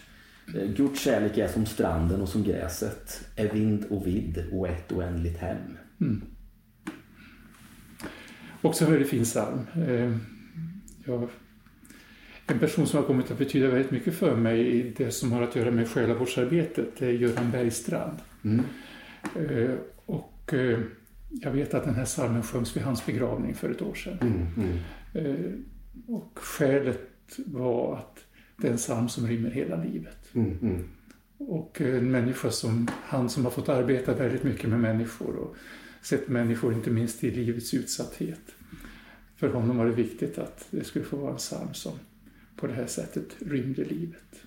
Eh, 0.55 0.67
Guds 0.67 1.01
kärlek 1.01 1.37
är 1.37 1.47
som 1.47 1.65
stranden 1.65 2.21
och 2.21 2.29
som 2.29 2.43
gräset, 2.43 3.25
är 3.35 3.49
vind 3.49 3.85
och 3.89 4.07
vidd 4.07 4.43
och 4.51 4.67
ett 4.67 4.91
oändligt 4.91 5.37
hem. 5.37 5.77
Mm. 6.01 6.21
Också 8.61 8.85
en 8.85 8.91
väldigt 8.91 9.09
fin 9.09 9.23
psalm. 9.23 9.59
Eh, 9.87 10.17
jag, 11.05 11.29
en 12.47 12.59
person 12.59 12.87
som 12.87 12.99
har 12.99 13.07
kommit 13.07 13.31
att 13.31 13.37
betyda 13.37 13.67
väldigt 13.67 13.91
mycket 13.91 14.15
för 14.15 14.35
mig 14.35 14.67
i 14.67 14.93
det 14.97 15.11
som 15.11 15.31
har 15.31 15.41
att 15.41 15.55
göra 15.55 15.71
med 15.71 15.89
själavårdsarbetet 15.89 17.01
är 17.01 17.09
Göran 17.09 17.51
Bergstrand. 17.51 18.17
Mm. 18.43 18.65
Eh, 19.35 19.75
och 20.05 20.53
eh, 20.53 20.79
jag 21.29 21.51
vet 21.51 21.73
att 21.73 21.83
den 21.83 21.95
här 21.95 22.05
psalmen 22.05 22.43
sjöngs 22.43 22.77
vid 22.77 22.83
hans 22.83 23.05
begravning 23.05 23.55
för 23.55 23.69
ett 23.69 23.81
år 23.81 23.95
sedan. 23.95 24.17
Mm, 24.21 24.77
mm. 25.15 25.65
Och 26.07 26.39
skälet 26.39 27.39
var 27.45 27.95
att 27.97 28.25
det 28.57 28.67
är 28.67 28.71
en 28.71 28.77
psalm 28.77 29.09
som 29.09 29.27
rymmer 29.27 29.49
hela 29.49 29.83
livet. 29.83 30.35
Mm, 30.35 30.57
mm. 30.61 30.83
Och 31.37 31.81
en 31.81 32.11
människa 32.11 32.51
som 32.51 32.87
han 33.03 33.29
som 33.29 33.43
har 33.43 33.51
fått 33.51 33.69
arbeta 33.69 34.13
väldigt 34.13 34.43
mycket 34.43 34.69
med 34.69 34.79
människor 34.79 35.35
och 35.35 35.55
sett 36.07 36.27
människor 36.27 36.73
inte 36.73 36.89
minst 36.89 37.23
i 37.23 37.31
livets 37.31 37.73
utsatthet. 37.73 38.55
För 39.35 39.49
honom 39.49 39.77
var 39.77 39.85
det 39.85 39.91
viktigt 39.91 40.37
att 40.37 40.67
det 40.71 40.83
skulle 40.83 41.05
få 41.05 41.17
vara 41.17 41.31
en 41.31 41.37
psalm 41.37 41.73
som 41.73 41.91
på 42.55 42.67
det 42.67 42.73
här 42.73 42.87
sättet 42.87 43.25
rymde 43.39 43.83
livet. 43.83 44.41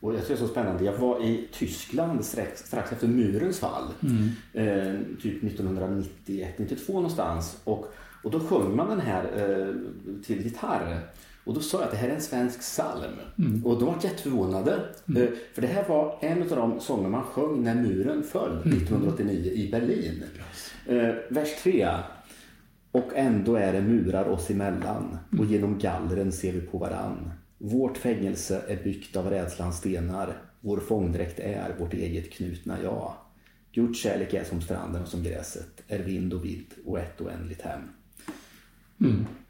Och 0.00 0.14
jag 0.14 0.20
tycker 0.20 0.34
det 0.34 0.40
är 0.40 0.46
så 0.46 0.52
spännande. 0.52 0.84
Jag 0.84 0.98
var 0.98 1.24
i 1.24 1.48
Tyskland 1.52 2.24
strax, 2.24 2.66
strax 2.66 2.92
efter 2.92 3.08
murens 3.08 3.58
fall. 3.58 3.84
Mm. 4.02 4.28
Eh, 4.52 5.00
typ 5.22 5.42
1991-92 5.42 6.92
någonstans. 6.92 7.56
Och, 7.64 7.92
och 8.22 8.30
då 8.30 8.40
sjöng 8.40 8.76
man 8.76 8.88
den 8.88 9.00
här 9.00 9.24
eh, 9.24 9.74
till 10.22 10.44
gitarr. 10.44 11.00
Och 11.44 11.54
då 11.54 11.60
sa 11.60 11.78
jag 11.78 11.84
att 11.84 11.90
det 11.90 11.96
här 11.96 12.08
är 12.08 12.14
en 12.14 12.20
svensk 12.20 12.60
psalm. 12.60 13.12
Mm. 13.38 13.66
Och 13.66 13.78
de 13.78 13.84
var 13.84 13.94
jätteförvånade. 14.02 14.72
Eh, 15.16 15.28
för 15.54 15.62
det 15.62 15.66
här 15.66 15.88
var 15.88 16.18
en 16.20 16.42
av 16.42 16.48
de 16.48 16.80
sånger 16.80 17.08
man 17.08 17.22
sjöng 17.24 17.62
när 17.62 17.74
muren 17.74 18.22
föll 18.22 18.62
Mm. 18.64 18.78
1989 18.78 19.52
i 19.52 19.70
Berlin. 19.70 20.24
Eh, 20.86 21.14
vers 21.28 21.48
3. 21.62 21.88
Och 22.92 23.10
ändå 23.14 23.56
är 23.56 23.72
det 23.72 23.80
murar 23.80 24.28
oss 24.28 24.50
emellan 24.50 25.18
och 25.38 25.44
genom 25.44 25.78
gallren 25.78 26.32
ser 26.32 26.52
vi 26.52 26.60
på 26.60 26.78
varann. 26.78 27.30
Vårt 27.58 27.98
fängelse 27.98 28.62
är 28.68 28.84
byggt 28.84 29.16
av 29.16 29.30
rädslans 29.30 29.76
stenar. 29.78 30.36
Vår 30.60 30.78
fångdräkt 30.78 31.38
är 31.38 31.74
vårt 31.78 31.94
eget 31.94 32.32
knutna 32.32 32.76
ja. 32.82 33.16
Guds 33.72 33.98
kärlek 34.00 34.34
är 34.34 34.44
som 34.44 34.60
stranden 34.60 35.02
och 35.02 35.08
som 35.08 35.22
gräset, 35.22 35.82
är 35.88 35.98
vind 35.98 36.34
och 36.34 36.44
vidd 36.44 36.66
och 36.86 36.98
ett 36.98 37.20
oändligt 37.20 37.62
hem. 37.62 37.80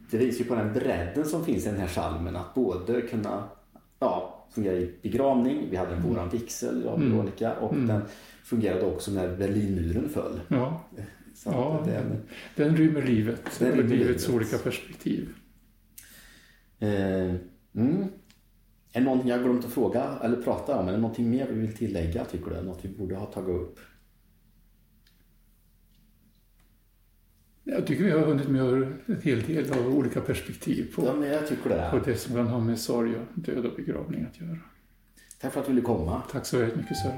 Mm. 0.04 0.10
Det 0.10 0.18
visar 0.18 0.38
ju 0.44 0.48
på 0.48 0.54
den 0.54 0.72
bredden 0.72 1.24
som 1.24 1.44
finns 1.44 1.66
i 1.66 1.68
den 1.68 1.80
här 1.80 1.88
salmen 1.88 2.36
att 2.36 2.54
både 2.54 3.00
kunna 3.02 3.48
ja, 3.98 4.46
fungera 4.54 4.74
i 4.76 4.94
begravning, 5.02 5.66
vi 5.70 5.76
hade 5.76 5.94
en 5.94 6.02
våran 6.02 6.28
vigsel, 6.28 6.82
jag 6.84 6.94
och 6.94 7.02
Veronica, 7.02 7.54
och 7.54 7.74
den 7.74 8.02
fungerade 8.44 8.84
också 8.86 9.10
när 9.10 9.36
Berlinmuren 9.36 10.08
föll. 10.08 10.40
Ja, 10.48 10.84
Så 11.34 11.50
ja 11.50 11.82
det, 11.86 12.02
den 12.62 12.76
rymmer 12.76 13.02
livet 13.02 13.40
Den 13.58 13.72
rymmer 13.72 13.82
livets 13.96 14.28
livet. 14.28 14.42
olika 14.42 14.58
perspektiv. 14.58 15.28
Eh, 16.78 17.34
mm. 17.74 18.04
Är 18.92 19.00
det 19.00 19.04
någonting 19.04 19.28
jag 19.30 19.42
glömt 19.42 19.64
att 19.64 19.72
fråga 19.72 20.04
eller 20.22 20.42
prata 20.42 20.78
om? 20.78 20.88
Är 20.88 20.92
det 20.92 20.98
någonting 20.98 21.30
mer 21.30 21.46
vi 21.50 21.60
vill 21.60 21.76
tillägga 21.76 22.24
tycker 22.24 22.50
du? 22.50 22.62
Något 22.62 22.84
vi 22.84 22.88
borde 22.88 23.16
ha 23.16 23.26
tagit 23.26 23.48
upp? 23.60 23.78
Jag 27.64 27.86
tycker 27.86 28.04
vi 28.04 28.10
har 28.10 28.18
hunnit 28.18 28.48
med 28.48 28.60
en 28.62 29.20
hel 29.22 29.42
del 29.42 29.72
av 29.72 29.96
olika 29.96 30.20
perspektiv 30.20 30.86
Ja, 30.96 31.02
på, 31.12 31.18
men 31.18 31.28
jag 31.28 31.48
tycker 31.48 31.70
det. 31.70 31.88
på 31.90 31.98
det 31.98 32.16
som 32.16 32.34
kan 32.34 32.46
ha 32.46 32.60
med 32.60 32.78
sorg 32.78 33.12
död 33.34 33.66
och 33.66 33.76
begravning 33.76 34.26
att 34.32 34.40
göra. 34.40 34.58
Tack 35.40 35.52
för 35.52 35.60
att 35.60 35.66
du 35.66 35.72
ville 35.72 35.86
komma. 35.86 36.22
Tack 36.32 36.46
så 36.46 36.58
väldigt 36.58 36.76
mycket 36.76 36.96
Sören. 36.96 37.16